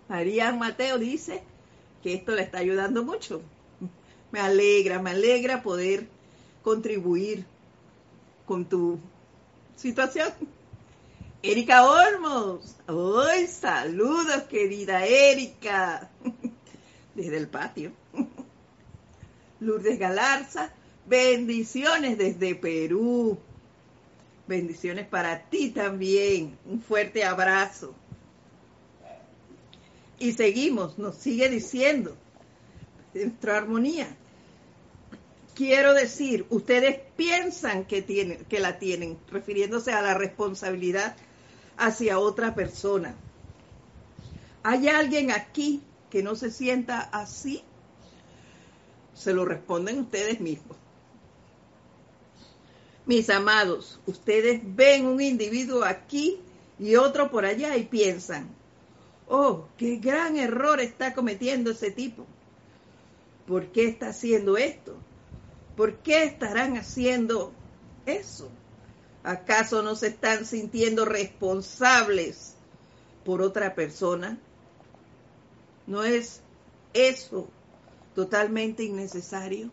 María 0.09 0.53
Mateo 0.53 0.99
dice 0.99 1.43
que 2.03 2.15
esto 2.15 2.33
le 2.33 2.43
está 2.43 2.59
ayudando 2.59 3.05
mucho. 3.05 3.43
Me 4.33 4.41
alegra, 4.41 5.01
me 5.01 5.11
alegra 5.11 5.63
poder 5.63 6.09
contribuir 6.63 7.45
con 8.47 8.65
tu 8.65 8.99
situación. 9.77 10.33
Erika 11.43 11.85
Olmos. 11.89 12.77
¡Ay, 12.87 13.47
saludos, 13.47 14.43
querida 14.51 15.07
Erika! 15.07 16.11
Desde 17.15 17.37
el 17.37 17.49
patio. 17.49 17.93
Lourdes 19.61 19.99
Galarza, 19.99 20.73
bendiciones 21.07 22.17
desde 22.17 22.55
Perú. 22.55 23.39
Bendiciones 24.47 25.07
para 25.07 25.43
ti 25.51 25.71
también. 25.71 26.59
Un 26.67 26.81
fuerte 26.81 27.25
abrazo. 27.25 27.95
Y 30.19 30.33
seguimos, 30.33 30.99
nos 30.99 31.17
sigue 31.17 31.49
diciendo, 31.49 32.17
nuestra 33.15 33.59
armonía. 33.59 34.17
Quiero 35.55 35.95
decir, 35.95 36.47
ustedes 36.51 37.01
piensan 37.17 37.85
que, 37.85 38.03
tienen, 38.03 38.45
que 38.47 38.61
la 38.61 38.79
tienen, 38.79 39.19
refiriéndose 39.31 39.93
a 39.93 40.03
la 40.03 40.15
responsabilidad 40.15 41.17
hacia 41.77 42.19
otra 42.19 42.55
persona. 42.55 43.15
¿Hay 44.63 44.89
alguien 44.89 45.31
aquí 45.31 45.83
que 46.11 46.23
no 46.23 46.35
se 46.35 46.51
sienta 46.51 47.01
así? 47.01 47.63
Se 49.15 49.33
lo 49.33 49.45
responden 49.45 50.01
ustedes 50.01 50.41
mismos. 50.41 50.77
Mis 53.07 53.31
amados, 53.31 53.99
ustedes 54.07 54.61
ven 54.63 55.07
un 55.07 55.21
individuo 55.21 55.85
aquí 55.85 56.39
y 56.79 56.97
otro 56.97 57.31
por 57.31 57.45
allá 57.45 57.77
y 57.77 57.85
piensan, 57.85 58.49
oh, 59.29 59.67
qué 59.77 59.97
gran 59.97 60.37
error 60.37 60.81
está 60.81 61.15
cometiendo 61.15 61.71
ese 61.71 61.91
tipo. 61.91 62.27
¿Por 63.47 63.67
qué 63.73 63.87
está 63.87 64.11
haciendo 64.11 64.57
esto? 64.57 64.97
¿Por 65.77 65.97
qué 65.99 66.25
estarán 66.25 66.77
haciendo 66.77 67.53
eso? 68.07 68.49
¿Acaso 69.23 69.83
no 69.83 69.97
se 69.97 70.09
están 70.09 70.47
sintiendo 70.47 71.05
responsables 71.05 72.55
por 73.25 73.43
otra 73.43 73.75
persona? 73.75 74.39
¿No 75.91 76.05
es 76.05 76.41
eso 76.95 77.49
totalmente 78.15 78.85
innecesario? 78.85 79.73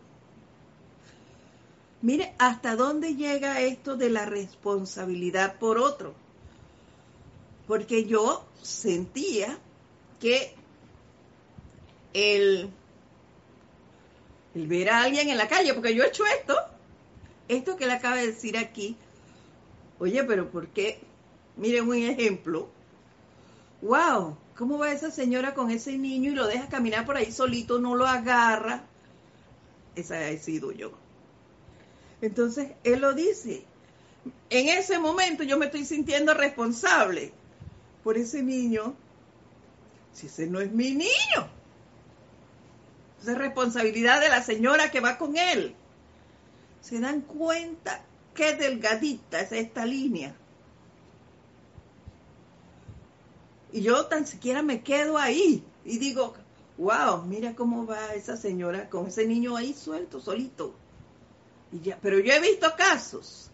Mire, 2.02 2.34
¿hasta 2.38 2.74
dónde 2.74 3.14
llega 3.14 3.60
esto 3.60 3.96
de 3.96 4.10
la 4.10 4.26
responsabilidad 4.26 5.60
por 5.60 5.78
otro? 5.78 6.14
Porque 7.68 8.04
yo 8.04 8.44
sentía 8.60 9.60
que 10.18 10.56
el, 12.14 12.68
el 14.56 14.66
ver 14.66 14.90
a 14.90 15.02
alguien 15.04 15.30
en 15.30 15.38
la 15.38 15.46
calle, 15.46 15.72
porque 15.72 15.94
yo 15.94 16.02
he 16.02 16.08
hecho 16.08 16.26
esto, 16.26 16.56
esto 17.46 17.76
que 17.76 17.86
le 17.86 17.92
acaba 17.92 18.16
de 18.16 18.26
decir 18.26 18.58
aquí, 18.58 18.96
oye, 20.00 20.24
pero 20.24 20.50
¿por 20.50 20.66
qué? 20.66 20.98
Miren 21.56 21.88
un 21.88 21.94
ejemplo. 21.94 22.68
¡Wow! 23.82 24.36
¿Cómo 24.58 24.76
va 24.76 24.90
esa 24.90 25.12
señora 25.12 25.54
con 25.54 25.70
ese 25.70 25.96
niño 25.96 26.32
y 26.32 26.34
lo 26.34 26.48
deja 26.48 26.66
caminar 26.66 27.06
por 27.06 27.16
ahí 27.16 27.30
solito, 27.30 27.78
no 27.78 27.94
lo 27.94 28.08
agarra? 28.08 28.82
Esa 29.94 30.28
he 30.28 30.38
sido 30.38 30.72
yo. 30.72 30.90
Entonces, 32.20 32.72
él 32.82 33.00
lo 33.00 33.14
dice. 33.14 33.62
En 34.50 34.68
ese 34.68 34.98
momento 34.98 35.44
yo 35.44 35.58
me 35.58 35.66
estoy 35.66 35.84
sintiendo 35.84 36.34
responsable 36.34 37.32
por 38.02 38.18
ese 38.18 38.42
niño, 38.42 38.96
si 40.12 40.26
ese 40.26 40.48
no 40.48 40.60
es 40.60 40.72
mi 40.72 40.90
niño. 40.90 41.48
Esa 43.22 43.32
es 43.32 43.38
responsabilidad 43.38 44.20
de 44.20 44.28
la 44.28 44.42
señora 44.42 44.90
que 44.90 44.98
va 44.98 45.18
con 45.18 45.36
él. 45.36 45.76
¿Se 46.80 46.98
dan 46.98 47.20
cuenta 47.20 48.02
qué 48.34 48.54
delgadita 48.54 49.40
es 49.40 49.52
esta 49.52 49.86
línea? 49.86 50.34
Y 53.72 53.82
yo 53.82 54.06
tan 54.06 54.26
siquiera 54.26 54.62
me 54.62 54.82
quedo 54.82 55.18
ahí 55.18 55.64
y 55.84 55.98
digo, 55.98 56.34
wow, 56.78 57.22
mira 57.22 57.54
cómo 57.54 57.86
va 57.86 58.14
esa 58.14 58.36
señora 58.36 58.88
con 58.88 59.08
ese 59.08 59.26
niño 59.26 59.56
ahí 59.56 59.74
suelto, 59.74 60.20
solito 60.20 60.74
pero 62.00 62.18
yo 62.18 62.32
he 62.32 62.40
visto 62.40 62.74
casos 62.76 63.50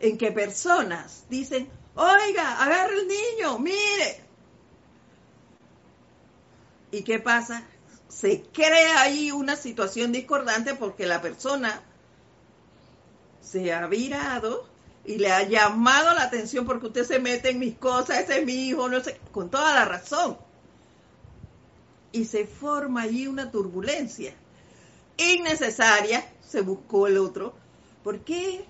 en 0.00 0.16
que 0.16 0.30
personas 0.30 1.24
dicen, 1.28 1.68
oiga, 1.94 2.62
agarra 2.62 2.94
el 2.94 3.08
niño, 3.08 3.58
mire. 3.58 4.20
¿Y 6.92 7.02
qué 7.02 7.18
pasa? 7.18 7.64
Se 8.08 8.42
crea 8.42 9.02
ahí 9.02 9.32
una 9.32 9.56
situación 9.56 10.12
discordante 10.12 10.74
porque 10.74 11.06
la 11.06 11.20
persona 11.20 11.82
se 13.42 13.72
ha 13.72 13.86
virado 13.86 14.66
y 15.08 15.18
le 15.18 15.32
ha 15.32 15.42
llamado 15.42 16.14
la 16.14 16.22
atención 16.22 16.66
porque 16.66 16.86
usted 16.86 17.04
se 17.04 17.18
mete 17.18 17.50
en 17.50 17.58
mis 17.58 17.76
cosas, 17.76 18.20
ese 18.20 18.40
es 18.40 18.46
mi 18.46 18.68
hijo, 18.68 18.88
no 18.88 19.00
sé, 19.02 19.18
con 19.32 19.50
toda 19.50 19.74
la 19.74 19.84
razón. 19.84 20.36
Y 22.12 22.24
se 22.26 22.46
forma 22.46 23.02
allí 23.02 23.26
una 23.26 23.50
turbulencia 23.50 24.34
innecesaria 25.18 26.24
se 26.46 26.62
buscó 26.62 27.06
el 27.06 27.18
otro. 27.18 27.54
¿Por 28.02 28.20
qué? 28.20 28.64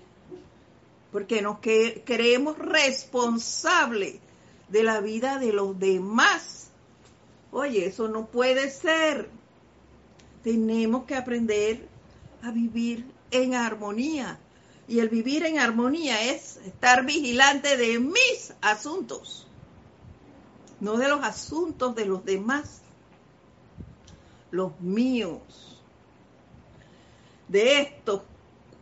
Porque 1.11 1.41
nos 1.41 1.59
creemos 1.59 2.57
responsables 2.57 4.15
de 4.67 4.83
la 4.83 4.99
vida 4.99 5.39
de 5.39 5.53
los 5.53 5.79
demás. 5.79 6.69
Oye, 7.51 7.85
eso 7.85 8.07
no 8.07 8.27
puede 8.27 8.69
ser. 8.69 9.29
Tenemos 10.43 11.05
que 11.05 11.15
aprender 11.15 11.87
a 12.43 12.51
vivir 12.51 13.05
en 13.31 13.55
armonía. 13.55 14.39
Y 14.89 14.99
el 14.99 15.07
vivir 15.07 15.45
en 15.45 15.59
armonía 15.59 16.21
es 16.33 16.57
estar 16.65 17.05
vigilante 17.05 17.77
de 17.77 17.99
mis 17.99 18.53
asuntos, 18.59 19.47
no 20.79 20.97
de 20.97 21.07
los 21.07 21.23
asuntos 21.23 21.95
de 21.95 22.05
los 22.05 22.25
demás, 22.25 22.81
los 24.51 24.79
míos 24.81 25.69
de 27.49 27.81
estos 27.81 28.21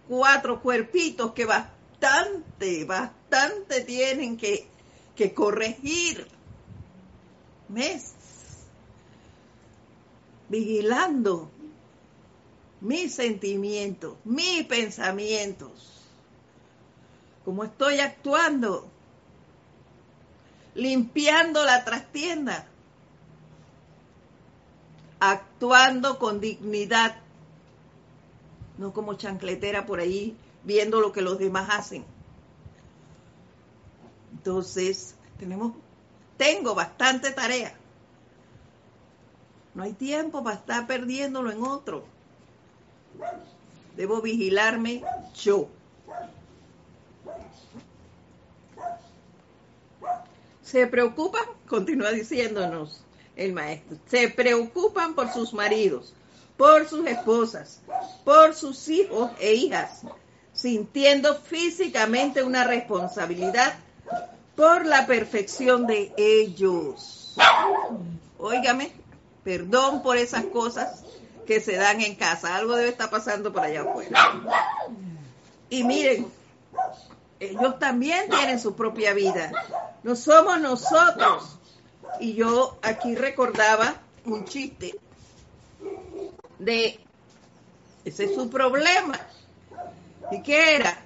cuatro 0.07 0.61
cuerpitos 0.61 1.33
que 1.33 1.45
bastante, 1.45 2.85
bastante 2.85 3.81
tienen 3.81 4.37
que, 4.37 4.67
que 5.15 5.33
corregir. 5.33 6.27
¿Ves? 7.69 8.13
Vigilando 10.47 11.51
mis 12.79 13.13
sentimientos, 13.13 14.15
mis 14.23 14.65
pensamientos, 14.65 15.96
cómo 17.47 17.63
estoy 17.63 18.01
actuando, 18.01 18.89
limpiando 20.75 21.63
la 21.63 21.85
trastienda, 21.85 22.67
actuando 25.21 26.19
con 26.19 26.41
dignidad 26.41 27.15
no 28.77 28.91
como 28.91 29.13
chancletera 29.13 29.85
por 29.85 30.01
ahí 30.01 30.35
viendo 30.65 30.99
lo 30.99 31.13
que 31.13 31.21
los 31.21 31.39
demás 31.39 31.69
hacen. 31.71 32.03
Entonces, 34.33 35.15
tenemos, 35.39 35.71
tengo 36.35 36.75
bastante 36.75 37.31
tarea. 37.31 37.73
No 39.73 39.83
hay 39.83 39.93
tiempo 39.93 40.43
para 40.43 40.57
estar 40.57 40.85
perdiéndolo 40.85 41.49
en 41.49 41.63
otro. 41.63 42.03
Debo 43.95 44.21
vigilarme 44.21 45.01
yo. 45.33 45.69
Se 50.69 50.85
preocupan, 50.85 51.45
continúa 51.65 52.11
diciéndonos 52.11 53.01
el 53.37 53.53
maestro, 53.53 53.97
se 54.09 54.27
preocupan 54.27 55.15
por 55.15 55.31
sus 55.31 55.53
maridos, 55.53 56.13
por 56.57 56.89
sus 56.89 57.07
esposas, 57.07 57.79
por 58.25 58.53
sus 58.53 58.89
hijos 58.89 59.31
e 59.39 59.53
hijas, 59.53 60.01
sintiendo 60.51 61.35
físicamente 61.35 62.43
una 62.43 62.65
responsabilidad 62.65 63.75
por 64.57 64.85
la 64.85 65.07
perfección 65.07 65.87
de 65.87 66.11
ellos. 66.17 67.37
Óigame, 68.37 68.91
perdón 69.45 70.01
por 70.01 70.17
esas 70.17 70.43
cosas 70.47 71.05
que 71.45 71.61
se 71.61 71.77
dan 71.77 72.01
en 72.01 72.15
casa. 72.15 72.57
Algo 72.57 72.75
debe 72.75 72.89
estar 72.89 73.09
pasando 73.09 73.53
por 73.53 73.63
allá 73.63 73.83
afuera. 73.83 74.41
Y 75.69 75.85
miren, 75.85 76.27
ellos 77.39 77.79
también 77.79 78.29
tienen 78.29 78.59
su 78.59 78.75
propia 78.75 79.13
vida. 79.13 79.51
No 80.03 80.15
somos 80.15 80.59
nosotros. 80.59 81.59
Y 82.19 82.33
yo 82.33 82.77
aquí 82.81 83.15
recordaba 83.15 83.95
un 84.25 84.45
chiste 84.45 84.99
de 86.59 86.99
ese 88.05 88.23
es 88.25 88.35
su 88.35 88.49
problema. 88.49 89.19
¿Y 90.31 90.41
qué 90.41 90.75
era? 90.75 90.97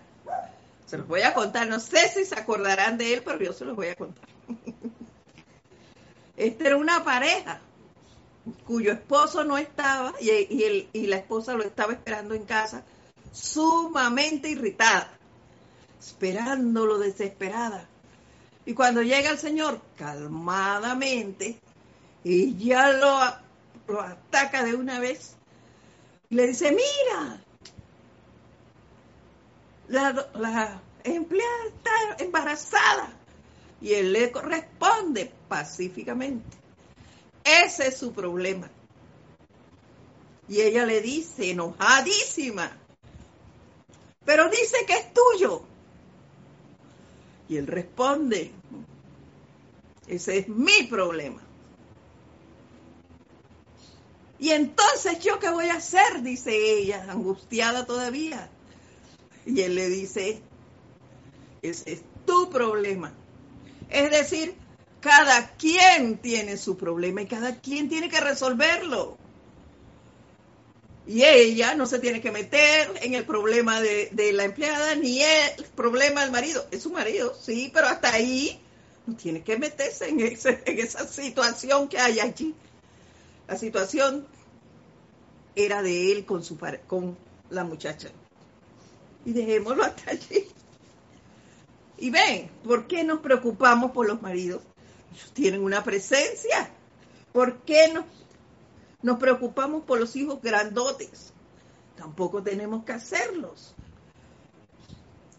Se 0.86 0.97
los 0.97 1.07
voy 1.07 1.21
a 1.21 1.34
contar. 1.34 1.67
No 1.67 1.79
sé 1.79 2.09
si 2.09 2.25
se 2.25 2.39
acordarán 2.39 2.97
de 2.97 3.13
él, 3.13 3.21
pero 3.25 3.39
yo 3.39 3.53
se 3.53 3.65
los 3.65 3.75
voy 3.75 3.88
a 3.88 3.95
contar. 3.95 4.27
Esta 6.38 6.67
era 6.67 6.77
una 6.77 7.03
pareja 7.03 7.59
cuyo 8.65 8.91
esposo 8.91 9.43
no 9.43 9.57
estaba 9.57 10.13
y, 10.19 10.29
y, 10.29 10.89
y 10.93 11.07
la 11.07 11.17
esposa 11.17 11.53
lo 11.53 11.63
estaba 11.63 11.93
esperando 11.93 12.34
en 12.34 12.45
casa, 12.45 12.84
sumamente 13.32 14.49
irritada, 14.49 15.11
esperándolo 16.02 16.97
desesperada. 16.97 17.88
Y 18.66 18.74
cuando 18.74 19.02
llega 19.02 19.30
el 19.30 19.38
Señor, 19.38 19.80
calmadamente, 19.97 21.60
y 22.24 22.56
ya 22.58 22.91
lo, 22.91 23.20
lo 23.88 24.02
ataca 24.02 24.64
de 24.64 24.76
una 24.76 24.99
vez, 24.99 25.36
Y 26.30 26.36
le 26.36 26.47
dice, 26.47 26.72
mira, 26.72 27.43
la, 29.88 30.30
la 30.36 30.82
empleada 31.04 31.66
está 31.68 32.24
embarazada. 32.24 33.14
Y 33.82 33.93
él 33.93 34.14
le 34.14 34.32
responde 34.32 35.32
pacíficamente. 35.47 36.58
Ese 37.43 37.88
es 37.88 37.97
su 37.97 38.14
problema. 38.14 38.70
Y 40.47 40.62
ella 40.62 40.86
le 40.86 41.02
dice, 41.02 41.52
enojadísima, 41.52 42.78
pero 44.26 44.49
dice 44.49 44.86
que 44.86 44.93
es 44.93 45.14
tuyo. 45.14 45.64
Y 47.52 47.58
él 47.58 47.68
responde, 47.68 48.49
ese 50.08 50.38
es 50.38 50.47
mi 50.47 50.84
problema. 50.84 51.41
Y 54.39 54.52
entonces, 54.52 55.20
¿yo 55.20 55.38
qué 55.38 55.49
voy 55.49 55.66
a 55.66 55.76
hacer? 55.76 56.22
Dice 56.22 56.56
ella, 56.56 57.06
angustiada 57.10 57.86
todavía. 57.86 58.49
Y 59.45 59.60
él 59.60 59.76
le 59.76 59.89
dice, 59.89 60.41
ese 61.62 61.91
es 61.91 62.04
tu 62.26 62.49
problema. 62.49 63.12
Es 63.89 64.12
decir, 64.12 64.56
cada 65.02 65.54
quien 65.58 66.20
tiene 66.20 66.56
su 66.56 66.78
problema 66.78 67.24
y 67.24 67.28
cada 67.28 67.60
quien 67.60 67.89
tiene 67.89 68.08
que 68.08 68.22
resolverlo. 68.22 69.18
Y 71.08 71.24
ella 71.24 71.76
no 71.76 71.88
se 71.88 71.99
tiene 71.99 72.22
que 72.22 72.32
meter 72.32 72.91
en 73.02 73.16
el 73.16 73.26
problema 73.26 73.82
de, 73.82 74.10
la 74.34 74.43
empleada 74.43 74.95
ni 74.95 75.22
el 75.22 75.66
problema 75.76 76.22
del 76.22 76.32
marido. 76.32 76.66
Es 76.72 76.84
su 76.84 76.91
marido, 76.91 77.36
sí, 77.39 77.72
pero 77.74 77.88
hasta 77.88 78.14
ahí 78.14 78.60
no 79.08 79.16
tiene 79.16 79.43
que 79.43 79.58
meterse 79.58 80.10
en, 80.10 80.20
esa 80.22 81.08
situación 81.08 81.88
que 81.88 81.99
hay 81.99 82.20
allí. 82.20 82.54
La 83.47 83.58
situación 83.58 84.28
era 85.56 85.82
de 85.82 86.12
él 86.12 86.26
con, 86.26 86.43
su, 86.43 86.58
con 86.88 87.18
la 87.49 87.64
muchacha. 87.64 88.10
Y 89.26 89.34
dejémoslo 89.34 89.84
hasta 89.84 90.12
allí. 90.12 90.47
Y 91.97 92.10
ven, 92.10 92.49
¿por 92.64 92.88
qué 92.88 93.04
nos 93.04 93.20
preocupamos 93.20 93.91
por 93.91 94.08
los 94.08 94.22
maridos? 94.22 94.62
Ellos 95.14 95.32
tienen 95.34 95.64
una 95.64 95.84
presencia. 95.84 96.72
¿Por 97.34 97.60
qué 97.60 97.89
nos, 97.93 98.06
nos 99.02 99.18
preocupamos 99.18 99.84
por 99.84 99.99
los 99.99 100.16
hijos 100.16 100.41
grandotes? 100.41 101.34
Tampoco 101.95 102.41
tenemos 102.41 102.84
que 102.84 102.93
hacerlos. 102.93 103.76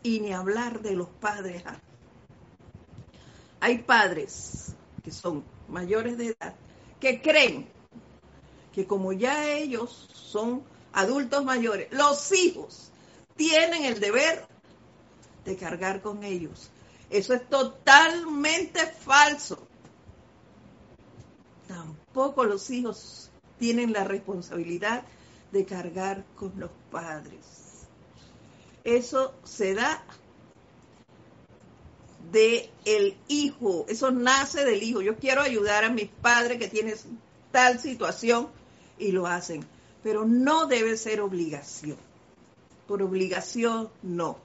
Y 0.03 0.21
ni 0.21 0.33
hablar 0.33 0.81
de 0.81 0.95
los 0.95 1.09
padres. 1.09 1.63
Hay 3.61 3.79
padres 3.79 4.75
que 5.05 5.11
son 5.11 5.45
mayores 5.69 6.19
de 6.19 6.29
edad 6.29 6.55
que 7.03 7.21
creen 7.21 7.69
que 8.73 8.87
como 8.87 9.13
ya 9.13 9.49
ellos 9.49 10.09
son 10.13 10.63
adultos 10.93 11.45
mayores, 11.45 11.89
los 11.91 12.31
hijos 12.31 12.93
tienen 13.35 13.85
el 13.85 13.99
deber 13.99 14.47
de 15.45 15.57
cargar 15.57 16.01
con 16.01 16.23
ellos. 16.23 16.71
Eso 17.11 17.35
es 17.35 17.49
totalmente 17.49 18.87
falso. 18.87 19.67
Tampoco 21.67 22.45
los 22.45 22.71
hijos 22.71 23.32
tienen 23.63 23.93
la 23.93 24.03
responsabilidad 24.03 25.05
de 25.53 25.65
cargar 25.65 26.25
con 26.35 26.53
los 26.59 26.73
padres. 26.91 27.87
Eso 28.83 29.37
se 29.45 29.73
da 29.73 30.03
de 32.33 32.71
el 32.85 33.17
hijo, 33.29 33.87
eso 33.89 34.11
nace 34.11 34.65
del 34.65 34.83
hijo. 34.83 35.01
Yo 35.01 35.17
quiero 35.17 35.43
ayudar 35.43 35.85
a 35.85 35.91
mis 35.91 36.09
padres 36.09 36.59
que 36.59 36.67
tienen 36.67 36.97
tal 37.53 37.79
situación 37.79 38.49
y 38.99 39.13
lo 39.13 39.29
hacen, 39.29 39.65
pero 40.03 40.25
no 40.25 40.67
debe 40.67 40.97
ser 40.97 41.21
obligación. 41.21 41.99
Por 42.89 43.01
obligación 43.01 43.91
no. 44.03 44.39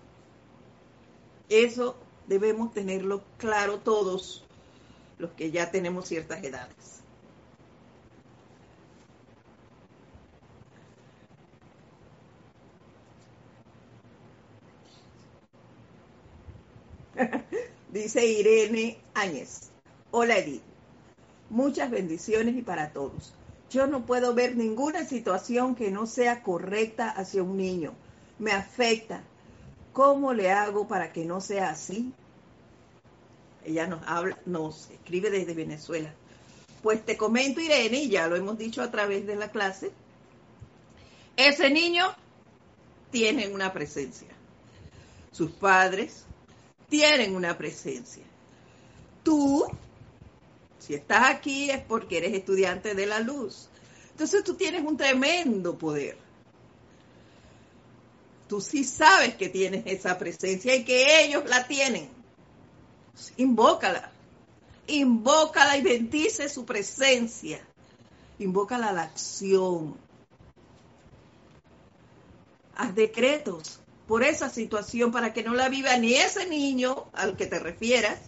Eso 1.50 1.96
debemos 2.28 2.72
tenerlo 2.72 3.24
claro 3.40 3.80
todos 3.80 4.46
los 5.18 5.32
que 5.32 5.50
ya 5.50 5.72
tenemos 5.72 6.08
ciertas 6.08 6.44
edades. 6.44 6.98
Dice 17.92 18.26
Irene 18.26 18.98
Áñez. 19.14 19.72
Hola 20.12 20.38
Edith. 20.38 20.62
Muchas 21.50 21.90
bendiciones 21.90 22.56
y 22.56 22.62
para 22.62 22.92
todos. 22.92 23.34
Yo 23.70 23.88
no 23.88 24.06
puedo 24.06 24.34
ver 24.34 24.56
ninguna 24.56 25.06
situación 25.06 25.76
que 25.76 25.92
no 25.92 26.06
sea 26.06 26.44
correcta 26.44 27.10
hacia 27.10 27.44
un 27.44 27.58
niño. 27.58 27.94
Me 28.40 28.52
afecta, 28.52 29.24
¿Cómo 29.98 30.32
le 30.32 30.52
hago 30.52 30.88
para 30.88 31.12
que 31.12 31.26
no 31.26 31.42
sea 31.42 31.72
así? 31.72 32.14
Ella 33.66 33.88
nos 33.88 34.00
habla, 34.06 34.38
nos 34.46 34.92
escribe 34.92 35.32
desde 35.32 35.56
Venezuela. 35.56 36.14
Pues 36.84 37.04
te 37.04 37.18
comento, 37.18 37.62
Irene, 37.62 38.04
y 38.04 38.10
ya 38.10 38.28
lo 38.28 38.36
hemos 38.36 38.60
dicho 38.60 38.84
a 38.84 38.92
través 38.92 39.26
de 39.26 39.36
la 39.36 39.50
clase, 39.50 39.92
ese 41.36 41.72
niño 41.72 42.16
tiene 43.10 43.48
una 43.48 43.74
presencia. 43.74 44.28
Sus 45.32 45.50
padres 45.50 46.28
tienen 46.90 47.36
una 47.36 47.58
presencia. 47.58 48.24
Tú, 49.24 49.66
si 50.80 50.94
estás 50.94 51.30
aquí 51.30 51.70
es 51.70 51.82
porque 51.82 52.18
eres 52.18 52.34
estudiante 52.34 52.96
de 52.96 53.06
la 53.06 53.20
luz. 53.20 53.70
Entonces 54.12 54.44
tú 54.44 54.56
tienes 54.56 54.84
un 54.84 54.98
tremendo 54.98 55.78
poder 55.78 56.18
tú 58.48 58.62
sí 58.62 58.84
sabes 58.84 59.36
que 59.36 59.50
tienes 59.50 59.84
esa 59.86 60.18
presencia 60.18 60.76
y 60.76 60.84
que 60.84 61.26
ellos 61.26 61.44
la 61.48 61.68
tienen. 61.68 62.10
Invócala. 63.38 64.12
Invócala 64.88 65.78
y 65.78 65.82
bendice 65.82 66.50
su 66.50 66.66
presencia. 66.66 67.60
Invócala 68.40 68.90
a 68.90 68.94
la 68.94 69.04
acción. 69.04 69.98
Haz 72.76 72.96
decretos 72.96 73.80
por 74.08 74.24
esa 74.24 74.50
situación 74.50 75.12
para 75.12 75.34
que 75.34 75.44
no 75.44 75.54
la 75.54 75.70
viva 75.70 75.98
ni 75.98 76.16
ese 76.16 76.48
niño 76.48 77.06
al 77.14 77.36
que 77.36 77.46
te 77.46 77.60
refieras, 77.60 78.20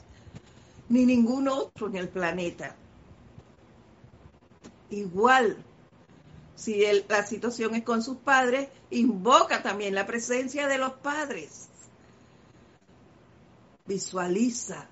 ni 0.89 1.05
ningún 1.05 1.47
otro 1.47 1.87
en 1.87 1.95
el 1.95 2.09
planeta. 2.09 2.75
Igual 4.89 5.57
si 6.59 6.83
la 7.07 7.25
situación 7.25 7.73
es 7.75 7.83
con 7.83 8.03
sus 8.03 8.17
padres, 8.17 8.67
invoca 8.89 9.63
también 9.63 9.95
la 9.95 10.05
presencia 10.05 10.67
de 10.67 10.77
los 10.77 10.91
padres. 10.93 11.69
Visualiza 13.85 14.85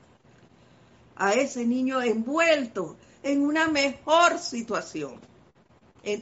a 1.18 1.34
ese 1.34 1.66
niño 1.66 2.02
envuelto 2.02 2.96
en 3.22 3.42
una 3.42 3.68
mejor 3.68 4.40
situación, 4.40 5.20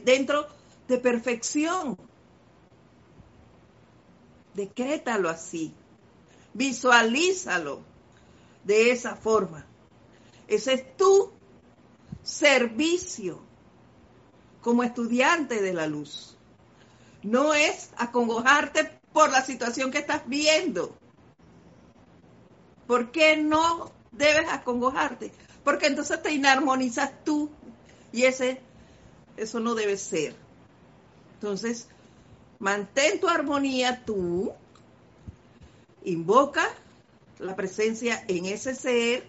dentro 0.04 0.48
de 0.88 0.98
perfección. 0.98 1.96
Decrétalo 4.56 5.28
así, 5.28 5.74
visualízalo 6.54 7.82
de 8.64 8.90
esa 8.90 9.14
forma. 9.14 9.66
Ese 10.48 10.72
es 10.72 10.96
tu 10.96 11.30
servicio 12.22 13.38
como 14.62 14.82
estudiante 14.82 15.60
de 15.60 15.74
la 15.74 15.86
luz. 15.86 16.38
No 17.22 17.52
es 17.52 17.90
acongojarte 17.98 18.98
por 19.12 19.30
la 19.30 19.44
situación 19.44 19.90
que 19.90 19.98
estás 19.98 20.26
viendo. 20.26 20.96
¿Por 22.86 23.12
qué 23.12 23.36
no 23.36 23.92
debes 24.10 24.48
acongojarte? 24.50 25.32
Porque 25.64 25.86
entonces 25.86 26.22
te 26.22 26.32
inarmonizas 26.32 27.12
tú 27.24 27.50
y 28.10 28.22
ese 28.22 28.62
eso 29.36 29.60
no 29.60 29.74
debe 29.74 29.98
ser. 29.98 30.34
Entonces, 31.34 31.88
mantén 32.58 33.20
tu 33.20 33.28
armonía 33.28 34.04
tú, 34.04 34.52
invoca 36.04 36.68
la 37.38 37.54
presencia 37.56 38.24
en 38.28 38.46
ese 38.46 38.74
ser, 38.74 39.24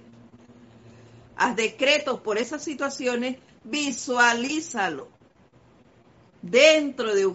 haz 1.36 1.55
decretos 1.55 2.19
por 2.21 2.38
esas 2.38 2.63
situaciones, 2.63 3.38
visualízalo 3.63 5.09
dentro 6.41 7.13
de, 7.13 7.34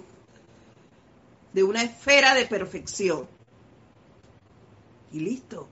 de 1.53 1.63
una 1.63 1.83
esfera 1.83 2.35
de 2.35 2.47
perfección. 2.47 3.29
Y 5.13 5.21
listo. 5.21 5.69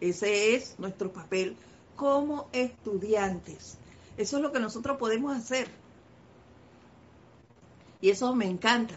Ese 0.00 0.54
es 0.54 0.78
nuestro 0.78 1.12
papel 1.12 1.56
como 1.94 2.48
estudiantes. 2.52 3.78
Eso 4.16 4.36
es 4.36 4.42
lo 4.42 4.52
que 4.52 4.60
nosotros 4.60 4.98
podemos 4.98 5.36
hacer. 5.36 5.68
Y 8.06 8.10
eso 8.10 8.36
me 8.36 8.46
encanta. 8.46 8.94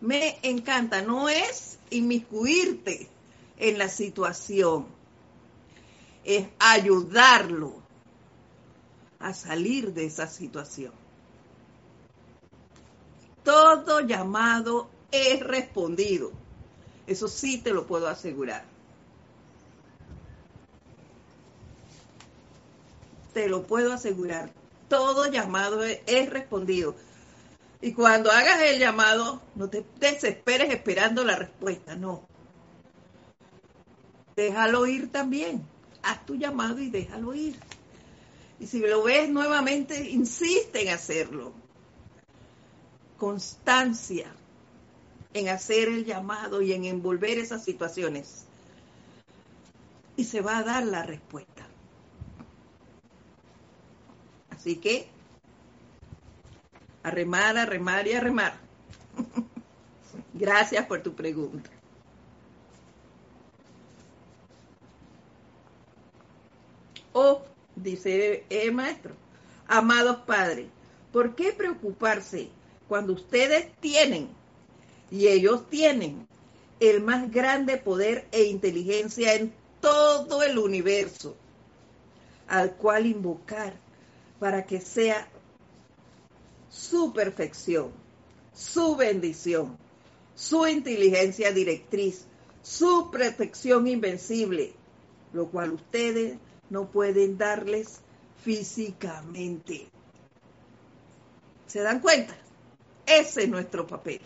Me 0.00 0.38
encanta. 0.40 1.02
No 1.02 1.28
es 1.28 1.78
inmiscuirte 1.90 3.10
en 3.58 3.76
la 3.76 3.90
situación. 3.90 4.86
Es 6.24 6.48
ayudarlo 6.58 7.74
a 9.18 9.34
salir 9.34 9.92
de 9.92 10.06
esa 10.06 10.28
situación. 10.28 10.94
todo 13.42 14.00
llamado 14.00 14.88
es 15.12 15.40
respondido. 15.40 16.32
Eso 17.06 17.28
sí 17.28 17.58
te 17.58 17.74
lo 17.74 17.86
puedo 17.86 18.08
asegurar. 18.08 18.64
Te 23.34 23.46
lo 23.46 23.64
puedo 23.64 23.92
asegurar. 23.92 24.50
Todo 24.88 25.30
llamado 25.30 25.82
es 25.84 26.30
respondido. 26.30 26.94
Y 27.84 27.92
cuando 27.92 28.30
hagas 28.30 28.62
el 28.62 28.78
llamado, 28.78 29.42
no 29.56 29.68
te 29.68 29.84
desesperes 30.00 30.72
esperando 30.72 31.22
la 31.22 31.36
respuesta, 31.36 31.94
no. 31.94 32.26
Déjalo 34.34 34.86
ir 34.86 35.12
también. 35.12 35.62
Haz 36.02 36.24
tu 36.24 36.34
llamado 36.34 36.78
y 36.78 36.88
déjalo 36.88 37.34
ir. 37.34 37.56
Y 38.58 38.68
si 38.68 38.78
lo 38.78 39.02
ves 39.02 39.28
nuevamente, 39.28 40.08
insiste 40.08 40.80
en 40.80 40.94
hacerlo. 40.94 41.52
Constancia 43.18 44.28
en 45.34 45.50
hacer 45.50 45.88
el 45.88 46.06
llamado 46.06 46.62
y 46.62 46.72
en 46.72 46.86
envolver 46.86 47.36
esas 47.36 47.62
situaciones. 47.62 48.46
Y 50.16 50.24
se 50.24 50.40
va 50.40 50.56
a 50.56 50.62
dar 50.62 50.86
la 50.86 51.02
respuesta. 51.02 51.66
Así 54.48 54.76
que, 54.76 55.13
a 57.04 57.10
remar, 57.10 57.56
a 57.56 57.66
remar 57.66 58.08
y 58.08 58.14
a 58.14 58.20
remar. 58.20 58.54
Gracias 60.34 60.84
por 60.86 61.02
tu 61.02 61.14
pregunta. 61.14 61.70
Oh, 67.12 67.42
dice 67.76 68.44
el 68.50 68.72
maestro, 68.72 69.14
amados 69.68 70.16
padres, 70.26 70.66
¿por 71.12 71.36
qué 71.36 71.52
preocuparse 71.52 72.48
cuando 72.88 73.12
ustedes 73.12 73.70
tienen 73.78 74.28
y 75.12 75.28
ellos 75.28 75.68
tienen 75.70 76.26
el 76.80 77.00
más 77.00 77.30
grande 77.30 77.76
poder 77.76 78.26
e 78.32 78.44
inteligencia 78.44 79.34
en 79.34 79.52
todo 79.80 80.42
el 80.42 80.58
universo, 80.58 81.36
al 82.48 82.72
cual 82.72 83.06
invocar 83.06 83.74
para 84.40 84.66
que 84.66 84.80
sea 84.80 85.28
su 86.74 87.12
perfección, 87.12 87.92
su 88.52 88.96
bendición, 88.96 89.78
su 90.34 90.66
inteligencia 90.66 91.52
directriz, 91.52 92.26
su 92.62 93.10
protección 93.12 93.86
invencible, 93.86 94.72
lo 95.32 95.46
cual 95.50 95.72
ustedes 95.72 96.36
no 96.70 96.90
pueden 96.90 97.38
darles 97.38 98.00
físicamente. 98.42 99.86
¿Se 101.68 101.80
dan 101.80 102.00
cuenta? 102.00 102.36
Ese 103.06 103.44
es 103.44 103.48
nuestro 103.48 103.86
papel. 103.86 104.20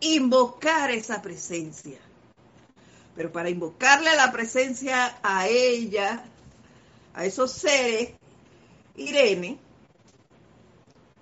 Invocar 0.00 0.90
esa 0.90 1.22
presencia. 1.22 1.98
Pero 3.14 3.30
para 3.30 3.48
invocarle 3.48 4.14
la 4.16 4.32
presencia 4.32 5.18
a 5.22 5.46
ella, 5.46 6.24
a 7.14 7.24
esos 7.24 7.52
seres, 7.52 8.10
Irene, 8.96 9.58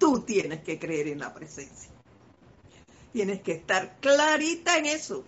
tú 0.06 0.20
tienes 0.20 0.60
que 0.60 0.78
creer 0.78 1.08
en 1.08 1.18
la 1.18 1.34
presencia. 1.34 1.90
Tienes 3.12 3.40
que 3.40 3.54
estar 3.54 3.96
clarita 3.98 4.78
en 4.78 4.86
eso. 4.86 5.24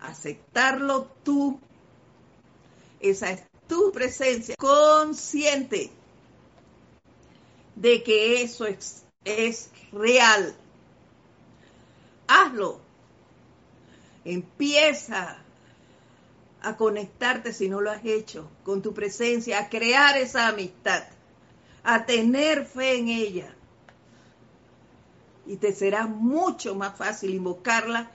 Aceptarlo 0.00 1.06
tú 1.24 1.58
esa 3.00 3.30
es 3.30 3.42
tu 3.66 3.90
presencia 3.90 4.54
consciente 4.58 5.90
de 7.74 8.02
que 8.02 8.42
eso 8.42 8.66
es, 8.66 9.02
es 9.24 9.70
real. 9.92 10.54
Hazlo. 12.28 12.80
Empieza 14.26 15.38
a 16.60 16.76
conectarte 16.76 17.54
si 17.54 17.70
no 17.70 17.80
lo 17.80 17.90
has 17.90 18.04
hecho 18.04 18.50
con 18.62 18.82
tu 18.82 18.92
presencia, 18.92 19.58
a 19.58 19.68
crear 19.70 20.18
esa 20.18 20.48
amistad, 20.48 21.04
a 21.84 22.04
tener 22.06 22.64
fe 22.64 22.98
en 22.98 23.08
ella. 23.08 23.54
Y 25.46 25.56
te 25.56 25.72
será 25.72 26.06
mucho 26.06 26.74
más 26.74 26.96
fácil 26.96 27.34
invocarla 27.34 28.10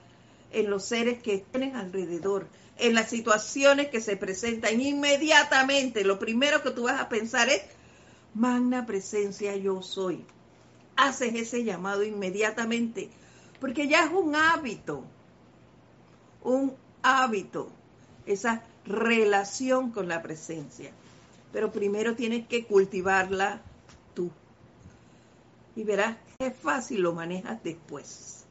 en 0.51 0.70
los 0.70 0.86
seres 0.86 1.22
que 1.22 1.45
tienes 1.51 1.76
alrededor, 1.76 2.47
en 2.78 2.95
las 2.95 3.09
situaciones 3.09 3.89
que 3.89 4.01
se 4.01 4.15
presentan 4.15 4.80
inmediatamente, 4.80 6.03
lo 6.03 6.20
primero 6.20 6.61
que 6.63 6.72
tú 6.72 6.84
vas 6.84 7.01
a 7.01 7.09
pensar 7.09 7.49
es, 7.49 7.61
magna 8.34 8.86
presencia 8.86 9.55
yo 9.55 9.82
soy. 9.82 10.24
Haces 10.95 11.36
ese 11.36 11.63
llamado 11.63 12.03
inmediatamente, 12.03 13.09
porque 13.59 13.88
ya 13.88 14.05
es 14.05 14.11
un 14.11 14.36
hábito, 14.36 15.03
un 16.43 16.76
hábito, 17.01 17.70
esa 18.26 18.63
relación 18.86 19.91
con 19.91 20.07
la 20.07 20.22
presencia. 20.22 20.91
Pero 21.52 21.72
primero 21.72 22.16
tienes 22.16 22.48
que 22.48 22.66
cultivarla 22.66 23.62
tú. 24.14 24.30
Y 25.76 25.84
verás 25.84 26.18
qué 26.38 26.52
fácil 26.52 27.02
lo 27.02 27.14
manejas 27.14 27.64
después. 27.64 28.45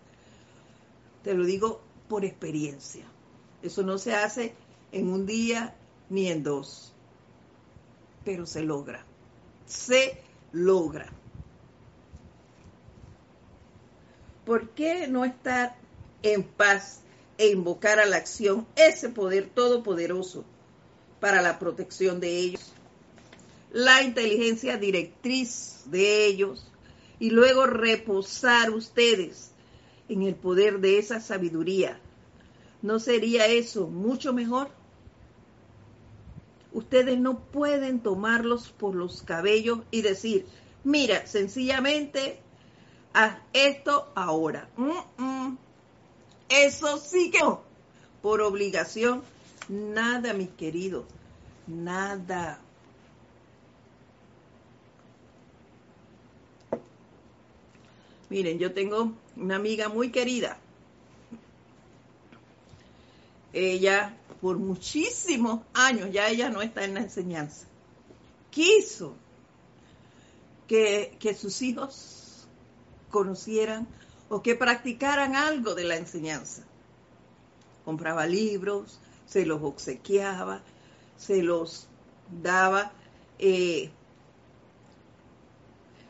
Te 1.22 1.34
lo 1.34 1.44
digo 1.44 1.80
por 2.08 2.24
experiencia. 2.24 3.04
Eso 3.62 3.82
no 3.82 3.98
se 3.98 4.14
hace 4.14 4.54
en 4.92 5.08
un 5.08 5.26
día 5.26 5.74
ni 6.08 6.28
en 6.28 6.42
dos, 6.42 6.92
pero 8.24 8.46
se 8.46 8.62
logra. 8.62 9.04
Se 9.66 10.20
logra. 10.52 11.06
¿Por 14.44 14.70
qué 14.70 15.08
no 15.08 15.24
estar 15.24 15.74
en 16.22 16.44
paz 16.44 17.00
e 17.38 17.48
invocar 17.48 17.98
a 17.98 18.06
la 18.06 18.16
acción 18.16 18.66
ese 18.76 19.08
poder 19.08 19.48
todopoderoso 19.48 20.44
para 21.18 21.42
la 21.42 21.58
protección 21.58 22.20
de 22.20 22.38
ellos? 22.38 22.75
La 23.72 24.02
inteligencia 24.02 24.76
directriz 24.76 25.82
de 25.86 26.26
ellos 26.26 26.70
y 27.18 27.30
luego 27.30 27.66
reposar 27.66 28.70
ustedes 28.70 29.50
en 30.08 30.22
el 30.22 30.34
poder 30.34 30.80
de 30.80 30.98
esa 30.98 31.20
sabiduría 31.20 32.00
¿No 32.82 33.00
sería 33.00 33.46
eso 33.46 33.88
mucho 33.88 34.32
mejor? 34.32 34.68
Ustedes 36.72 37.18
no 37.18 37.40
pueden 37.40 38.00
tomarlos 38.00 38.68
por 38.68 38.94
los 38.94 39.22
cabellos 39.22 39.80
y 39.90 40.02
decir, 40.02 40.46
mira, 40.84 41.26
sencillamente 41.26 42.38
haz 43.12 43.38
esto 43.52 44.12
ahora. 44.14 44.68
Eso 46.48 46.98
sí 46.98 47.30
que. 47.30 47.40
Por 48.22 48.40
obligación, 48.40 49.22
nada, 49.68 50.32
mi 50.32 50.46
querido, 50.46 51.06
nada. 51.66 52.60
Miren, 58.28 58.58
yo 58.58 58.72
tengo 58.72 59.12
una 59.36 59.56
amiga 59.56 59.88
muy 59.88 60.10
querida 60.10 60.58
ella 63.56 64.14
por 64.40 64.58
muchísimos 64.58 65.60
años, 65.72 66.10
ya 66.12 66.28
ella 66.28 66.50
no 66.50 66.60
está 66.60 66.84
en 66.84 66.94
la 66.94 67.00
enseñanza, 67.00 67.66
quiso 68.50 69.14
que, 70.68 71.16
que 71.18 71.34
sus 71.34 71.62
hijos 71.62 72.46
conocieran 73.10 73.86
o 74.28 74.42
que 74.42 74.56
practicaran 74.56 75.36
algo 75.36 75.74
de 75.74 75.84
la 75.84 75.96
enseñanza. 75.96 76.64
Compraba 77.84 78.26
libros, 78.26 78.98
se 79.26 79.46
los 79.46 79.62
obsequiaba, 79.62 80.60
se 81.16 81.42
los 81.42 81.86
daba 82.42 82.92
eh, 83.38 83.90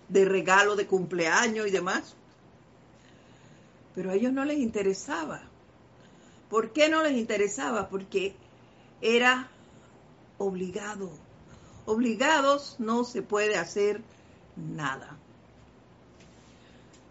de 0.09 0.25
regalo 0.25 0.77
de 0.77 0.87
cumpleaños 0.87 1.67
y 1.67 1.71
demás. 1.71 2.15
Pero 3.95 4.11
a 4.11 4.15
ellos 4.15 4.33
no 4.33 4.45
les 4.45 4.59
interesaba 4.59 5.43
¿Por 6.49 6.73
qué 6.73 6.89
no 6.89 7.03
les 7.03 7.13
interesaba? 7.13 7.89
Porque 7.89 8.35
era 9.01 9.49
obligado. 10.39 11.11
Obligados 11.87 12.77
no 12.79 13.05
se 13.05 13.23
puede 13.23 13.57
hacer 13.57 14.01
nada. 14.57 15.17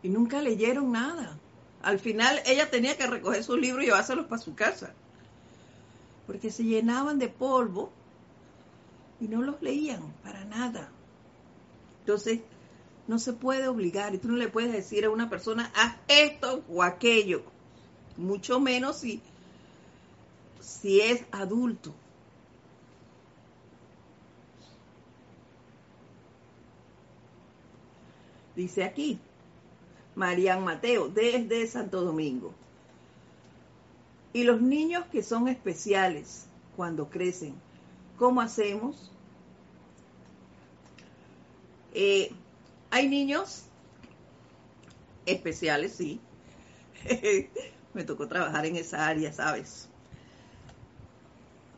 Y 0.04 0.10
nunca 0.10 0.42
leyeron 0.42 0.92
nada. 0.92 1.38
Al 1.82 2.00
final 2.00 2.42
ella 2.46 2.70
tenía 2.70 2.98
que 2.98 3.08
recoger 3.08 3.44
sus 3.44 3.60
libros 3.60 3.84
y 3.84 3.88
llevárselos 3.88 4.26
para 4.28 4.42
su 4.42 4.56
casa. 4.56 4.94
Porque 6.26 6.50
se 6.50 6.64
llenaban 6.64 7.20
de 7.20 7.28
polvo 7.28 7.92
y 9.20 9.28
no 9.28 9.42
los 9.42 9.62
leían 9.62 10.02
para 10.24 10.46
nada. 10.46 10.90
Entonces, 12.00 12.40
no 13.08 13.20
se 13.20 13.34
puede 13.34 13.68
obligar 13.68 14.16
y 14.16 14.18
tú 14.18 14.30
no 14.30 14.38
le 14.38 14.48
puedes 14.48 14.72
decir 14.72 15.06
a 15.06 15.10
una 15.10 15.30
persona, 15.30 15.72
haz 15.76 15.96
esto 16.08 16.64
o 16.70 16.84
aquello 16.84 17.44
mucho 18.18 18.60
menos 18.60 18.98
si, 18.98 19.22
si 20.62 21.02
es 21.02 21.24
adulto. 21.32 21.94
Dice 28.56 28.86
aquí, 28.86 29.20
Marian 30.16 30.64
Mateo, 30.64 31.10
desde 31.10 31.68
Santo 31.68 32.02
Domingo. 32.02 32.54
Y 34.32 34.44
los 34.44 34.62
niños 34.62 35.06
que 35.12 35.24
son 35.24 35.48
especiales 35.50 36.46
cuando 36.76 37.10
crecen, 37.10 37.54
¿cómo 38.18 38.40
hacemos? 38.42 39.12
Eh, 41.94 42.32
hay 42.96 43.10
niños 43.10 43.64
especiales, 45.26 45.92
sí. 45.98 46.22
Me 47.94 48.06
tocó 48.06 48.26
trabajar 48.30 48.66
en 48.66 48.78
esa 48.78 49.06
área, 49.06 49.34
¿sabes? 49.34 49.90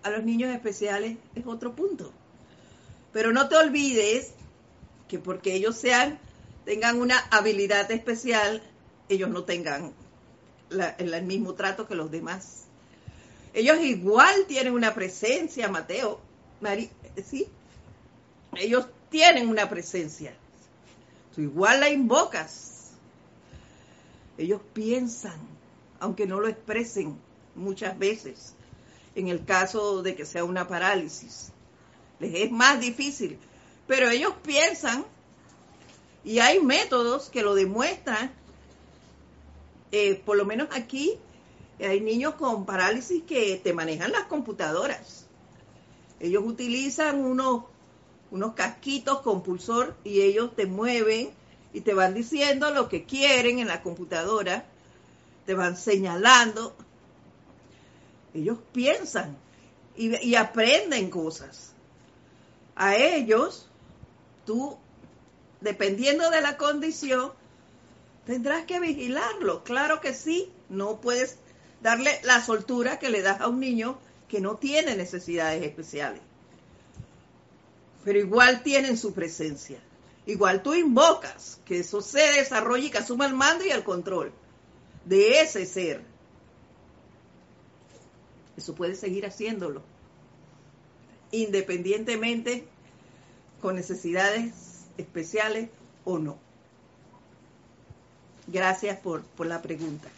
A 0.03 0.11
los 0.11 0.23
niños 0.23 0.53
especiales 0.53 1.17
es 1.33 1.47
otro 1.47 1.75
punto. 1.75 2.13
Pero 3.13 3.33
no 3.33 3.49
te 3.49 3.55
olvides 3.55 4.33
que 5.07 5.17
porque 5.17 5.55
ellos 5.55 5.75
sean, 5.75 6.19
tengan 6.65 7.01
una 7.01 7.17
habilidad 7.31 7.89
especial, 7.89 8.61
ellos 9.09 9.29
no 9.29 9.43
tengan 9.43 9.93
el 10.69 11.23
mismo 11.23 11.55
trato 11.55 11.87
que 11.87 11.95
los 11.95 12.11
demás. 12.11 12.65
Ellos 13.55 13.79
igual 13.81 14.45
tienen 14.47 14.73
una 14.73 14.93
presencia, 14.93 15.67
Mateo. 15.67 16.21
¿sí? 17.25 17.47
Ellos 18.55 18.85
tienen 19.09 19.49
una 19.49 19.67
presencia. 19.67 20.35
Tú 21.37 21.43
igual 21.43 21.81
la 21.81 21.89
invocas. 21.91 22.93
Ellos 24.39 24.59
piensan, 24.73 25.37
aunque 25.99 26.25
no 26.25 26.39
lo 26.39 26.47
expresen 26.47 27.15
muchas 27.53 27.95
veces, 27.99 28.55
en 29.13 29.27
el 29.27 29.45
caso 29.45 30.01
de 30.01 30.15
que 30.15 30.25
sea 30.25 30.43
una 30.43 30.67
parálisis. 30.67 31.51
Les 32.19 32.33
es 32.33 32.51
más 32.51 32.79
difícil, 32.79 33.37
pero 33.85 34.09
ellos 34.09 34.33
piensan 34.41 35.05
y 36.23 36.39
hay 36.39 36.59
métodos 36.59 37.29
que 37.29 37.43
lo 37.43 37.53
demuestran. 37.53 38.31
Eh, 39.91 40.15
por 40.25 40.37
lo 40.37 40.45
menos 40.45 40.69
aquí 40.71 41.19
hay 41.79 42.01
niños 42.01 42.33
con 42.33 42.65
parálisis 42.65 43.21
que 43.21 43.61
te 43.63 43.73
manejan 43.73 44.11
las 44.11 44.23
computadoras. 44.23 45.27
Ellos 46.19 46.43
utilizan 46.43 47.23
unos, 47.23 47.65
unos 48.31 48.53
casquitos 48.53 49.21
con 49.21 49.43
pulsor 49.43 49.95
y 50.03 50.21
ellos 50.21 50.55
te 50.55 50.65
mueven 50.65 51.31
y 51.73 51.81
te 51.81 51.93
van 51.93 52.13
diciendo 52.13 52.71
lo 52.71 52.89
que 52.89 53.05
quieren 53.05 53.59
en 53.59 53.67
la 53.67 53.81
computadora, 53.81 54.65
te 55.45 55.53
van 55.53 55.77
señalando. 55.77 56.75
Ellos 58.33 58.57
piensan 58.73 59.37
y, 59.95 60.35
aprenden 60.35 61.09
cosas. 61.09 61.71
A 62.75 62.95
ellos, 62.95 63.67
tú, 64.45 64.77
dependiendo 65.61 66.29
de 66.29 66.41
la 66.41 66.57
condición, 66.57 67.31
tendrás 68.25 68.65
que 68.65 68.79
vigilarlo. 68.79 69.63
Claro 69.63 70.01
que 70.01 70.13
sí, 70.13 70.51
no 70.69 71.01
puedes 71.01 71.37
darle 71.81 72.19
la 72.23 72.43
soltura 72.43 72.99
que 72.99 73.09
le 73.09 73.21
das 73.21 73.41
a 73.41 73.47
un 73.47 73.59
niño 73.59 73.97
que 74.27 74.41
no 74.41 74.57
tiene 74.57 74.95
necesidades 74.95 75.63
especiales. 75.63 76.21
Pero 78.03 78.19
igual 78.19 78.63
tienen 78.63 78.97
su 78.97 79.13
presencia. 79.13 79.79
Igual 80.25 80.61
tú 80.61 80.73
invocas 80.73 81.59
que 81.65 81.79
eso 81.79 82.01
se 82.01 82.19
desarrolle 82.33 82.87
y 82.87 82.89
que 82.89 82.97
asuma 82.97 83.25
el 83.25 83.33
mando 83.33 83.65
y 83.65 83.69
el 83.69 83.83
control 83.83 84.31
de 85.05 85.41
ese 85.41 85.65
ser. 85.65 86.03
Eso 88.57 88.75
puede 88.75 88.95
seguir 88.95 89.25
haciéndolo. 89.25 89.83
Independientemente 91.31 92.67
con 93.61 93.75
necesidades 93.75 94.53
especiales 94.97 95.69
o 96.03 96.19
no. 96.19 96.37
Gracias 98.47 98.99
por, 98.99 99.23
por 99.23 99.47
la 99.47 99.61
pregunta. 99.61 100.09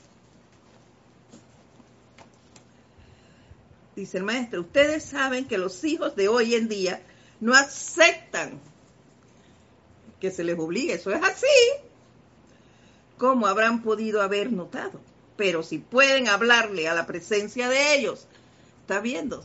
dice 4.00 4.18
el 4.18 4.24
maestro, 4.24 4.62
ustedes 4.62 5.04
saben 5.04 5.46
que 5.46 5.58
los 5.58 5.84
hijos 5.84 6.16
de 6.16 6.30
hoy 6.30 6.56
en 6.56 6.70
día 6.70 7.02
no 7.40 7.54
aceptan 7.54 8.60
que 10.20 10.32
se 10.32 10.44
les 10.44 10.60
obligue, 10.60 10.94
eso 10.94 11.12
es 11.12 11.24
así. 11.24 11.48
¿Cómo 13.18 13.48
habrán 13.48 13.82
podido 13.82 14.22
haber 14.22 14.52
notado? 14.52 15.00
Pero 15.38 15.64
si 15.64 15.78
pueden 15.78 16.28
hablarle 16.28 16.88
a 16.88 16.94
la 16.94 17.06
presencia 17.06 17.70
de 17.70 17.96
ellos, 17.96 18.28
está 18.82 19.00
viendo, 19.00 19.44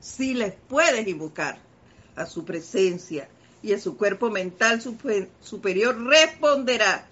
si 0.00 0.34
les 0.34 0.54
puedes 0.68 1.06
invocar 1.08 1.58
a 2.14 2.26
su 2.26 2.44
presencia 2.44 3.28
y 3.62 3.72
a 3.72 3.80
su 3.80 3.96
cuerpo 3.96 4.30
mental 4.30 4.80
superior 4.80 6.00
responderá. 6.04 7.06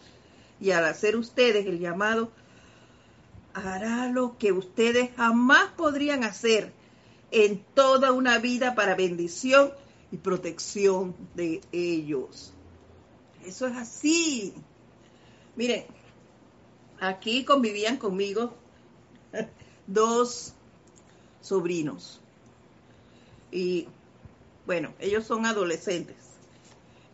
Y 0.61 0.71
al 0.71 0.85
hacer 0.85 1.17
ustedes 1.17 1.67
el 1.67 1.81
llamado, 1.81 2.31
hará 3.55 4.09
lo 4.09 4.39
que 4.39 4.53
ustedes 4.53 5.11
jamás 5.17 5.71
podrían 5.77 6.25
hacer 6.25 6.73
en 7.31 7.65
toda 7.75 8.13
una 8.13 8.39
vida 8.39 8.75
para 8.75 8.95
bendición 8.95 9.73
y 10.11 10.17
protección 10.17 11.15
de 11.35 11.61
ellos. 11.73 12.53
Eso 13.45 13.67
es 13.67 13.77
así. 13.77 14.55
Miren, 15.55 15.85
aquí 17.01 17.45
convivían 17.45 17.97
conmigo 17.97 18.55
dos 19.87 20.55
sobrinos. 21.41 22.21
Y 23.51 23.89
bueno, 24.67 24.93
ellos 24.99 25.25
son 25.25 25.47
adolescentes. 25.47 26.17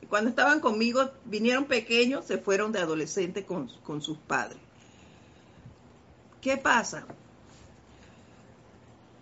Y 0.01 0.07
cuando 0.07 0.31
estaban 0.31 0.61
conmigo, 0.61 1.11
vinieron 1.25 1.67
pequeños, 1.67 2.25
se 2.25 2.39
fueron 2.39 2.73
de 2.73 2.81
adolescente 2.81 3.45
con, 3.45 3.69
con 3.85 4.03
sus 4.03 4.19
padres. 4.19 4.59
¿Qué 6.41 6.57
pasa? 6.57 7.07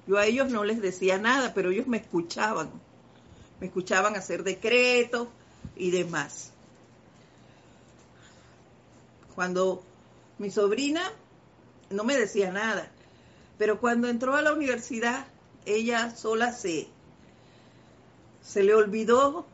Yo 0.07 0.17
a 0.17 0.27
ellos 0.27 0.51
no 0.51 0.65
les 0.65 0.81
decía 0.81 1.19
nada, 1.19 1.53
pero 1.55 1.71
ellos 1.71 1.87
me 1.87 1.99
escuchaban. 1.99 2.71
Me 3.61 3.67
escuchaban 3.67 4.17
hacer 4.17 4.43
decretos 4.43 5.29
y 5.77 5.91
demás. 5.91 6.51
Cuando 9.35 9.83
mi 10.39 10.51
sobrina 10.51 11.13
no 11.91 12.05
me 12.05 12.17
decía 12.17 12.53
nada, 12.53 12.91
pero 13.59 13.81
cuando 13.81 14.09
entró 14.09 14.35
a 14.35 14.43
la 14.43 14.53
universidad, 14.53 15.27
ella 15.67 16.15
sola 16.17 16.53
se, 16.53 16.89
se 18.43 18.63
le 18.63 18.75
olvidó 18.75 19.47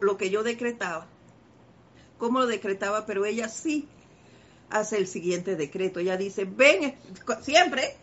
lo 0.00 0.16
que 0.16 0.30
yo 0.30 0.42
decretaba, 0.42 1.06
cómo 2.18 2.40
lo 2.40 2.46
decretaba, 2.46 3.06
pero 3.06 3.24
ella 3.24 3.48
sí 3.48 3.88
hace 4.70 4.98
el 4.98 5.06
siguiente 5.06 5.56
decreto. 5.56 6.00
Ella 6.00 6.16
dice, 6.16 6.44
ven, 6.44 6.96
siempre 7.42 7.96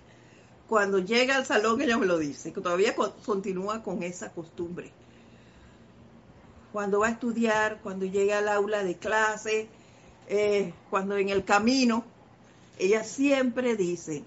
cuando 0.67 0.99
llega 0.99 1.35
al 1.35 1.45
salón 1.45 1.81
ella 1.81 1.97
me 1.97 2.05
lo 2.05 2.17
dice, 2.17 2.53
que 2.53 2.61
todavía 2.61 2.95
continúa 2.95 3.83
con 3.83 4.03
esa 4.03 4.31
costumbre. 4.31 4.91
Cuando 6.71 6.99
va 6.99 7.07
a 7.07 7.11
estudiar, 7.11 7.79
cuando 7.81 8.05
llega 8.05 8.37
al 8.37 8.47
aula 8.47 8.83
de 8.83 8.95
clase, 8.95 9.67
eh, 10.27 10.73
cuando 10.89 11.17
en 11.17 11.29
el 11.29 11.43
camino, 11.43 12.05
ella 12.79 13.03
siempre 13.03 13.75
dice, 13.75 14.23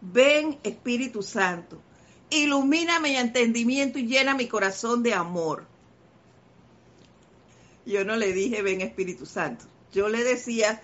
ven 0.00 0.58
Espíritu 0.62 1.22
Santo, 1.22 1.80
ilumina 2.30 3.00
mi 3.00 3.16
entendimiento 3.16 3.98
y 3.98 4.06
llena 4.06 4.34
mi 4.34 4.48
corazón 4.48 5.02
de 5.02 5.14
amor. 5.14 5.66
Yo 7.84 8.04
no 8.04 8.16
le 8.16 8.32
dije, 8.32 8.62
ven 8.62 8.80
Espíritu 8.80 9.26
Santo. 9.26 9.64
Yo 9.92 10.08
le 10.08 10.22
decía, 10.22 10.80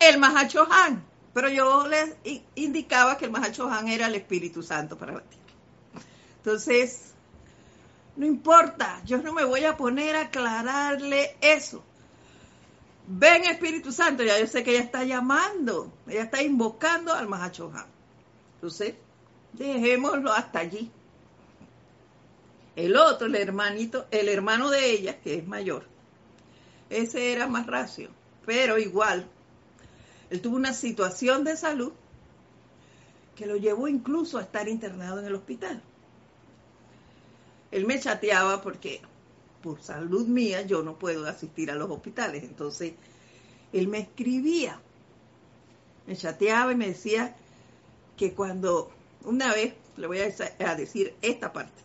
el 0.00 0.18
Mahachohan. 0.18 1.04
Pero 1.32 1.48
yo 1.48 1.86
les 1.86 2.14
indicaba 2.56 3.16
que 3.16 3.24
el 3.24 3.30
Mahachohan 3.30 3.88
era 3.88 4.06
el 4.06 4.14
Espíritu 4.14 4.62
Santo 4.62 4.98
para 4.98 5.14
la 5.14 5.22
tierra. 5.22 5.44
Entonces, 6.38 7.11
no 8.16 8.26
importa, 8.26 9.00
yo 9.04 9.18
no 9.18 9.32
me 9.32 9.44
voy 9.44 9.64
a 9.64 9.76
poner 9.76 10.16
a 10.16 10.22
aclararle 10.22 11.36
eso. 11.40 11.82
Ven 13.06 13.44
Espíritu 13.44 13.90
Santo, 13.90 14.22
ya 14.22 14.38
yo 14.38 14.46
sé 14.46 14.62
que 14.62 14.72
ella 14.72 14.84
está 14.84 15.04
llamando, 15.04 15.92
ella 16.06 16.22
está 16.22 16.42
invocando 16.42 17.12
al 17.12 17.28
Mahachohan. 17.28 17.86
Entonces, 18.54 18.94
dejémoslo 19.52 20.32
hasta 20.32 20.60
allí. 20.60 20.90
El 22.76 22.96
otro, 22.96 23.26
el 23.26 23.34
hermanito, 23.34 24.06
el 24.10 24.28
hermano 24.28 24.70
de 24.70 24.90
ella, 24.90 25.20
que 25.20 25.34
es 25.34 25.46
mayor, 25.46 25.84
ese 26.88 27.32
era 27.32 27.46
más 27.46 27.66
racio, 27.66 28.10
pero 28.46 28.78
igual 28.78 29.26
él 30.30 30.40
tuvo 30.40 30.56
una 30.56 30.72
situación 30.72 31.44
de 31.44 31.56
salud 31.56 31.92
que 33.36 33.46
lo 33.46 33.56
llevó 33.56 33.88
incluso 33.88 34.38
a 34.38 34.42
estar 34.42 34.68
internado 34.68 35.18
en 35.18 35.26
el 35.26 35.34
hospital. 35.34 35.82
Él 37.72 37.86
me 37.86 37.98
chateaba 37.98 38.62
porque 38.62 39.00
por 39.62 39.82
salud 39.82 40.28
mía 40.28 40.62
yo 40.62 40.82
no 40.82 40.98
puedo 40.98 41.26
asistir 41.26 41.70
a 41.70 41.74
los 41.74 41.90
hospitales. 41.90 42.44
Entonces, 42.44 42.92
él 43.72 43.88
me 43.88 43.98
escribía, 43.98 44.80
me 46.06 46.16
chateaba 46.16 46.72
y 46.72 46.76
me 46.76 46.88
decía 46.88 47.34
que 48.16 48.34
cuando 48.34 48.92
una 49.24 49.52
vez, 49.52 49.74
le 49.96 50.06
voy 50.06 50.18
a 50.20 50.74
decir 50.74 51.14
esta 51.22 51.52
parte, 51.52 51.82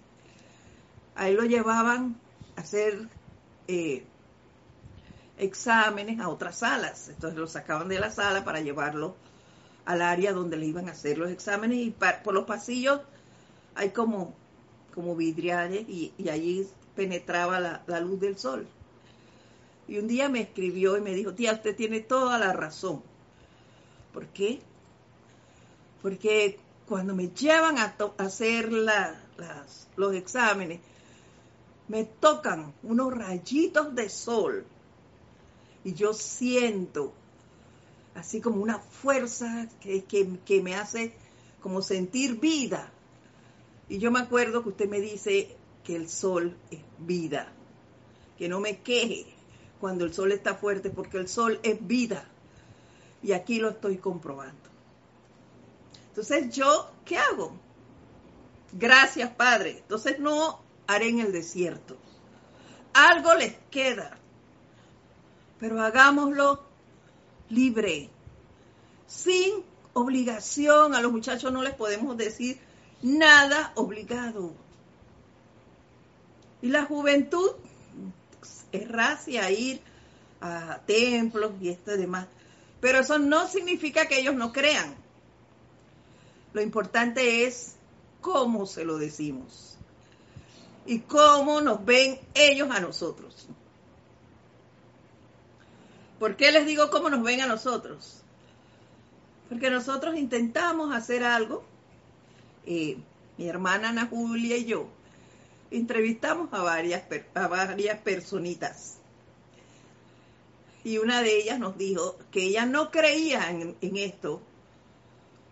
a 1.15 1.29
lo 1.29 1.43
llevaban 1.43 2.15
a 2.55 2.61
hacer 2.61 3.07
eh, 3.67 4.05
exámenes 5.37 6.19
a 6.19 6.29
otras 6.29 6.59
salas. 6.59 7.09
Entonces 7.09 7.39
los 7.39 7.51
sacaban 7.51 7.87
de 7.87 7.99
la 7.99 8.11
sala 8.11 8.43
para 8.43 8.61
llevarlo 8.61 9.15
al 9.85 10.01
área 10.01 10.33
donde 10.33 10.57
le 10.57 10.65
iban 10.65 10.89
a 10.89 10.91
hacer 10.91 11.17
los 11.17 11.31
exámenes 11.31 11.77
y 11.77 11.91
por 11.91 12.33
los 12.33 12.45
pasillos 12.45 13.01
hay 13.75 13.91
como, 13.91 14.33
como 14.97 15.15
vidriales 15.15 15.87
y, 15.87 16.11
allí 16.27 16.67
penetraba 16.95 17.59
la, 17.59 17.99
luz 17.99 18.19
del 18.19 18.35
sol. 18.35 18.67
Y 19.87 19.99
un 19.99 20.07
día 20.07 20.27
me 20.27 20.41
escribió 20.41 20.97
y 20.97 21.01
me 21.01 21.13
dijo, 21.13 21.35
tía, 21.35 21.53
usted 21.53 21.75
tiene 21.75 21.99
toda 21.99 22.39
la 22.39 22.51
razón. 22.51 23.03
¿Por 24.11 24.25
qué? 24.29 24.59
Porque 26.01 26.57
cuando 26.87 27.13
me 27.13 27.27
llevan 27.27 27.77
a, 27.77 27.95
hacer 28.17 28.71
los 28.71 30.15
exámenes, 30.15 30.79
me 31.87 32.03
tocan 32.05 32.73
unos 32.81 33.13
rayitos 33.13 33.93
de 33.93 34.09
sol 34.09 34.65
y 35.83 35.93
yo 35.93 36.11
siento 36.15 37.13
así 38.15 38.41
como 38.41 38.63
una 38.63 38.79
fuerza 38.79 39.69
que, 39.79 40.03
que, 40.03 40.63
me 40.63 40.73
hace 40.73 41.13
como 41.61 41.83
sentir 41.83 42.39
vida. 42.39 42.91
Y 43.89 43.99
yo 43.99 44.11
me 44.11 44.19
acuerdo 44.19 44.63
que 44.63 44.69
usted 44.69 44.89
me 44.89 44.99
dice 44.99 45.55
que 45.83 45.95
el 45.95 46.09
sol 46.09 46.57
es 46.71 46.81
vida, 46.97 47.51
que 48.37 48.49
no 48.49 48.59
me 48.59 48.79
queje 48.81 49.25
cuando 49.79 50.03
el 50.03 50.13
sol 50.13 50.31
está 50.31 50.55
fuerte, 50.55 50.89
porque 50.89 51.17
el 51.17 51.27
sol 51.27 51.59
es 51.63 51.85
vida. 51.85 52.27
Y 53.23 53.31
aquí 53.31 53.59
lo 53.59 53.69
estoy 53.69 53.97
comprobando. 53.97 54.69
Entonces, 56.09 56.53
¿yo 56.53 56.91
qué 57.05 57.17
hago? 57.17 57.53
Gracias, 58.73 59.29
Padre. 59.31 59.79
Entonces 59.79 60.19
no 60.19 60.59
haré 60.87 61.09
en 61.09 61.19
el 61.19 61.31
desierto. 61.31 61.97
Algo 62.93 63.33
les 63.35 63.55
queda, 63.69 64.17
pero 65.59 65.81
hagámoslo 65.81 66.63
libre, 67.49 68.09
sin 69.05 69.63
obligación. 69.93 70.95
A 70.95 71.01
los 71.01 71.11
muchachos 71.11 71.51
no 71.51 71.61
les 71.61 71.75
podemos 71.75 72.17
decir 72.17 72.59
nada 73.01 73.71
obligado. 73.75 74.53
Y 76.61 76.69
la 76.69 76.85
juventud 76.85 77.51
es 78.71 78.87
racia 78.89 79.49
ir 79.51 79.81
a 80.41 80.79
templos 80.85 81.53
y 81.61 81.69
esto 81.69 81.93
y 81.93 81.97
demás. 81.97 82.27
Pero 82.79 82.99
eso 82.99 83.17
no 83.17 83.47
significa 83.47 84.07
que 84.07 84.19
ellos 84.19 84.35
no 84.35 84.51
crean. 84.51 84.95
Lo 86.53 86.61
importante 86.61 87.45
es 87.45 87.75
cómo 88.21 88.65
se 88.65 88.85
lo 88.85 88.97
decimos 88.97 89.77
y 90.85 90.99
cómo 90.99 91.61
nos 91.61 91.83
ven 91.85 92.19
ellos 92.33 92.69
a 92.71 92.79
nosotros. 92.79 93.47
¿Por 96.19 96.35
qué 96.35 96.51
les 96.51 96.65
digo 96.65 96.89
cómo 96.89 97.09
nos 97.09 97.21
ven 97.21 97.41
a 97.41 97.47
nosotros? 97.47 98.21
Porque 99.49 99.69
nosotros 99.69 100.17
intentamos 100.17 100.95
hacer 100.95 101.23
algo. 101.23 101.63
Mi 102.67 103.47
hermana 103.47 103.89
Ana 103.89 104.07
Julia 104.07 104.57
y 104.57 104.65
yo 104.65 104.89
entrevistamos 105.71 106.53
a 106.53 106.61
varias, 106.61 107.03
a 107.33 107.47
varias 107.47 107.99
personitas. 107.99 108.95
Y 110.83 110.99
una 110.99 111.21
de 111.21 111.37
ellas 111.37 111.59
nos 111.59 111.77
dijo 111.77 112.17
que 112.31 112.43
ella 112.43 112.65
no 112.65 112.91
creía 112.91 113.49
en, 113.49 113.75
esto 113.81 114.41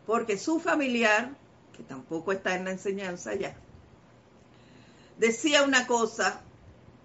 porque 0.05 0.37
su 0.37 0.59
familiar, 0.59 1.31
que 1.75 1.83
tampoco 1.83 2.31
está 2.31 2.55
en 2.55 2.65
la 2.65 2.71
enseñanza 2.71 3.33
ya, 3.33 3.55
decía 5.17 5.63
una 5.63 5.87
cosa 5.87 6.41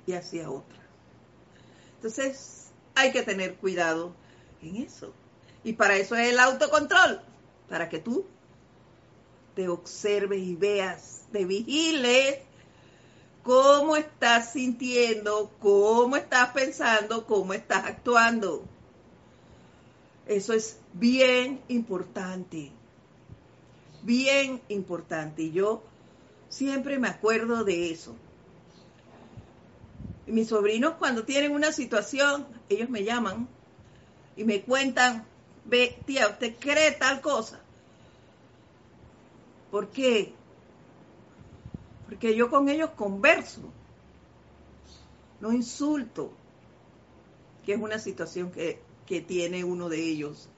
y 0.06 0.12
hacía 0.12 0.50
otra. 0.50 0.78
Entonces, 1.96 2.68
hay 2.94 3.10
que 3.10 3.22
tener 3.22 3.56
cuidado 3.56 4.14
en 4.62 4.76
eso. 4.76 5.12
Y 5.64 5.72
para 5.72 5.96
eso 5.96 6.14
es 6.14 6.28
el 6.28 6.38
autocontrol, 6.38 7.20
para 7.68 7.88
que 7.88 7.98
tú 7.98 8.26
te 9.60 9.68
observes 9.68 10.40
y 10.40 10.56
veas, 10.56 11.26
te 11.32 11.44
vigiles 11.44 12.38
cómo 13.42 13.94
estás 13.94 14.52
sintiendo, 14.52 15.50
cómo 15.60 16.16
estás 16.16 16.52
pensando, 16.52 17.26
cómo 17.26 17.52
estás 17.52 17.84
actuando. 17.84 18.64
Eso 20.24 20.54
es 20.54 20.78
bien 20.94 21.60
importante, 21.68 22.72
bien 24.00 24.62
importante. 24.68 25.42
Y 25.42 25.52
yo 25.52 25.82
siempre 26.48 26.98
me 26.98 27.08
acuerdo 27.08 27.62
de 27.62 27.90
eso. 27.90 28.16
mis 30.24 30.48
sobrinos 30.48 30.94
cuando 30.94 31.24
tienen 31.24 31.52
una 31.52 31.70
situación, 31.70 32.46
ellos 32.70 32.88
me 32.88 33.04
llaman 33.04 33.46
y 34.36 34.44
me 34.44 34.62
cuentan, 34.62 35.26
ve, 35.66 36.02
tía, 36.06 36.28
¿usted 36.28 36.54
cree 36.58 36.92
tal 36.92 37.20
cosa? 37.20 37.60
¿Por 39.70 39.88
qué? 39.90 40.34
Porque 42.06 42.34
yo 42.34 42.50
con 42.50 42.68
ellos 42.68 42.90
converso, 42.90 43.72
no 45.40 45.52
insulto, 45.52 46.32
que 47.64 47.74
es 47.74 47.80
una 47.80 47.98
situación 47.98 48.50
que, 48.50 48.88
tiene 49.26 49.64
uno 49.64 49.88
de 49.88 50.00
ellos 50.00 50.48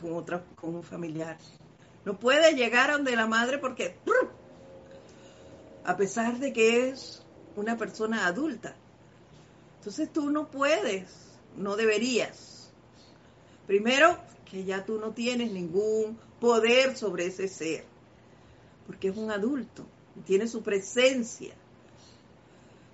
con, 0.00 0.14
otra, 0.14 0.42
con 0.54 0.76
un 0.76 0.82
familiar. 0.82 1.36
No 2.06 2.18
puede 2.18 2.54
llegar 2.54 2.90
a 2.90 2.94
donde 2.94 3.14
la 3.16 3.26
madre 3.26 3.58
porque, 3.58 3.98
a 5.84 5.94
pesar 5.98 6.38
de 6.38 6.54
que 6.54 6.88
es 6.88 7.22
una 7.54 7.76
persona 7.76 8.26
adulta, 8.26 8.76
entonces 9.78 10.10
tú 10.10 10.30
no 10.30 10.50
puedes, 10.50 11.38
no 11.54 11.76
deberías. 11.76 12.72
Primero, 13.66 14.18
que 14.50 14.64
ya 14.64 14.86
tú 14.86 14.98
no 14.98 15.12
tienes 15.12 15.52
ningún 15.52 16.18
poder 16.40 16.96
sobre 16.96 17.26
ese 17.26 17.48
ser 17.48 17.84
porque 18.86 19.08
es 19.08 19.16
un 19.16 19.30
adulto, 19.30 19.84
tiene 20.24 20.46
su 20.46 20.62
presencia. 20.62 21.54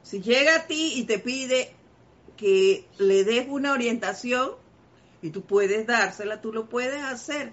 Si 0.02 0.20
llega 0.20 0.56
a 0.56 0.66
ti 0.66 0.94
y 0.96 1.04
te 1.04 1.18
pide 1.18 1.74
que 2.36 2.86
le 2.98 3.24
des 3.24 3.46
una 3.48 3.72
orientación, 3.72 4.52
y 5.20 5.30
tú 5.30 5.42
puedes 5.42 5.86
dársela, 5.86 6.40
tú 6.40 6.52
lo 6.52 6.68
puedes 6.68 7.02
hacer, 7.02 7.52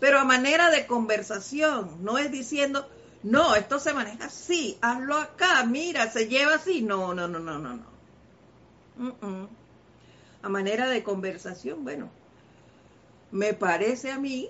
pero 0.00 0.18
a 0.18 0.24
manera 0.24 0.70
de 0.70 0.86
conversación, 0.86 2.02
no 2.02 2.16
es 2.18 2.30
diciendo, 2.30 2.88
no, 3.22 3.54
esto 3.54 3.78
se 3.78 3.92
maneja 3.92 4.26
así, 4.26 4.78
hazlo 4.80 5.16
acá, 5.16 5.64
mira, 5.64 6.10
se 6.10 6.28
lleva 6.28 6.54
así, 6.54 6.82
no, 6.82 7.12
no, 7.12 7.28
no, 7.28 7.40
no, 7.40 7.58
no, 7.58 7.76
no. 7.76 9.48
A 10.42 10.48
manera 10.48 10.88
de 10.88 11.02
conversación, 11.02 11.84
bueno, 11.84 12.08
me 13.32 13.52
parece 13.52 14.12
a 14.12 14.18
mí, 14.18 14.48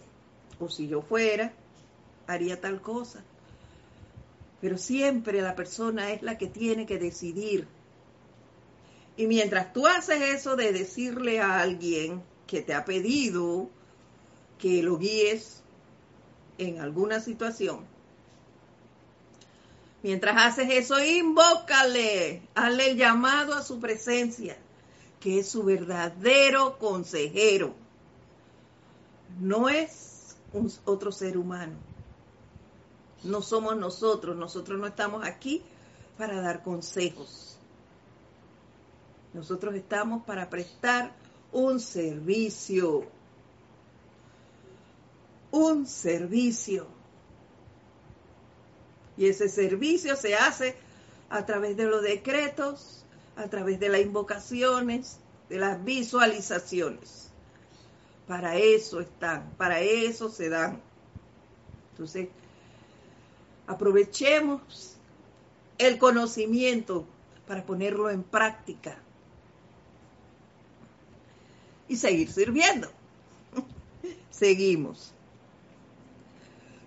o 0.59 0.68
si 0.68 0.88
yo 0.88 1.02
fuera, 1.02 1.52
haría 2.26 2.61
tal 2.61 2.80
cosa. 2.80 3.22
Pero 4.61 4.78
siempre 4.78 5.42
la 5.42 5.54
persona 5.54 6.12
es 6.12 6.22
la 6.22 6.38
que 6.38 6.46
tiene 6.46 6.86
que 6.86 6.98
decidir. 6.98 7.66
Y 9.16 9.26
mientras 9.26 9.72
tú 9.72 9.86
haces 9.86 10.20
eso 10.20 10.57
de 10.57 10.72
decirle 10.72 11.40
a 11.40 11.61
alguien 11.61 12.22
que 12.46 12.62
te 12.62 12.74
ha 12.74 12.84
pedido 12.84 13.68
que 14.59 14.82
lo 14.82 14.98
guíes 14.98 15.62
en 16.59 16.80
alguna 16.80 17.20
situación, 17.20 17.80
mientras 20.02 20.36
haces 20.36 20.68
eso, 20.70 21.02
invócale, 21.02 22.42
hazle 22.54 22.90
el 22.90 22.96
llamado 22.96 23.54
a 23.54 23.62
su 23.62 23.80
presencia, 23.80 24.57
que 25.20 25.40
es 25.40 25.48
su 25.48 25.64
verdadero 25.64 26.78
consejero. 26.78 27.74
No 29.40 29.68
es 29.68 30.15
un 30.53 30.70
otro 30.84 31.12
ser 31.12 31.36
humano 31.36 31.76
no 33.26 33.42
somos 33.42 33.76
nosotros, 33.76 34.36
nosotros 34.36 34.78
no 34.78 34.86
estamos 34.86 35.26
aquí 35.26 35.62
para 36.16 36.40
dar 36.40 36.62
consejos. 36.62 37.59
Nosotros 39.32 39.74
estamos 39.74 40.24
para 40.24 40.49
prestar 40.49 41.12
un 41.53 41.80
servicio. 41.80 43.05
Un 45.51 45.86
servicio. 45.86 46.86
Y 49.16 49.28
ese 49.28 49.49
servicio 49.49 50.16
se 50.16 50.34
hace 50.34 50.76
a 51.28 51.44
través 51.47 51.76
de 51.76 51.86
los 51.86 52.03
decretos, 52.03 53.05
a 53.36 53.49
través 53.49 53.80
de 53.80 53.88
las 53.88 54.01
invocaciones, 54.01 55.18
de 55.49 55.59
las 55.59 55.82
visualizaciones. 55.84 57.26
Para 58.27 58.57
eso 58.57 59.01
están, 59.01 59.53
para 59.57 59.81
eso 59.81 60.29
se 60.29 60.49
dan. 60.49 60.81
Entonces, 61.93 62.29
Aprovechemos 63.66 64.95
el 65.79 65.99
conocimiento 65.99 67.05
para 67.49 67.64
ponerlo 67.64 68.11
en 68.11 68.22
práctica 68.22 68.97
y 71.89 71.97
seguir 71.97 72.31
sirviendo. 72.31 72.89
Seguimos. 74.31 75.12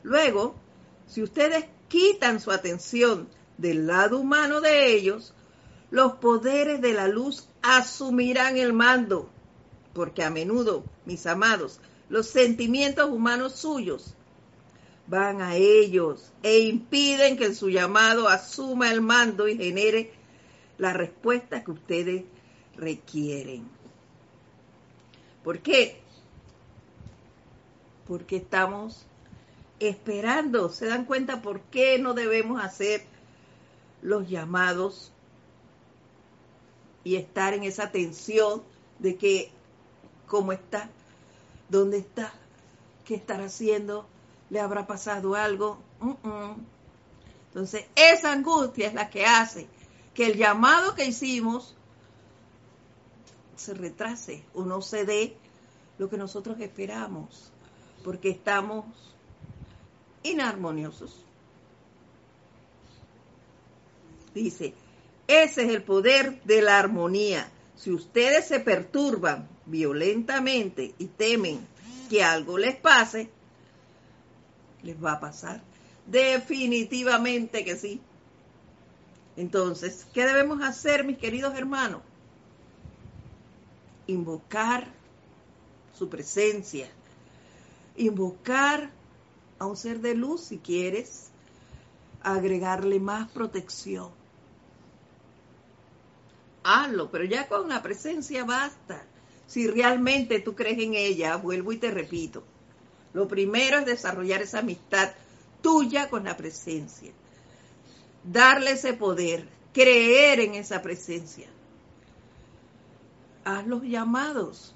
Luego, 0.03 0.55
si 1.07 1.21
ustedes 1.21 1.65
quitan 1.89 2.39
su 2.39 2.51
atención 2.51 3.27
del 3.57 3.85
lado 3.85 4.19
humano 4.19 4.61
de 4.61 4.93
ellos, 4.93 5.33
los 5.91 6.13
poderes 6.13 6.79
de 6.79 6.93
la 6.93 7.09
luz 7.09 7.49
asumirán 7.61 8.57
el 8.57 8.71
mando, 8.71 9.29
porque 9.99 10.23
a 10.23 10.29
menudo, 10.29 10.85
mis 11.03 11.27
amados, 11.27 11.81
los 12.07 12.25
sentimientos 12.25 13.09
humanos 13.09 13.55
suyos 13.57 14.13
van 15.07 15.41
a 15.41 15.57
ellos 15.57 16.31
e 16.41 16.59
impiden 16.59 17.35
que 17.35 17.53
su 17.53 17.69
llamado 17.69 18.29
asuma 18.29 18.93
el 18.93 19.01
mando 19.01 19.49
y 19.49 19.57
genere 19.57 20.13
la 20.77 20.93
respuesta 20.93 21.65
que 21.65 21.71
ustedes 21.71 22.23
requieren. 22.77 23.67
¿Por 25.43 25.59
qué? 25.59 25.99
Porque 28.07 28.37
estamos 28.37 29.05
esperando. 29.81 30.69
¿Se 30.69 30.85
dan 30.85 31.03
cuenta 31.03 31.41
por 31.41 31.59
qué 31.63 31.99
no 31.99 32.13
debemos 32.13 32.63
hacer 32.63 33.03
los 34.01 34.29
llamados 34.29 35.11
y 37.03 37.17
estar 37.17 37.53
en 37.53 37.65
esa 37.65 37.91
tensión 37.91 38.63
de 38.99 39.15
que, 39.15 39.51
¿cómo 40.29 40.53
está? 40.53 40.89
¿Dónde 41.67 41.97
está? 41.97 42.31
¿Qué 43.03 43.15
estará 43.15 43.45
haciendo? 43.45 44.05
¿Le 44.49 44.61
habrá 44.61 44.87
pasado 44.87 45.35
algo? 45.35 45.79
Entonces, 47.47 47.85
esa 47.95 48.31
angustia 48.31 48.87
es 48.87 48.93
la 48.93 49.09
que 49.09 49.25
hace 49.25 49.67
que 50.13 50.27
el 50.27 50.37
llamado 50.37 50.95
que 50.95 51.05
hicimos 51.05 51.75
se 53.57 53.73
retrase 53.73 54.43
o 54.53 54.63
no 54.63 54.81
se 54.81 55.05
dé 55.05 55.35
lo 55.97 56.09
que 56.09 56.17
nosotros 56.17 56.59
esperamos, 56.61 57.51
porque 58.03 58.29
estamos 58.29 58.85
inarmoniosos. 60.23 61.25
Dice, 64.33 64.73
ese 65.27 65.63
es 65.63 65.69
el 65.69 65.83
poder 65.83 66.41
de 66.43 66.61
la 66.61 66.79
armonía. 66.79 67.49
Si 67.75 67.91
ustedes 67.91 68.47
se 68.47 68.59
perturban 68.59 69.47
violentamente 69.69 70.93
y 70.97 71.05
temen 71.05 71.65
que 72.09 72.23
algo 72.23 72.57
les 72.57 72.75
pase, 72.75 73.29
les 74.83 75.01
va 75.03 75.13
a 75.13 75.19
pasar. 75.19 75.61
Definitivamente 76.05 77.63
que 77.63 77.75
sí. 77.75 78.01
Entonces, 79.37 80.05
¿qué 80.13 80.25
debemos 80.25 80.61
hacer, 80.61 81.05
mis 81.05 81.17
queridos 81.17 81.55
hermanos? 81.55 82.01
Invocar 84.07 84.87
su 85.97 86.09
presencia. 86.09 86.89
Invocar 87.95 88.89
a 89.59 89.65
un 89.65 89.77
ser 89.77 89.99
de 89.99 90.15
luz 90.15 90.41
si 90.41 90.57
quieres. 90.57 91.29
Agregarle 92.21 92.99
más 92.99 93.29
protección. 93.29 94.09
Hazlo, 96.63 97.09
pero 97.09 97.23
ya 97.23 97.47
con 97.47 97.69
la 97.69 97.81
presencia 97.81 98.43
basta. 98.43 99.03
Si 99.49 99.65
realmente 99.65 100.39
tú 100.39 100.53
crees 100.53 100.77
en 100.77 100.93
ella, 100.93 101.35
vuelvo 101.35 101.71
y 101.71 101.77
te 101.77 101.89
repito. 101.89 102.43
Lo 103.13 103.27
primero 103.27 103.79
es 103.79 103.85
desarrollar 103.87 104.43
esa 104.43 104.59
amistad 104.59 105.09
tuya 105.63 106.07
con 106.07 106.25
la 106.25 106.37
presencia. 106.37 107.11
Darle 108.23 108.73
ese 108.73 108.93
poder, 108.93 109.49
creer 109.73 110.39
en 110.39 110.53
esa 110.53 110.83
presencia. 110.83 111.47
Haz 113.43 113.65
los 113.65 113.81
llamados 113.81 114.75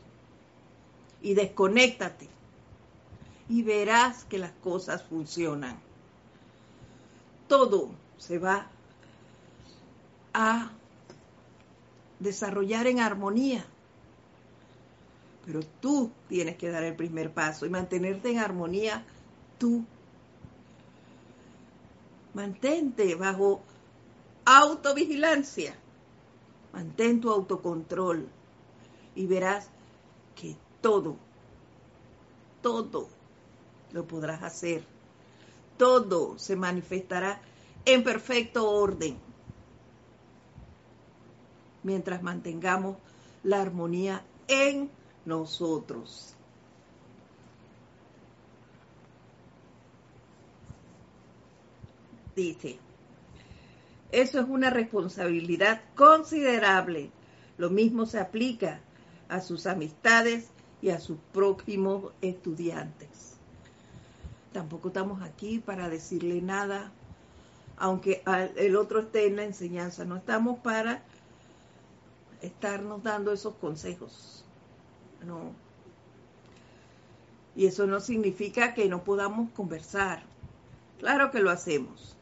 y 1.21 1.35
desconéctate 1.35 2.27
y 3.49 3.61
verás 3.61 4.23
que 4.23 4.39
las 4.39 4.53
cosas 4.53 5.03
funcionan. 5.03 5.79
Todo 7.47 7.91
se 8.17 8.39
va 8.39 8.69
a 10.33 10.71
desarrollar 12.17 12.87
en 12.87 13.01
armonía. 13.01 13.67
Pero 15.45 15.61
tú 15.81 16.11
tienes 16.29 16.57
que 16.57 16.69
dar 16.69 16.83
el 16.83 16.95
primer 16.95 17.33
paso 17.33 17.65
y 17.65 17.69
mantenerte 17.69 18.31
en 18.31 18.39
armonía 18.39 19.05
tú. 19.57 19.83
Mantente 22.33 23.15
bajo 23.15 23.61
autovigilancia. 24.45 25.75
Mantén 26.71 27.21
tu 27.21 27.29
autocontrol 27.29 28.27
y 29.15 29.27
verás 29.27 29.69
que 30.35 30.55
todo, 30.81 31.17
todo 32.61 33.07
lo 33.91 34.07
podrás 34.07 34.41
hacer. 34.41 34.83
Todo 35.77 36.39
se 36.39 36.55
manifestará 36.55 37.41
en 37.85 38.03
perfecto 38.03 38.69
orden 38.69 39.17
mientras 41.83 42.23
mantengamos 42.23 42.97
la 43.43 43.61
armonía 43.61 44.23
en 44.47 44.89
nosotros. 45.25 46.35
Dice, 52.35 52.79
eso 54.11 54.39
es 54.39 54.45
una 54.47 54.69
responsabilidad 54.69 55.81
considerable. 55.95 57.11
Lo 57.57 57.69
mismo 57.69 58.05
se 58.05 58.19
aplica 58.19 58.79
a 59.29 59.39
sus 59.39 59.67
amistades 59.67 60.47
y 60.81 60.89
a 60.89 60.99
sus 60.99 61.17
próximos 61.31 62.11
estudiantes. 62.21 63.37
Tampoco 64.51 64.89
estamos 64.89 65.21
aquí 65.21 65.59
para 65.59 65.89
decirle 65.89 66.41
nada, 66.41 66.91
aunque 67.77 68.23
el 68.55 68.75
otro 68.75 68.99
esté 68.99 69.27
en 69.27 69.35
la 69.35 69.43
enseñanza. 69.45 70.05
No 70.05 70.17
estamos 70.17 70.59
para 70.59 71.01
estarnos 72.41 73.01
dando 73.01 73.31
esos 73.31 73.55
consejos. 73.55 74.43
No. 75.25 75.53
Y 77.55 77.67
eso 77.67 77.85
no 77.85 77.99
significa 77.99 78.73
que 78.73 78.87
no 78.89 79.03
podamos 79.03 79.51
conversar. 79.51 80.23
Claro 80.99 81.31
que 81.31 81.39
lo 81.39 81.51
hacemos. 81.51 82.15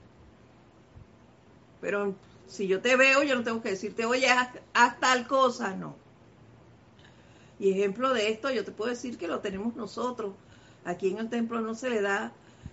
Pero 1.79 2.15
si 2.47 2.67
yo 2.67 2.81
te 2.81 2.95
veo, 2.95 3.23
yo 3.23 3.35
no 3.35 3.43
tengo 3.43 3.61
que 3.61 3.69
decirte, 3.69 4.05
oye, 4.05 4.27
haz, 4.29 4.99
tal 4.99 5.27
cosa, 5.27 5.75
no. 5.75 5.95
Y 7.59 7.71
ejemplo 7.71 8.13
de 8.13 8.29
esto, 8.29 8.51
yo 8.51 8.65
te 8.65 8.71
puedo 8.71 8.89
decir 8.89 9.17
que 9.17 9.27
lo 9.27 9.39
tenemos 9.39 9.75
nosotros. 9.75 10.33
Aquí 10.83 11.09
en 11.09 11.19
el 11.19 11.29
templo 11.29 11.61
no 11.61 11.75
se 11.75 11.89
le 11.89 12.01
da, 12.01 12.31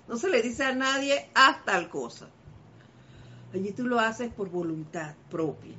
no 0.08 0.16
se 0.16 0.30
le 0.30 0.42
dice 0.42 0.64
a 0.64 0.74
nadie, 0.74 1.30
haz 1.34 1.64
tal 1.64 1.90
cosa. 1.90 2.28
Allí 3.54 3.72
tú 3.72 3.86
lo 3.86 4.00
haces 4.00 4.32
por 4.32 4.50
voluntad 4.50 5.14
propia. 5.30 5.76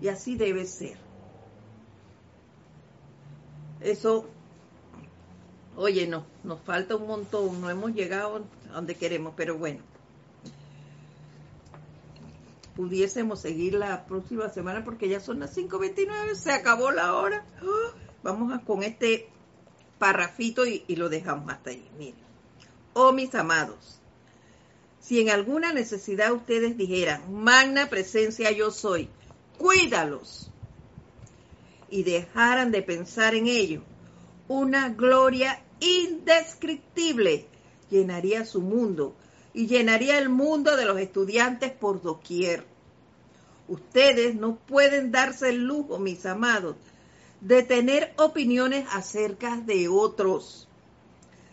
Y 0.00 0.08
así 0.08 0.36
debe 0.36 0.66
ser. 0.66 1.03
Eso, 3.84 4.24
oye, 5.76 6.06
no, 6.06 6.24
nos 6.42 6.58
falta 6.62 6.96
un 6.96 7.06
montón, 7.06 7.60
no 7.60 7.68
hemos 7.68 7.92
llegado 7.92 8.42
a 8.70 8.72
donde 8.72 8.94
queremos, 8.94 9.34
pero 9.36 9.58
bueno. 9.58 9.80
Pudiésemos 12.74 13.40
seguir 13.40 13.74
la 13.74 14.06
próxima 14.06 14.48
semana 14.48 14.84
porque 14.84 15.08
ya 15.08 15.20
son 15.20 15.40
las 15.40 15.54
5.29, 15.56 16.34
se 16.34 16.50
acabó 16.50 16.92
la 16.92 17.14
hora. 17.14 17.44
vamos 18.22 18.54
a, 18.54 18.64
con 18.64 18.82
este 18.82 19.28
parrafito 19.98 20.66
y, 20.66 20.82
y 20.88 20.96
lo 20.96 21.10
dejamos 21.10 21.52
hasta 21.52 21.70
ahí. 21.70 21.86
Miren. 21.98 22.24
Oh 22.94 23.12
mis 23.12 23.34
amados, 23.34 24.00
si 24.98 25.20
en 25.20 25.28
alguna 25.28 25.74
necesidad 25.74 26.32
ustedes 26.32 26.78
dijeran, 26.78 27.20
magna 27.34 27.90
presencia 27.90 28.50
yo 28.50 28.70
soy, 28.70 29.10
cuídalos 29.58 30.50
y 31.94 32.02
dejaran 32.02 32.72
de 32.72 32.82
pensar 32.82 33.36
en 33.36 33.46
ello, 33.46 33.80
una 34.48 34.88
gloria 34.88 35.62
indescriptible 35.78 37.46
llenaría 37.88 38.44
su 38.44 38.60
mundo 38.60 39.14
y 39.52 39.68
llenaría 39.68 40.18
el 40.18 40.28
mundo 40.28 40.76
de 40.76 40.86
los 40.86 40.98
estudiantes 40.98 41.70
por 41.70 42.02
doquier. 42.02 42.66
Ustedes 43.68 44.34
no 44.34 44.56
pueden 44.56 45.12
darse 45.12 45.50
el 45.50 45.66
lujo, 45.66 46.00
mis 46.00 46.26
amados, 46.26 46.74
de 47.40 47.62
tener 47.62 48.12
opiniones 48.16 48.88
acerca 48.90 49.58
de 49.58 49.86
otros. 49.86 50.66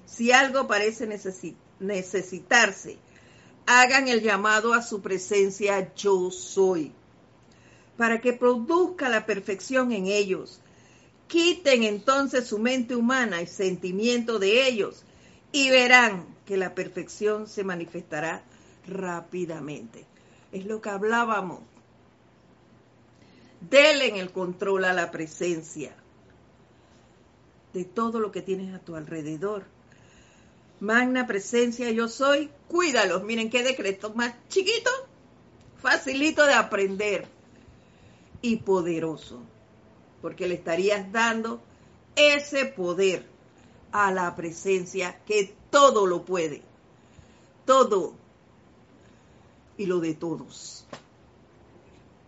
Si 0.07 0.31
algo 0.31 0.65
parece 0.65 1.07
necesitarse, 1.79 2.97
hagan 3.67 4.07
el 4.07 4.23
llamado 4.23 4.73
a 4.73 4.81
su 4.81 5.03
presencia 5.03 5.93
yo 5.93 6.31
soy 6.31 6.93
para 7.97 8.21
que 8.21 8.33
produzca 8.33 9.09
la 9.09 9.25
perfección 9.25 9.91
en 9.91 10.07
ellos. 10.07 10.59
Quiten 11.27 11.83
entonces 11.83 12.47
su 12.47 12.59
mente 12.59 12.95
humana 12.95 13.41
y 13.41 13.47
sentimiento 13.47 14.39
de 14.39 14.67
ellos 14.67 15.03
y 15.51 15.69
verán 15.69 16.25
que 16.45 16.57
la 16.57 16.75
perfección 16.75 17.47
se 17.47 17.63
manifestará 17.63 18.43
rápidamente. 18.87 20.05
Es 20.51 20.65
lo 20.65 20.81
que 20.81 20.89
hablábamos. 20.89 21.61
Delen 23.69 24.17
el 24.17 24.31
control 24.31 24.85
a 24.85 24.93
la 24.93 25.11
presencia 25.11 25.95
de 27.73 27.85
todo 27.85 28.19
lo 28.19 28.31
que 28.31 28.41
tienes 28.41 28.73
a 28.73 28.79
tu 28.79 28.95
alrededor. 28.95 29.65
Magna 30.79 31.27
presencia 31.27 31.91
yo 31.91 32.07
soy, 32.07 32.49
cuídalos. 32.67 33.23
Miren 33.23 33.49
qué 33.49 33.63
decreto 33.63 34.13
más 34.15 34.33
chiquito, 34.49 34.89
facilito 35.81 36.45
de 36.45 36.55
aprender 36.55 37.40
y 38.41 38.57
poderoso, 38.57 39.39
porque 40.21 40.47
le 40.47 40.55
estarías 40.55 41.11
dando 41.11 41.61
ese 42.15 42.65
poder 42.65 43.25
a 43.91 44.11
la 44.11 44.35
presencia 44.35 45.19
que 45.25 45.55
todo 45.69 46.05
lo 46.05 46.23
puede, 46.23 46.61
todo 47.65 48.13
y 49.77 49.85
lo 49.85 49.99
de 49.99 50.13
todos. 50.15 50.85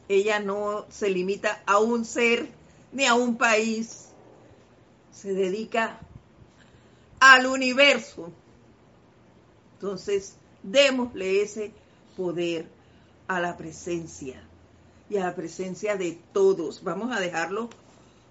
Ella 0.08 0.40
no 0.40 0.86
se 0.90 1.10
limita 1.10 1.64
a 1.66 1.80
un 1.80 2.06
ser 2.06 2.50
ni 2.92 3.06
a 3.06 3.16
un 3.16 3.38
país, 3.38 4.10
se 5.12 5.34
dedica 5.34 6.00
al 7.20 7.48
universo. 7.48 8.32
Entonces, 9.76 10.36
démosle 10.62 11.42
ese 11.42 11.72
poder 12.16 12.68
a 13.28 13.40
la 13.40 13.58
presencia 13.58 14.42
y 15.10 15.18
a 15.18 15.26
la 15.26 15.36
presencia 15.36 15.96
de 15.96 16.20
todos. 16.34 16.84
Vamos 16.84 17.16
a 17.16 17.20
dejarlo 17.20 17.70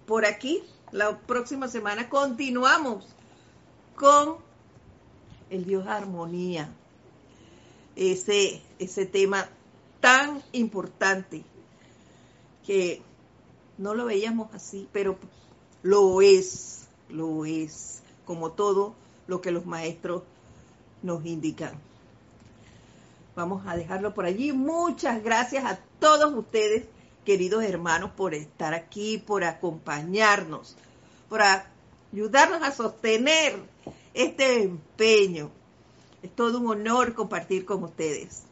por 0.07 0.25
aquí. 0.25 0.63
La 0.91 1.19
próxima 1.19 1.69
semana 1.69 2.09
continuamos 2.09 3.07
con 3.95 4.37
el 5.51 5.65
Dios 5.65 5.87
armonía. 5.87 6.69
Ese, 7.95 8.63
ese 8.79 9.07
tema 9.07 9.49
tan 10.01 10.43
importante 10.53 11.45
que 12.67 13.03
no 13.79 13.95
lo 13.95 14.07
veíamos 14.07 14.53
así, 14.55 14.89
pero 14.93 15.19
lo 15.83 16.23
es, 16.23 16.87
lo 17.09 17.45
es, 17.45 18.03
como 18.25 18.53
todo 18.53 18.95
lo 19.27 19.41
que 19.41 19.51
los 19.51 19.67
maestros 19.67 20.23
nos 21.03 21.25
indican. 21.27 21.75
Vamos 23.35 23.67
a 23.67 23.77
dejarlo 23.77 24.13
por 24.13 24.27
allí. 24.27 24.53
Muchas 24.53 25.23
gracias 25.23 25.65
a 25.65 25.79
todos 25.99 26.35
ustedes, 26.35 26.85
queridos 27.25 27.65
hermanos, 27.65 28.11
por 28.11 28.35
estar 28.35 28.75
aquí, 28.75 29.19
por 29.19 29.45
acompañarnos, 29.45 30.77
por 31.31 31.41
ayudarnos 31.43 32.63
a 32.63 32.73
sostener 32.73 33.59
este 34.13 34.63
empeño. 34.63 35.51
Es 36.23 36.35
todo 36.35 36.61
un 36.61 36.69
honor 36.69 37.15
compartir 37.15 37.65
con 37.65 37.83
ustedes. 37.83 38.43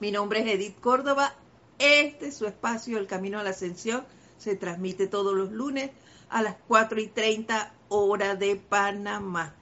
Mi 0.00 0.10
nombre 0.10 0.40
es 0.40 0.46
Edith 0.46 0.80
Córdoba. 0.80 1.34
Este 1.78 2.28
es 2.28 2.36
su 2.36 2.46
espacio, 2.46 2.98
El 2.98 3.06
Camino 3.06 3.38
a 3.38 3.44
la 3.44 3.50
Ascensión. 3.50 4.04
Se 4.38 4.56
transmite 4.56 5.06
todos 5.06 5.34
los 5.34 5.52
lunes 5.52 5.90
a 6.28 6.42
las 6.42 6.56
4 6.66 7.00
y 7.00 7.06
30 7.06 7.72
hora 7.88 8.34
de 8.34 8.56
Panamá. 8.56 9.54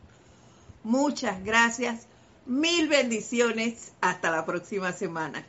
Muchas 0.82 1.44
gracias. 1.44 2.06
Mil 2.50 2.88
bendiciones. 2.88 3.92
Hasta 4.00 4.32
la 4.32 4.44
próxima 4.44 4.90
semana. 4.90 5.46